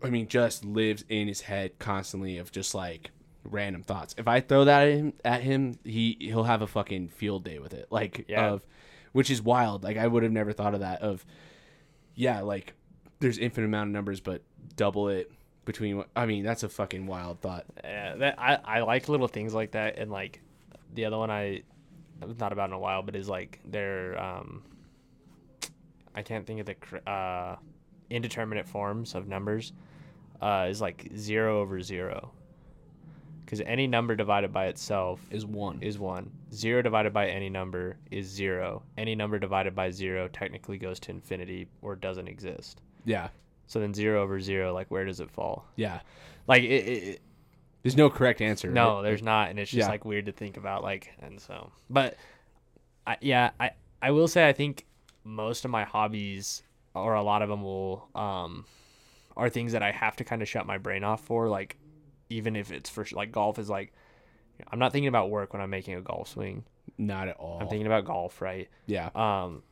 [0.03, 3.11] I mean, just lives in his head constantly of just like
[3.45, 4.15] random thoughts.
[4.19, 7.59] If I throw that at him, at him he he'll have a fucking field day
[7.59, 7.87] with it.
[7.91, 8.49] Like Yeah.
[8.53, 8.67] of
[9.13, 9.85] which is wild.
[9.85, 11.25] Like I would have never thought of that of
[12.15, 12.75] yeah, like
[13.21, 14.43] there's infinite amount of numbers but
[14.77, 15.31] double it
[15.69, 17.67] between I mean, that's a fucking wild thought.
[17.85, 20.41] Yeah, that I, I like little things like that, and like
[20.95, 21.63] the other one I
[22.23, 24.63] I've thought about in a while, but is like their um
[26.15, 27.57] I can't think of the cr- uh
[28.11, 29.73] indeterminate forms of numbers
[30.41, 32.31] uh is like zero over zero
[33.45, 35.79] because any number divided by itself Is one.
[35.83, 36.31] is one.
[36.53, 38.83] Zero divided by any number is zero.
[38.97, 42.81] Any number divided by zero technically goes to infinity or doesn't exist.
[43.05, 43.29] yeah.
[43.69, 45.65] So then zero over zero, like where does it fall?
[45.77, 46.01] Yeah.
[46.47, 47.21] Like it, it,
[47.83, 48.71] There's no correct answer.
[48.71, 49.03] no, right?
[49.03, 49.89] there's not, and it's just Yeah.
[49.89, 50.83] like weird to think about.
[50.83, 52.17] Like, and so, but,
[53.07, 53.71] I yeah, I
[54.03, 54.87] I will say I think
[55.25, 56.63] most of my hobbies
[56.95, 58.65] or a lot of them will um
[59.37, 61.49] are things that I have to kind of shut my brain off for.
[61.49, 61.77] Like,
[62.31, 63.93] even if it's for like golf is like,
[64.73, 66.65] I'm not thinking about work when I'm making a golf swing.
[66.97, 67.59] Not at all.
[67.61, 68.69] I'm thinking about golf, right?
[68.87, 69.11] yeah.
[69.15, 69.63] Um,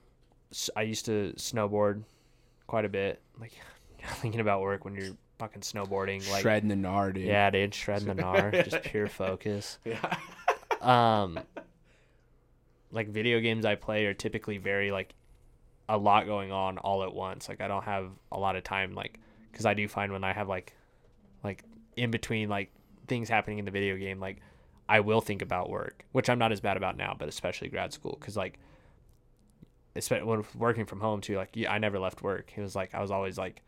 [0.77, 2.05] I used to snowboard
[2.69, 3.21] quite a bit.
[3.41, 3.53] Like,
[4.17, 7.25] thinking about work when you're fucking snowboarding, like Shredding the gnar, dude.
[7.27, 9.79] yeah, dude, shredding the gnar, just pure focus.
[9.85, 10.17] Yeah.
[10.81, 11.39] Um,
[12.93, 15.15] like video games I play are typically very like
[15.89, 17.49] a lot going on all at once.
[17.49, 19.19] Like I don't have a lot of time, like
[19.51, 20.75] because I do find when I have like
[21.43, 21.65] like
[21.97, 22.71] in between like
[23.09, 24.39] things happening in the video game, like
[24.89, 27.93] I will think about work, which I'm not as bad about now, but especially grad
[27.93, 28.59] school, because like.
[29.95, 32.53] Especially when working from home too, like yeah, I never left work.
[32.55, 33.63] It was like I was always like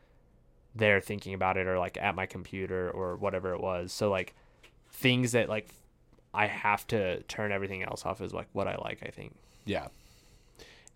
[0.75, 3.93] there thinking about it, or like at my computer, or whatever it was.
[3.93, 4.35] So like
[4.91, 5.75] things that like
[6.35, 9.03] I have to turn everything else off is like what I like.
[9.03, 9.35] I think.
[9.65, 9.89] Yeah.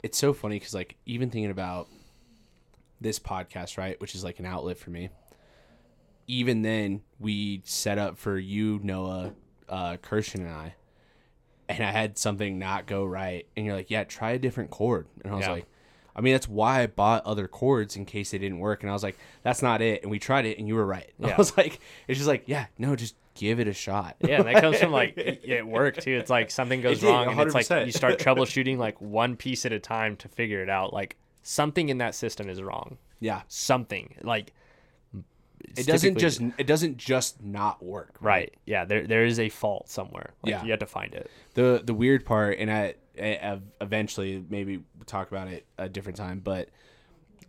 [0.02, 1.88] It's so funny because like even thinking about
[3.00, 5.10] this podcast, right, which is like an outlet for me.
[6.28, 9.32] Even then, we set up for you, Noah,
[9.68, 10.74] uh, Kirshen, and I,
[11.68, 15.08] and I had something not go right, and you're like, "Yeah, try a different cord,"
[15.24, 15.52] and I was Yeah.
[15.52, 15.66] like,
[16.16, 18.92] "I mean, that's why I bought other cords in case they didn't work," and I
[18.92, 21.10] was like, "That's not it," and we tried it, and you were right.
[21.22, 24.46] I was like, "It's just like, yeah, no, just give it a shot." Yeah, and
[24.46, 26.12] that comes from like it worked too.
[26.16, 29.72] It's like something goes wrong, and it's like you start troubleshooting like one piece at
[29.72, 30.92] a time to figure it out.
[30.92, 32.98] Like something in that system is wrong.
[33.20, 34.52] yeah, Something like
[35.76, 38.16] it doesn't just it doesn't just not work.
[38.20, 38.52] right.
[38.66, 40.34] Yeah, there there is a fault somewhere.
[40.42, 40.64] Like, Yeah.
[40.64, 41.30] you have to find it.
[41.54, 46.40] the the weird part, and I eventually maybe we'll talk about it a different time,
[46.40, 46.68] but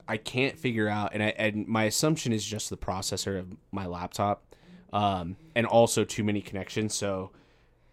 [0.07, 3.85] I can't figure out, and I and my assumption is just the processor of my
[3.85, 4.44] laptop,
[4.91, 6.94] um, and also too many connections.
[6.94, 7.31] So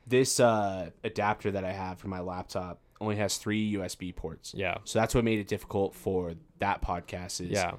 [0.07, 4.53] this uh, adapter that I have for my laptop only has three USB ports.
[4.57, 4.79] Yeah.
[4.85, 7.41] So that's what made it difficult for that podcast.
[7.41, 7.75] Is Yeah.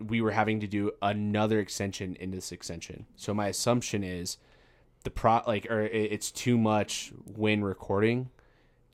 [0.00, 3.06] we were having to do another extension in this extension.
[3.16, 4.36] So my assumption is
[5.04, 8.30] the pro like or it's too much when recording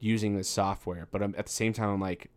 [0.01, 1.09] using this software.
[1.11, 2.31] But I'm, at the same time, I'm like,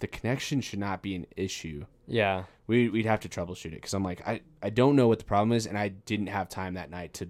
[0.00, 1.84] the connection should not be an issue.
[2.06, 2.44] Yeah.
[2.66, 5.24] We we'd have to troubleshoot it because I'm like I I don't know what the
[5.24, 7.28] problem is, and I didn't have time that night to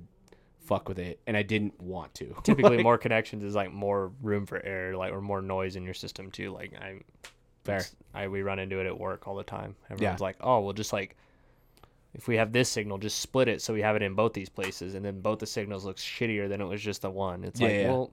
[0.60, 2.34] fuck with it, and I didn't want to.
[2.42, 5.84] Typically, Like, more connections is like more room for error, like or more noise in
[5.84, 6.50] your system too.
[6.52, 7.00] Like I,
[7.64, 7.84] Fair.
[8.14, 9.76] I we run into it at work all the time.
[9.82, 9.92] Yeah.
[9.94, 11.16] Everyone's like, oh, well, just like
[12.14, 14.48] if we have this signal, just split it so we have it in both these
[14.48, 17.44] places, and then both the signals look shittier than it was just the one.
[17.44, 17.88] It's Yeah, like, yeah.
[17.90, 18.10] well,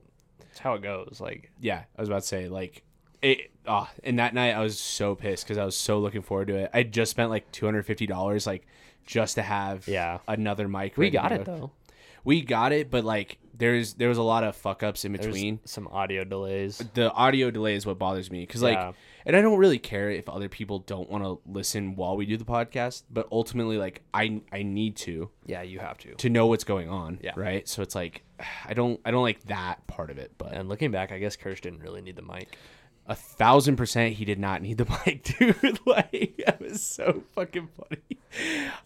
[0.56, 1.18] it's how it goes.
[1.20, 2.82] Like, yeah, I was about to say like
[3.20, 3.50] it.
[3.66, 6.56] Oh, and that night I was so pissed because I was so looking forward to
[6.56, 6.70] it.
[6.72, 8.66] I just spent like two hundred fifty dollars like
[9.04, 10.18] just to have Yeah.
[10.26, 10.96] another mic.
[10.96, 11.70] we got it though.
[12.26, 15.24] We got it, but like there's there was a lot of fuck ups in There's
[15.26, 15.60] between.
[15.64, 16.82] some audio delays.
[16.92, 18.92] The audio delay is what bothers me because like, Yeah.
[19.24, 22.36] and I don't really care if other people don't want to listen while we do
[22.36, 26.14] the podcast, but ultimately like I I need to Yeah, you have to.
[26.16, 27.18] to know what's going on.
[27.22, 27.32] Yeah.
[27.34, 27.66] Right.
[27.66, 28.24] So it's like
[28.66, 31.36] I don't I don't like that part of it, but And looking back, I guess
[31.36, 32.58] Kirsch didn't really need the mic.
[33.06, 35.78] a thousand percent he did not need the mic, dude.
[35.86, 38.02] like that was so fucking funny.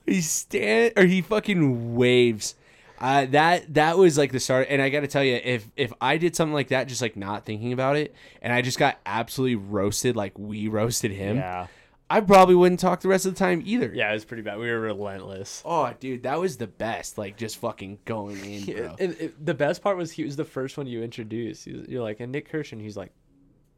[0.06, 2.54] He stand or he fucking waves.
[3.00, 5.92] Uh, that that was like the start, and I got to tell you, if if
[6.00, 8.98] I did something like that, just like not thinking about it, and I just got
[9.06, 11.68] absolutely roasted, like we roasted him, Yeah.
[12.12, 13.92] I probably wouldn't talk the rest of the time either.
[13.94, 14.58] Yeah, it was pretty bad.
[14.58, 15.62] We were relentless.
[15.64, 17.16] Oh, dude, that was the best.
[17.16, 18.96] Like just fucking going in, bro.
[18.98, 21.66] And it, the best part was he was the first one you introduced.
[21.68, 23.12] You're like, and Nick Kirsch, and he's like,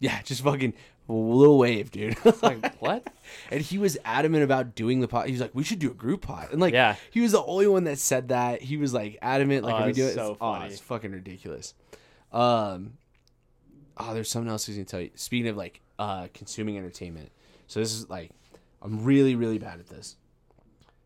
[0.00, 0.72] yeah, just fucking
[1.08, 2.16] little wave, dude.
[2.42, 3.06] like what?
[3.50, 5.26] and he was adamant about doing the pot.
[5.26, 6.96] He was like, "We should do a group pot." And like, Yeah.
[7.10, 8.62] he was the only one that said that.
[8.62, 10.70] He was like adamant, like, Oh, if we do it, so it's, oh, funny.
[10.72, 11.74] it's fucking ridiculous.
[12.32, 12.94] Um,
[13.98, 15.10] oh, there's something else I was gonna tell you.
[15.14, 17.30] Speaking of like uh consuming entertainment,
[17.66, 18.30] so this is like,
[18.80, 20.16] I'm really really bad at this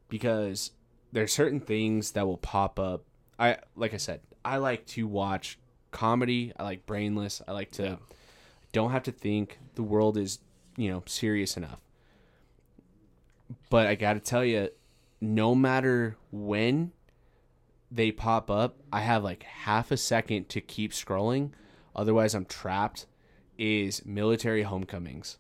[0.09, 0.71] because
[1.13, 3.05] there's certain things that will pop up.
[3.39, 5.59] I like I said, I like to watch
[5.91, 6.53] comedy.
[6.59, 7.43] I like brainless.
[7.47, 7.97] I like to Yeah.
[8.73, 9.59] Don't have to think.
[9.75, 10.39] The world is
[10.77, 11.81] you know serious enough.
[13.71, 14.71] But I got to tell you,
[15.21, 16.93] no matter when
[17.91, 21.51] they pop up, I have like half a second to keep scrolling.
[21.95, 23.07] Otherwise, I'm trapped.
[23.59, 25.39] Is military homecomings.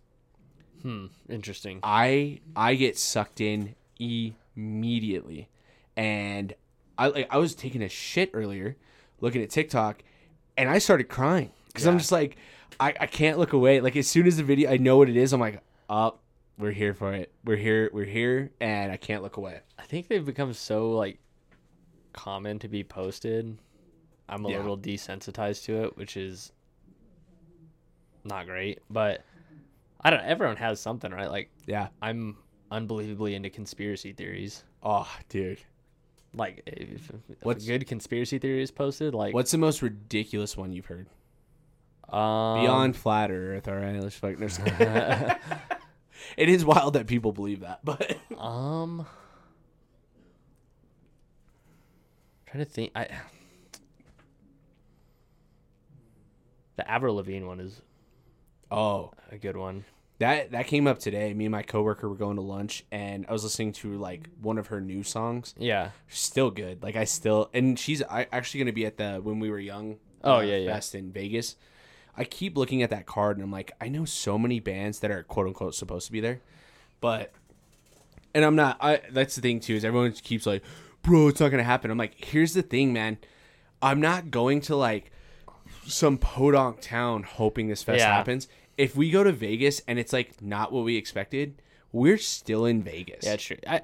[0.80, 1.06] Hmm.
[1.28, 1.80] Interesting.
[1.82, 5.50] I I get sucked in immediately,
[5.96, 6.54] and
[6.96, 8.76] I like I was taking a shit earlier,
[9.20, 10.02] looking at TikTok,
[10.56, 12.36] and I started crying because I'm just like
[12.80, 13.80] I I can't look away.
[13.80, 15.32] Like as soon as the video, I know what it is.
[15.32, 16.20] I'm like, up,
[16.58, 17.32] we're here for it.
[17.44, 17.90] We're here.
[17.92, 19.60] We're here, and I can't look away.
[19.78, 21.18] I think they've become so like
[22.12, 23.58] common to be posted.
[24.28, 24.56] I'm a Yeah.
[24.58, 26.52] little desensitized to it, which is
[28.24, 28.80] not great.
[28.90, 29.24] But
[30.00, 30.20] I don't.
[30.24, 31.30] Everyone has something, right?
[31.30, 31.88] Like Yeah.
[32.02, 32.36] I'm
[32.70, 34.64] unbelievably into conspiracy theories.
[34.82, 35.60] Oh, dude.
[36.34, 40.56] Like if, if What's- a good conspiracy theory is posted, like What's the most ridiculous
[40.56, 41.06] one you've heard?
[42.08, 44.00] Um, Beyond flat Earth, all right.
[44.00, 44.40] Let's fucking.
[46.36, 49.06] it is wild that people believe that, but Um,
[52.46, 52.92] trying to think.
[52.94, 53.08] I
[56.76, 57.80] the Avril Lavigne one is
[58.70, 59.84] oh, a good one.
[60.18, 61.34] That that came up today.
[61.34, 64.58] Me and my coworker were going to lunch, and I was listening to like one
[64.58, 65.54] of her new songs.
[65.58, 65.90] Yeah.
[66.08, 66.82] Still good.
[66.82, 69.58] Like I still, and she's I, actually going to be at the when we were
[69.58, 69.96] young.
[70.22, 70.72] Oh, uh, yeah, yeah.
[70.72, 71.56] Fest in Vegas.
[72.16, 75.10] I keep looking at that card, and I'm like, I know so many bands that
[75.10, 76.40] are quote unquote supposed to be there,
[77.00, 77.32] but,
[78.34, 78.78] and I'm not.
[78.80, 80.62] I that's the thing too is everyone keeps like,
[81.02, 81.90] bro, it's not going to happen.
[81.90, 83.18] I'm like, here's the thing, man.
[83.82, 85.10] I'm not going to like
[85.86, 88.14] some podunk town hoping this fest Yeah.
[88.14, 88.48] happens.
[88.76, 91.62] If we go to Vegas and it's like not what we expected,
[91.92, 93.24] we're still in Vegas.
[93.24, 93.56] Yeah, true.
[93.66, 93.82] I,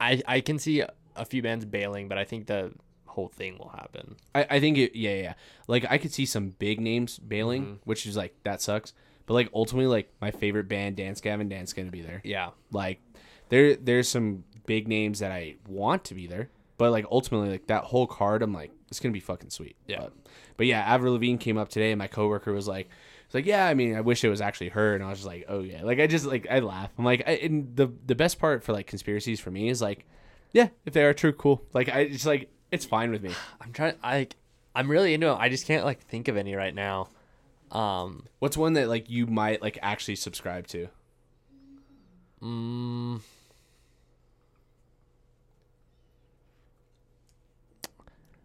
[0.00, 2.72] I, I can see a few bands bailing, but I think the
[3.18, 4.16] whole thing will happen.
[4.34, 4.96] I, I think it.
[4.96, 5.34] Yeah, yeah.
[5.66, 7.74] Like I could see some big names bailing, Mm-hmm.
[7.84, 8.92] which is like that sucks.
[9.26, 12.20] But like ultimately, like my favorite band, Dance Gavin, Dance gonna be there.
[12.24, 12.50] Yeah.
[12.72, 13.00] Like
[13.48, 17.66] there, there's some big names that I want to be there, but like ultimately, like
[17.66, 19.76] that whole card, I'm like, it's gonna be fucking sweet.
[19.86, 19.98] Yeah.
[20.00, 20.12] But,
[20.56, 22.88] but yeah, Avril Lavigne came up today, and my coworker was like,
[23.26, 25.28] "It's like, yeah, I mean, I wish it was actually her," and I was just
[25.28, 26.90] like, "Oh yeah." Like I just like I laugh.
[26.98, 30.06] I'm like, I, and the the best part for like conspiracies for me is like,
[30.52, 31.62] yeah, if they are true, cool.
[31.74, 33.32] Like I just like it's fine with me.
[33.60, 33.94] I'm trying.
[34.02, 34.28] I,
[34.74, 35.34] I'm really into it.
[35.34, 37.08] I just can't like think of any right now.
[37.72, 38.24] Um.
[38.38, 40.88] What's one that like you might like actually subscribe to?
[42.42, 43.20] Mm,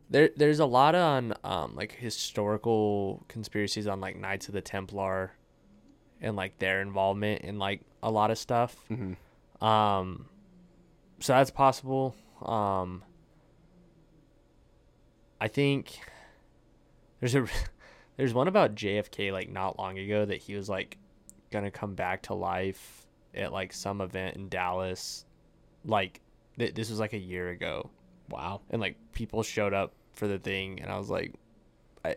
[0.09, 5.31] there, there's a lot on um like historical conspiracies on like Knights of the Templar,
[6.21, 8.75] and like their involvement in like a lot of stuff.
[8.89, 9.15] Mhm.
[9.65, 10.25] Um,
[11.19, 12.15] so that's possible.
[12.41, 13.03] Um,
[15.43, 15.99] I think
[17.19, 17.45] there's a
[18.17, 20.97] there's one about JFK like not long ago that he was like
[21.51, 23.05] gonna come back to life
[23.35, 25.25] at like some event in Dallas.
[25.83, 26.21] Like
[26.57, 27.89] th- this was like a year ago,
[28.29, 28.61] Wow.
[28.69, 31.33] and like people showed up for the thing, and I was like,
[32.05, 32.15] I, I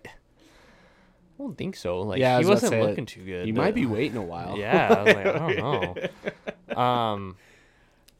[1.37, 2.03] don't think so.
[2.03, 3.49] Like Yeah, he was wasn't looking too good.
[3.49, 4.57] You might be waiting a while.
[4.59, 5.57] Yeah, I was like, I don't
[6.77, 6.81] know.
[6.81, 7.37] Um,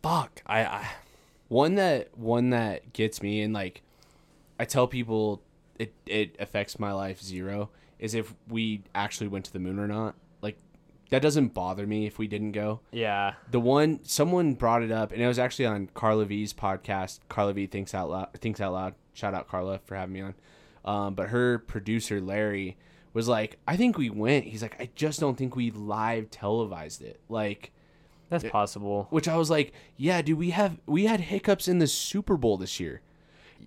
[0.03, 0.43] fuck.
[0.47, 0.89] I, I
[1.47, 3.83] One that one that gets me and like
[4.59, 5.43] I tell people
[5.79, 9.87] it it affects my life zero is if we actually went to the moon or
[9.87, 10.15] not.
[10.43, 10.59] Like
[11.11, 12.81] that doesn't bother me if we didn't go.
[12.93, 13.35] yeah.
[13.51, 17.21] The one someone brought it up and it was actually on Carla V's podcast.
[17.29, 18.95] Carla V thinks out loud thinks out loud.
[19.15, 20.35] Shout out Carla for having me on.
[20.85, 22.77] Um, but her producer Larry
[23.13, 24.45] was like, I think we went.
[24.45, 27.19] He's like, I just don't think we live televised it.
[27.31, 27.73] Like
[28.29, 29.07] That's possible.
[29.11, 32.57] which I was like, yeah, dude, we have we had hiccups in the Super Bowl
[32.59, 33.01] this year,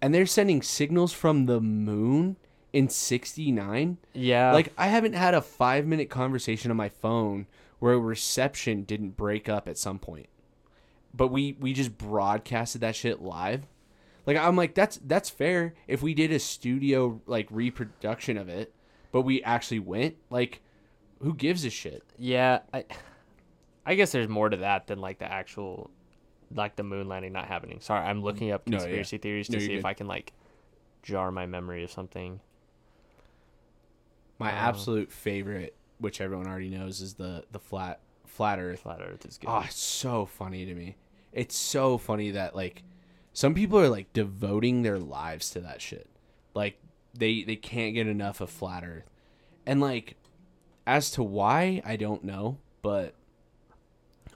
[0.02, 2.38] and they're sending signals from the moon
[2.74, 3.98] in '69.
[4.14, 4.52] Yeah.
[4.54, 7.48] Like I haven't had a five minute conversation on my phone
[7.80, 10.30] where a reception didn't break up at some point,
[11.14, 13.66] but we we just broadcasted that shit live.
[14.26, 18.74] Like I'm like that's that's fair if we did a studio like reproduction of it,
[19.12, 20.62] but we actually went like.
[21.22, 22.02] Who gives a shit?
[22.18, 22.60] yeah.
[22.74, 22.86] I,
[23.86, 25.90] I guess there's more to that than like the actual,
[26.54, 27.80] like the moon landing not happening.
[27.82, 28.84] Sorry, I'm looking up No, yeah.
[28.84, 29.88] conspiracy theories to No, see if good.
[29.88, 30.34] I can like
[31.04, 32.40] jar my memory of something.
[34.38, 38.82] My Uh, absolute favorite, which everyone already knows, is the the flat flat Earth.
[38.82, 39.50] Flat Earth is good.
[39.50, 40.96] Oh, it's so funny to me.
[41.32, 42.84] It's so funny that like
[43.34, 46.10] some people are like devoting their lives to that shit.
[46.54, 46.80] Like
[47.14, 49.10] they they can't get enough of flat Earth,
[49.66, 50.16] and like
[50.88, 53.14] as to why I don't know, but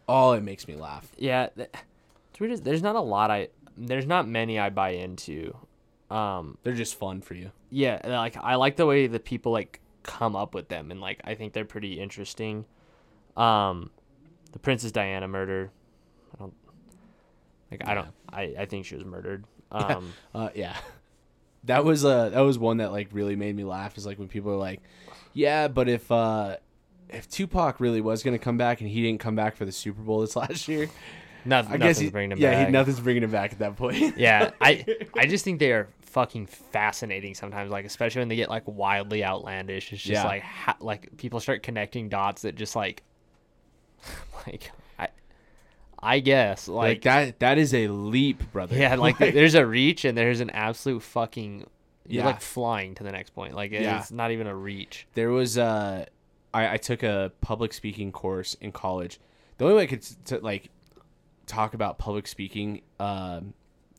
[0.08, 1.12] oh, it makes me laugh.
[1.18, 1.70] Yeah, th-
[2.38, 3.50] There's not a lot I.
[3.78, 5.56] There's not many I buy into.
[6.10, 7.52] Um, They're just fun for you.
[7.72, 11.22] yeah, like I like the way the people like come up with them, and like
[11.24, 12.66] I think they're pretty interesting.
[13.36, 13.90] Um,
[14.52, 15.72] the Princess Diana murder.
[16.36, 16.54] I don't
[17.72, 17.88] like.
[17.88, 18.10] I don't.
[18.32, 19.46] I I think she was murdered.
[19.72, 20.78] Um, Uh, yeah,
[21.64, 23.98] that was uh that was one that like really made me laugh.
[23.98, 24.82] Is like when people are like,
[25.34, 26.58] yeah, but if uh
[27.10, 30.04] if Tupac really was gonna come back and he didn't come back for the Super
[30.04, 30.90] Bowl this last year,
[31.46, 31.74] nothing.
[31.74, 32.66] I guess he, nothing's bringing him yeah, back.
[32.68, 34.18] He, nothing's bringing him back at that point.
[34.18, 34.86] yeah, I
[35.18, 37.72] I just think they are fucking fascinating sometimes.
[37.72, 39.92] Like especially when they get like wildly outlandish.
[39.94, 40.28] It's just Yeah.
[40.28, 43.04] like ha- like people start connecting dots that just like
[44.48, 45.08] like I
[46.02, 48.76] I guess like, like, that that is a leap, brother.
[48.78, 51.66] yeah like there's a reach and there's an absolute fucking
[52.08, 52.26] you're Yeah.
[52.26, 53.54] like flying to the next point.
[53.56, 54.00] Like Yeah.
[54.00, 55.08] it's not even a reach.
[55.14, 56.06] there was uh
[56.54, 59.20] I, I took a public speaking course in college.
[59.58, 60.70] The only way I could t- to, like
[61.46, 63.54] talk about public speaking, um,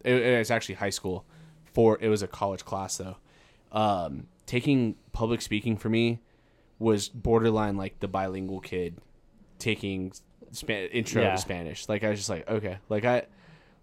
[0.04, 1.24] it, it was actually high school.
[1.72, 3.16] For it was a college class though.
[3.72, 6.20] Um, taking public speaking for me
[6.78, 8.98] was borderline like the bilingual kid
[9.58, 10.12] taking
[10.52, 11.32] Spa- intro Yeah.
[11.32, 11.88] to Spanish.
[11.88, 13.24] Like I was just like okay, like I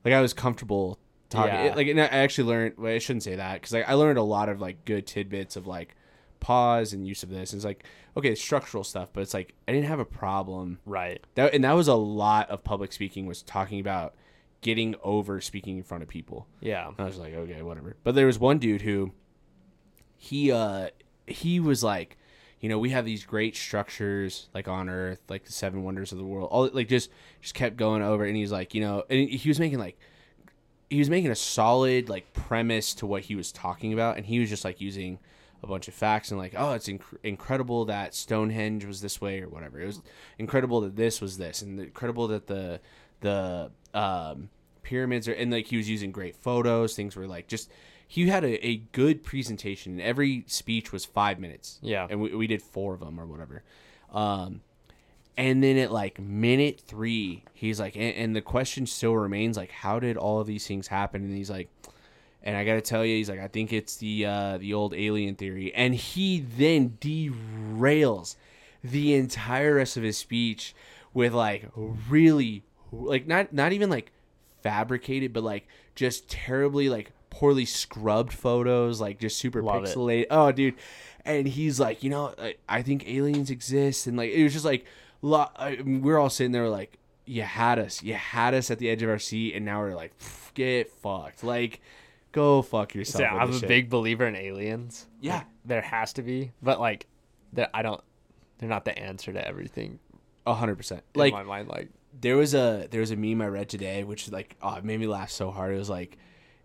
[0.05, 1.53] like I was comfortable talking.
[1.53, 1.63] Yeah.
[1.65, 2.75] It, like and I actually learned.
[2.77, 5.57] Well, I shouldn't say that because like I learned a lot of like good tidbits
[5.57, 5.95] of like
[6.41, 7.53] pause and use of this.
[7.53, 7.85] And It's like
[8.17, 11.23] okay, structural stuff, but it's like I didn't have a problem Right.
[11.35, 14.13] that, and that was a lot of public speaking was talking about
[14.59, 16.45] getting over speaking in front of people.
[16.59, 16.91] Yeah.
[16.99, 17.95] I was like, okay, whatever.
[18.03, 19.11] But there was one dude who
[20.17, 20.89] he uh
[21.25, 22.17] he was like,
[22.59, 26.17] you know, we have these great structures like on Earth, like the seven wonders of
[26.17, 26.49] the world.
[26.51, 27.09] All like just
[27.41, 29.97] just kept going over, and he's like, you know, and he was making like
[30.89, 34.39] he was making a solid like premise to what he was talking about, and he
[34.39, 35.17] was just like using
[35.63, 39.41] a bunch of facts and like, oh, it's inc- incredible that Stonehenge was this way
[39.41, 39.79] or whatever.
[39.79, 40.01] It was
[40.37, 42.79] incredible that this was this, and incredible that the
[43.21, 44.49] the um,
[44.83, 45.33] pyramids are.
[45.33, 46.95] And like he was using great photos.
[46.95, 47.69] Things were like just
[48.11, 49.93] he had a, a good presentation.
[49.93, 51.79] And every speech was five minutes.
[51.81, 52.07] Yeah.
[52.09, 53.63] and we, we did four of them or whatever.
[54.11, 54.59] Um,
[55.37, 59.71] and then at like minute three, he's like, and, and the question still remains like,
[59.71, 61.23] how did all of these things happen?
[61.23, 61.69] And he's like,
[62.43, 65.35] and I gotta tell you, he's like, I think it's the uh, the old alien
[65.35, 65.73] theory.
[65.73, 68.35] And he then derails
[68.83, 70.73] the entire rest of his speech
[71.13, 71.69] with like
[72.09, 74.11] really like not not even like
[74.63, 79.87] fabricated, but like just terribly like poorly scrubbed photos, like just super Love it.
[79.89, 80.25] pixelated.
[80.29, 80.75] Oh, dude.
[81.23, 84.65] And he's like, you know, I, I think aliens exist, and like it was just
[84.65, 84.85] like,
[85.21, 88.89] lo- I, we're all sitting there like, you had us, you had us at the
[88.89, 90.13] edge of our seat, and now we're like,
[90.55, 91.79] get fucked, like,
[92.31, 93.21] go fuck yourself.
[93.21, 95.07] Yeah, with I'm this a shit." big believer in aliens.
[95.19, 95.37] Yeah.
[95.37, 97.07] Like, there has to be, but like,
[97.53, 98.01] there I don't.
[98.57, 99.99] They're not the answer to everything.
[100.45, 101.03] a hundred percent.
[101.15, 101.89] Like my mind, like
[102.19, 104.99] there was a there was a meme I read today, which like oh, it made
[104.99, 105.73] me laugh so hard.
[105.73, 106.17] It was like,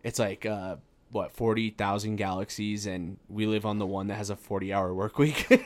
[0.03, 0.77] it's like uh,
[1.11, 4.93] what forty thousand galaxies, and we live on the one that has a forty hour
[4.95, 5.47] work week.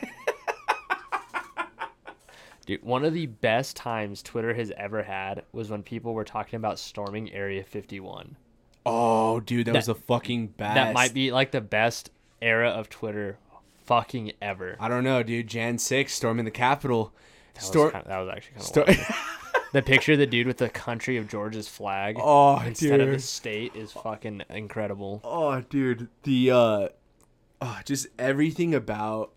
[2.66, 6.56] Dude, one of the best times Twitter has ever had was when people were talking
[6.56, 8.36] about storming Area 51.
[8.86, 10.74] Oh, dude, that, was the fucking best.
[10.74, 13.38] That might be like the best era of Twitter
[13.84, 14.76] fucking ever.
[14.78, 15.48] I don't know, dude.
[15.48, 17.12] Jan six storming the Capitol.
[17.54, 19.16] That, Stor- was, kinda, that was actually kind of Stor-
[19.72, 23.20] The picture of the dude with the country of Georgia's flag oh, instead of the
[23.20, 25.20] state is fucking incredible.
[25.22, 26.08] Oh, dude.
[26.24, 26.88] The uh,
[27.60, 29.32] oh, just everything about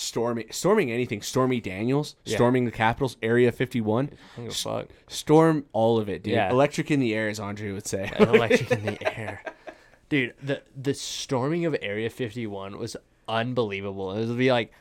[0.00, 1.22] storming, storming anything.
[1.22, 2.36] Stormy Daniels, Yeah.
[2.36, 4.10] storming the Capitals, Area fifty one.
[4.34, 4.88] I don't give a fuck.
[5.08, 6.32] Storm all of it, dude.
[6.34, 6.50] Yeah.
[6.50, 8.10] Electric in the air, as Andre would say.
[8.18, 9.42] Electric in the air.
[10.08, 12.96] Dude, the the storming of Area 51 was
[13.28, 14.12] unbelievable.
[14.12, 14.72] It would be like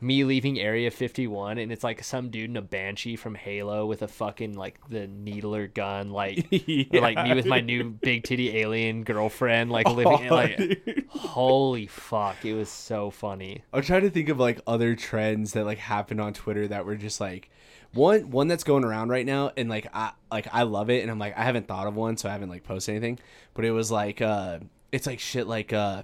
[0.00, 4.02] me leaving Area 51 and it's like some dude in a banshee from Halo with
[4.02, 6.46] a fucking like the needler gun like
[6.92, 11.04] or, like me with my new big titty alien girlfriend like living Oh, like dude.
[11.08, 13.64] holy fuck, it was so funny.
[13.72, 16.96] I'm trying to think of like other trends that like happened on Twitter that were
[16.96, 17.50] just like
[17.94, 21.10] one one that's going around right now and like I like I love it and
[21.10, 23.18] I'm like I haven't thought of one so I haven't like posted anything
[23.54, 24.58] but it was like uh
[24.92, 26.02] it's like shit like uh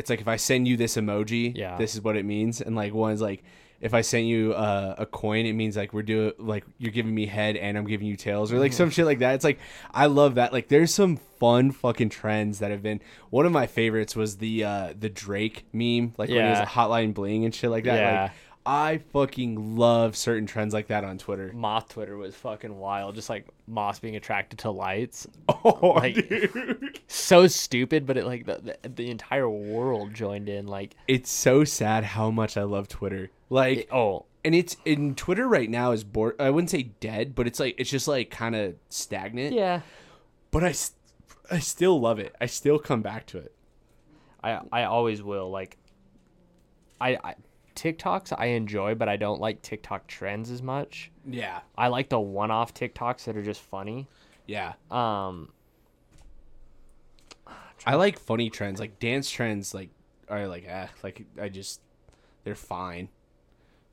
[0.00, 1.76] it's like if I send you this emoji Yeah.
[1.76, 3.42] this is what it means and like one's like
[3.80, 7.14] if I send you uh, a coin it means like we're doing like you're giving
[7.14, 9.58] me head and I'm giving you tails or like some shit like that it's like
[9.90, 13.00] I love that like there's some fun fucking trends that have been
[13.30, 16.62] one of my favorites was the uh the Drake meme like when he was Yeah.
[16.64, 18.22] a hotline bling and shit like that Yeah.
[18.24, 18.32] like
[18.72, 21.50] I fucking love certain trends like that on Twitter.
[21.52, 23.16] Moth Twitter was fucking wild.
[23.16, 25.26] Just like Moss being attracted to lights.
[25.64, 27.00] Oh, Like- dude.
[27.08, 30.68] So stupid, but it like the, the, the entire world joined in.
[30.68, 33.30] Like, It's so sad how much I love Twitter.
[33.48, 36.36] Like, oh, and it's in Twitter right now is bored.
[36.38, 39.52] I wouldn't say dead, but it's like it's just like kind of stagnant.
[39.52, 39.80] yeah.
[40.52, 40.74] But I,
[41.50, 42.36] I still love it.
[42.40, 43.52] I still come back to it.
[44.44, 45.50] I I always will.
[45.50, 45.76] Like,
[47.00, 47.34] I, I
[47.74, 51.10] TikToks I enjoy, but I don't like TikTok trends as much.
[51.26, 54.08] Yeah, I like the one-off TikToks that are just funny.
[54.46, 54.74] yeah.
[54.90, 55.52] Um,
[57.86, 59.74] I like funny trends, like dance trends.
[59.74, 59.90] Like
[60.28, 61.80] are like eh, like I just
[62.44, 63.08] they're fine.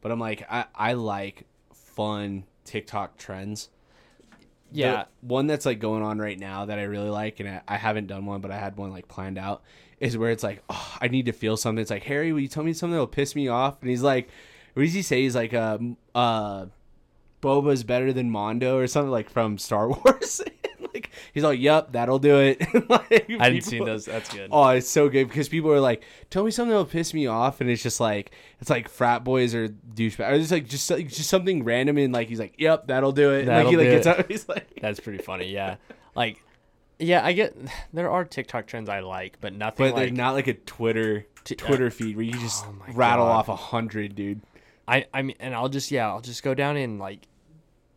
[0.02, 3.70] But I'm like I I like fun TikTok trends.
[4.72, 7.62] The yeah, one that's like going on right now that I really like, and I,
[7.68, 9.64] I haven't done one, but I had one like planned out,
[10.00, 11.82] is where it's like, oh, I need to feel something.
[11.82, 13.82] It's like, Harry, will you tell me something that'll piss me off?
[13.82, 14.30] And he's like,
[14.74, 15.22] what does he say?
[15.24, 15.78] He's like, uh,
[16.14, 16.66] uh,
[17.42, 20.42] Boba's better than Mando or something like from Star Wars.
[20.94, 22.62] like he's like, yep, that'll do it.
[22.90, 24.06] like, I people- seen those.
[24.06, 24.50] That's good.
[24.52, 27.62] Oh, it's so good because people are like, "Tell me something that'll piss me off,"
[27.62, 30.32] and it's just like it's like frat boys or douchebags.
[30.32, 33.32] Or it's like just like, just something random, and like he's like, "Yep, that'll do
[33.34, 34.20] it." And, like That'll he like do gets it.
[34.20, 35.52] out, he's like, That's pretty funny.
[35.52, 35.76] Yeah,
[36.16, 36.44] like,
[37.00, 37.56] yeah, I get
[37.94, 41.26] there are TikTok trends I like, but nothing but they're like not like a Twitter
[41.44, 43.32] T- uh, Twitter feed where you just Oh rattle God.
[43.32, 44.42] off a hundred, dude.
[44.88, 47.28] I I mean, and I'll just yeah, I'll just go down in like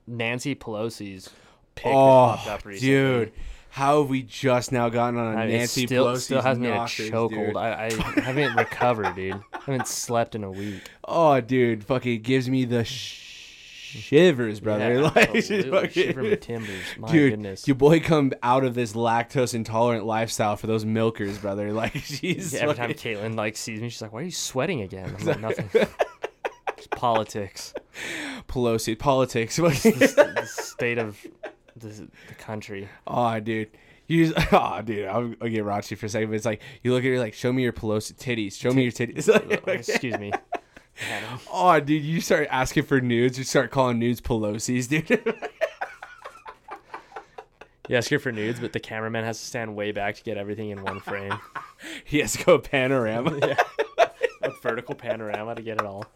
[0.06, 1.30] Nancy Pelosi's
[1.74, 3.32] pic Oh, up dude,
[3.70, 6.42] how have we just now gotten on a I mean, it Nancy still, Pelosi's still
[6.42, 7.56] has me in a chokehold.
[7.56, 9.34] I, I haven't recovered, dude.
[9.52, 10.82] I haven't slept in a week.
[11.12, 12.84] Oh, dude, fucking gives me the
[13.98, 14.94] shivers, brother.
[14.94, 15.70] Yeah, like, absolutely.
[15.70, 16.82] fucking- Shiver my timbers.
[16.98, 17.66] My Dude, goodness.
[17.68, 21.72] your boy come out of this lactose intolerant lifestyle for those milkers, brother.
[21.80, 24.80] Like, she's Yeah, every time Caitlin like sees me, she's like, "Why are you sweating
[24.82, 25.68] again?" I'm like, "Nothing."
[26.92, 27.74] Politics.
[28.48, 29.56] Pelosi politics.
[29.56, 29.62] the,
[30.36, 31.18] the state of
[31.76, 31.88] the,
[32.28, 32.88] the country.
[33.06, 33.70] oh, dude,
[34.06, 36.92] You just, oh, dude, I'll, I'll get raunchy for a second, but it's like you
[36.92, 39.28] look at her like, show me your Pelosi titties, show me your titties.
[39.66, 40.32] Like, Excuse me.
[41.00, 41.40] Hannah.
[41.52, 45.36] oh, dude, you start asking for nudes, you start calling nudes Pelosi's, dude.
[47.90, 50.36] You ask her for nudes, but the cameraman has to stand way back to get
[50.36, 51.36] everything in one frame.
[52.04, 53.36] he has to go panorama.
[53.42, 53.60] Yeah.
[54.44, 56.06] A vertical panorama to get it all.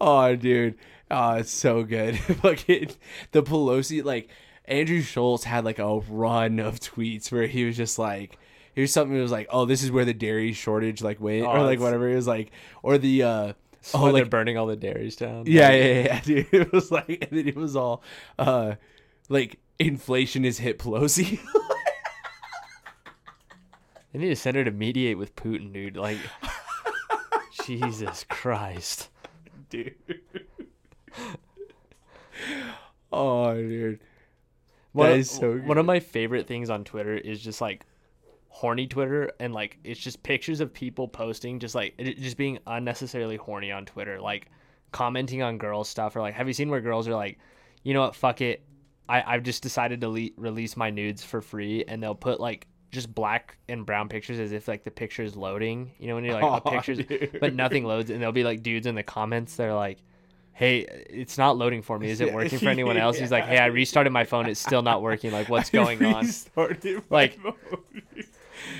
[0.00, 0.76] Oh, dude.
[1.10, 2.16] Oh, it's so good.
[2.20, 2.90] Fucking
[3.32, 4.28] the Pelosi, like
[4.66, 8.38] Andrew Schulz had like a run of tweets where he was just like,
[8.74, 11.50] here's something that was like, oh, this is where the dairy shortage like went, Oh,
[11.50, 12.50] or like whatever it was like,
[12.82, 13.52] or the uh,
[13.94, 15.44] oh, they're like burning all the dairies down.
[15.46, 16.48] yeah, yeah, yeah, yeah, dude.
[16.52, 18.02] It was like, and then it was all,
[18.38, 18.74] uh,
[19.28, 21.38] like inflation has hit Pelosi.
[24.12, 25.96] They need to send her to mediate with Putin, dude.
[25.96, 26.18] Like,
[27.66, 29.08] Jesus Christ.
[29.70, 29.96] dude.
[33.12, 33.98] oh, dude.
[34.92, 37.84] One That is so One of my favorite things on Twitter is just like
[38.54, 42.60] horny Twitter, and like it's just pictures of people posting, just like it, just being
[42.68, 44.48] unnecessarily horny on Twitter, like
[44.92, 47.36] commenting on girls stuff, or like, have you seen where girls are like,
[47.82, 48.62] you know what, fuck it,
[49.08, 52.68] I I've just decided to le- release my nudes for free, and they'll put like
[52.92, 56.22] just black and brown pictures as if like the picture is loading, you know, when
[56.24, 57.38] you're like, oh, pictures, dude.
[57.40, 59.98] but nothing loads, and there'll be like dudes in the comments, they're like.
[60.56, 62.08] Hey, it's not loading for me.
[62.10, 63.18] Is it working for anyone else?
[63.22, 64.46] He's like, hey, I restarted my phone.
[64.46, 65.32] It's still not working.
[65.32, 66.28] Like, what's going on?
[67.10, 67.54] Like- phone.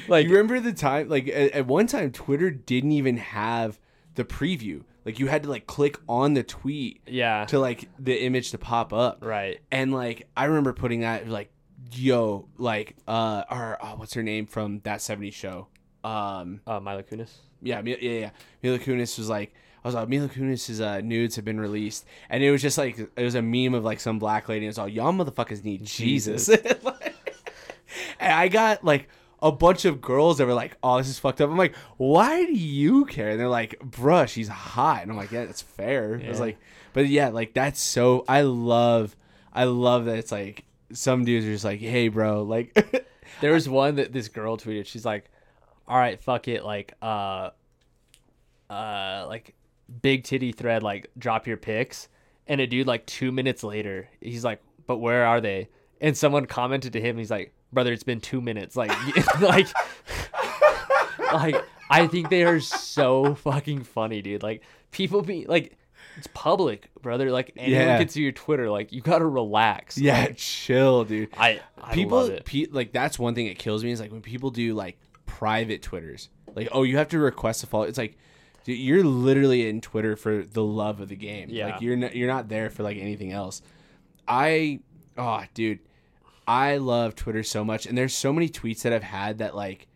[0.08, 3.78] Like, you remember the time like at, at one time twitter didn't even have
[4.14, 8.24] the preview like you had to like click on the tweet yeah, to like the
[8.24, 9.60] image to pop up right.
[9.70, 11.50] and like i remember putting that like
[11.92, 15.68] yo like uh or oh, what's her name from that 70s show
[16.02, 17.30] um Uh, Mila Kunis.
[17.62, 18.30] yeah yeah yeah
[18.62, 19.54] mila kunis was like
[19.84, 22.98] I was like, Mila Kunis's uh, nudes have been released, and it was just like
[22.98, 24.64] it was a meme of like some black lady.
[24.64, 26.48] And it's all y'all motherfuckers need Jesus.
[28.18, 29.10] and I got like
[29.44, 32.46] a bunch of girls that were like, "Oh, this is fucked up." I'm like, "Why
[32.46, 36.20] do you care?" And they're like, "Bruh, she's hot." And I'm like, "Yeah, that's fair."
[36.24, 36.58] I was like,
[36.94, 39.14] "But yeah, like that's so." I love,
[39.52, 43.06] I love that it's like some dudes are just like, "Hey, bro," like,
[43.40, 44.86] There was one that this girl tweeted.
[44.86, 45.30] She's like,
[45.86, 47.50] "All right, fuck it, like, uh,
[48.70, 49.54] uh, like
[50.02, 52.08] big titty thread, like drop your pics."
[52.46, 55.68] And a dude like two minutes later, he's like, "But where are they?"
[56.00, 58.90] And someone commented to him, he's like, "Brother, it's been two minutes." Like,
[59.40, 59.66] like,
[61.32, 61.56] like
[61.90, 64.42] I think they are so fucking funny, dude.
[64.42, 65.76] Like people be like.
[66.16, 67.32] It's public, brother.
[67.32, 67.98] Like anyone Yeah.
[67.98, 68.70] can see your Twitter.
[68.70, 69.98] Like you gotta relax.
[69.98, 71.30] yeah, Like, chill, dude.
[71.36, 74.50] I, I people pe- like that's one thing that kills me is like when people
[74.50, 74.96] do like
[75.26, 78.16] private twitters like oh you have to request a follow it's like
[78.64, 81.66] dude, you're literally in twitter for the love of the game Yeah.
[81.72, 83.60] like you're not you're not there for like anything else
[84.28, 84.78] i
[85.18, 85.80] oh dude
[86.46, 89.86] i love twitter so much and there's so many tweets that i've had that like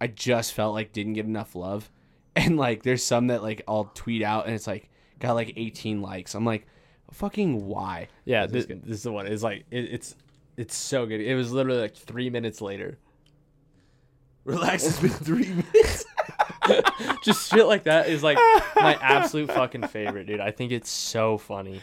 [0.00, 1.90] i just felt like didn't get enough love
[2.36, 6.02] and like there's some that like i'll tweet out and it's like got like 18
[6.02, 6.66] likes i'm like
[7.12, 8.82] fucking why Yeah, This this, is good.
[8.84, 9.26] this is the one.
[9.28, 10.16] It's like it, it's
[10.56, 11.20] it's so good.
[11.20, 12.98] It was literally like three minutes later.
[14.44, 16.04] relax it's been three minutes
[17.22, 18.38] Just shit like that is like
[18.74, 20.40] my absolute fucking favorite, dude.
[20.40, 21.80] I think it's so funny.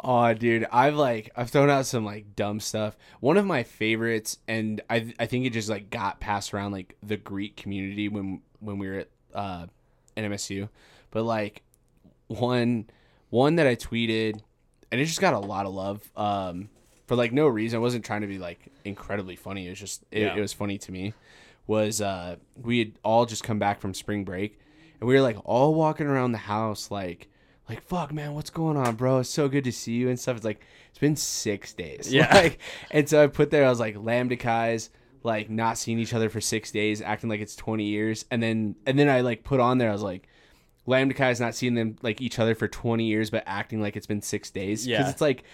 [0.00, 2.96] Oh, dude, I've like I've thrown out some like dumb stuff.
[3.20, 6.96] One of my favorites, and I I think it just like got passed around like
[7.02, 9.66] the Greek community when when we were at uh,
[10.16, 10.68] NMSU,
[11.12, 11.62] but like
[12.26, 12.86] one
[13.30, 14.40] one that I tweeted,
[14.90, 16.10] and it just got a lot of love.
[16.16, 16.68] Um,
[17.06, 17.76] for like no reason.
[17.76, 19.66] I wasn't trying to be like incredibly funny.
[19.66, 20.36] It was just it, Yeah.
[20.36, 21.14] it was funny to me.
[21.68, 24.58] Was uh we had all just come back from spring break,
[25.00, 27.28] and we were like all walking around the house like
[27.74, 29.18] like fuck man what's going on bro?
[29.18, 30.36] It's so good to see you and stuff.
[30.36, 32.12] It's like it's been six days.
[32.12, 32.32] Yeah.
[32.34, 32.58] like,
[32.90, 34.90] and so i put there i was like Lambda Chi's
[35.22, 38.24] like not seeing each other for six days acting like it's 20 years.
[38.30, 40.28] And then and then i like put on there i was like
[40.86, 44.06] Lambda Chi's not seeing them like each other for 20 years but acting like it's
[44.06, 44.86] been six days.
[44.86, 44.98] Yeah.
[44.98, 45.44] because it's like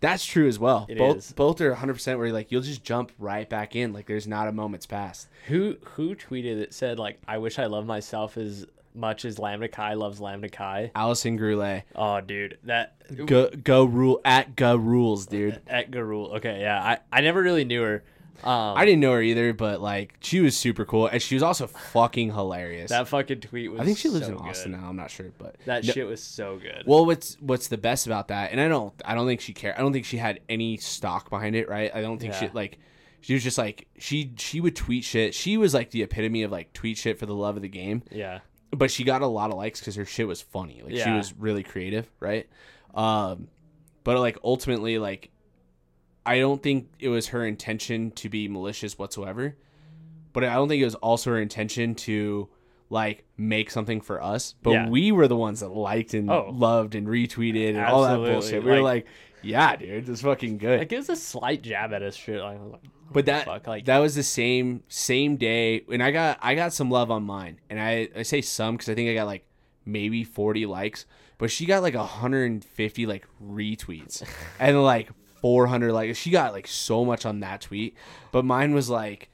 [0.00, 0.86] that's true as well.
[0.88, 1.32] It both is.
[1.32, 4.48] both are 100% where you like you'll just jump right back in like there's not
[4.48, 5.28] a moment's past.
[5.46, 8.66] Who who tweeted it said like I wish I loved myself as
[9.00, 10.90] much as Lambda Chi loves Lambda Chi.
[10.94, 12.94] allison groulet Oh, dude, that
[13.26, 16.26] go go rule at go rules dude at go rule.
[16.36, 18.04] Okay, yeah, I I never really knew her.
[18.42, 21.42] Um, I didn't know her either, but like she was super cool, and she was
[21.42, 22.88] also fucking hilarious.
[22.90, 23.80] that fucking tweet was.
[23.80, 24.80] I think she lives so in Austin good.
[24.80, 24.88] now.
[24.88, 26.84] I'm not sure, but That No- shit was so good.
[26.86, 28.50] Well, what's what's the best about that?
[28.52, 29.74] And I don't I don't think she cared.
[29.76, 31.68] I don't think she had any stock behind it.
[31.68, 31.90] Right?
[31.94, 32.78] I don't think she like
[33.20, 35.34] she was just like she she would tweet shit.
[35.34, 38.02] She was like the epitome of like tweet shit for the love of the game.
[38.10, 38.38] yeah,
[38.70, 40.80] But she got a lot of likes because her shit was funny.
[40.82, 41.16] Like she Yeah.
[41.16, 42.48] was really creative, right?
[42.94, 43.48] Um,
[44.04, 45.30] but like ultimately like
[46.24, 49.56] I don't think it was her intention to be malicious whatsoever,
[50.32, 52.48] but I don't think it was also her intention to
[52.90, 54.54] like make something for us.
[54.62, 54.88] But Yeah.
[54.88, 56.50] we were the ones that liked and Oh.
[56.52, 58.32] loved and retweeted and all that Absolutely.
[58.32, 58.64] bullshit.
[58.64, 59.06] We were Like- like,
[59.42, 60.78] yeah, dude, it's fucking good.
[60.80, 62.40] Like it was a slight jab at us shit.
[62.40, 62.80] Like, like
[63.12, 66.72] But that fuck, like- that was the same same day, and I got I got
[66.72, 69.44] some love on mine, and I I say some because I think I got like
[69.84, 71.06] maybe forty likes,
[71.38, 74.22] but she got like hundred and fifty like retweets,
[74.60, 75.10] and like
[75.40, 77.96] four hundred like she got like so much on that tweet,
[78.32, 79.30] but mine was like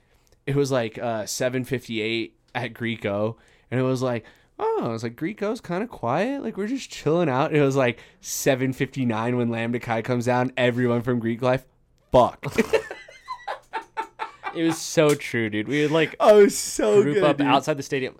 [0.47, 3.37] it was like uh seven fifty eight at Greco,
[3.71, 4.25] and it was like.
[4.59, 6.43] Oh, I was like Greco's kind of quiet.
[6.43, 7.55] Like we're just chilling out.
[7.55, 10.53] It was like 7:59 when Lambda Chi comes down.
[10.57, 11.65] Everyone from Greek life,
[12.11, 12.45] fuck.
[14.55, 15.69] it was so true, dude.
[15.69, 17.25] We would like Oh, so group good.
[17.25, 17.47] up dude.
[17.47, 18.17] outside the stadium.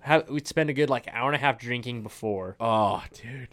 [0.00, 2.56] Have, we'd spend a good like hour and a half drinking before.
[2.60, 3.48] Oh, dude.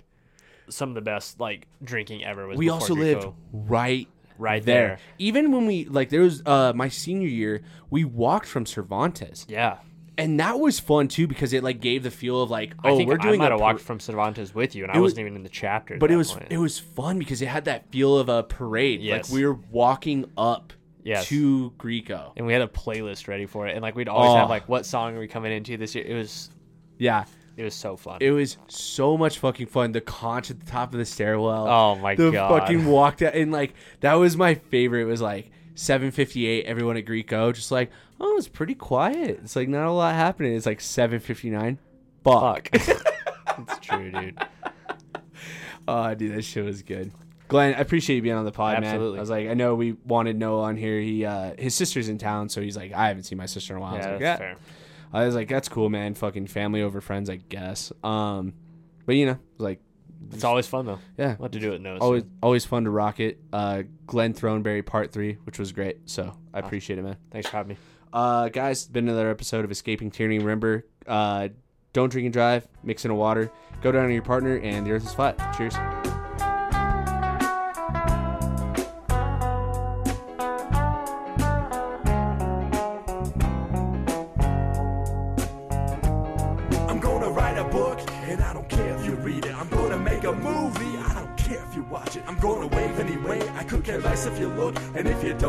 [0.70, 2.57] Some of the best like drinking ever was.
[2.57, 4.07] We also lived right
[4.38, 4.88] Right there.
[4.88, 4.99] there.
[5.18, 9.45] Even when we like there was uh my senior year, we walked from Cervantes.
[9.48, 9.78] Yeah,
[10.18, 12.98] And that was fun too because it like gave the feel of like I oh,
[12.98, 14.96] think we're doing I might a have par- walked from Cervantes with you, and I
[14.98, 15.98] was- wasn't even in the chapter.
[15.98, 16.48] but it was point.
[16.50, 19.02] it was fun because it had that feel of a parade.
[19.02, 19.30] Yes.
[19.30, 20.72] Like we were walking up
[21.04, 21.28] Yes.
[21.28, 22.32] to Greco.
[22.38, 24.38] and we had a playlist ready for it, and like we'd always Oh.
[24.38, 26.06] have like what song are we coming into this year?
[26.06, 26.50] It was
[26.98, 27.26] Yeah.
[27.58, 28.18] it was so fun.
[28.22, 29.92] It was so much fucking fun.
[29.92, 31.68] The conch at the top of the stairwell.
[31.68, 32.60] Oh my the God.
[32.62, 35.02] fucking walk down and like that was my favorite.
[35.04, 36.64] It was like 7:58.
[36.66, 39.40] Everyone at Greco just like, oh, it's pretty quiet.
[39.44, 40.54] It's like not a lot happening.
[40.56, 41.78] It's like 7:59.
[42.24, 42.76] Fuck.
[42.76, 43.06] Fuck.
[43.60, 44.40] it's true, dude.
[45.88, 47.12] oh, dude, that shit was good.
[47.48, 48.86] Glenn, I appreciate you being on the pod, man.
[48.86, 49.20] Absolutely.
[49.20, 51.00] I was like, I know we wanted Noah on here.
[51.00, 53.78] He uh his sister's in town, so he's like, I haven't seen my sister in
[53.78, 53.94] a while.
[53.94, 54.48] I was Yeah, like, that's yeah.
[54.48, 54.56] fair.
[55.14, 56.16] I was like, that's cool, man.
[56.16, 57.94] Fucking family over friends, I guess.
[58.04, 58.54] Um,
[59.06, 59.80] but you know, like,
[60.34, 61.00] It's always fun though.
[61.20, 62.00] yeah, What to do it knows.
[62.02, 63.40] always always fun to rock it.
[63.54, 66.10] Uh, Glenn Throneberry part three, which was great.
[66.10, 67.18] So I appreciate it, man.
[67.30, 67.78] Thanks for having me.
[68.16, 70.40] Uh, guys, been another episode of Escaping Tyranny.
[70.40, 71.50] Remember, uh,
[71.92, 72.66] don't drink and drive.
[72.82, 73.52] Mix in a water.
[73.82, 75.38] Go down on your partner, and the earth is flat.
[75.58, 75.76] Cheers.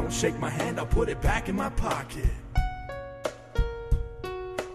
[0.09, 2.46] Shake my hand, I'll put it back in my pocket.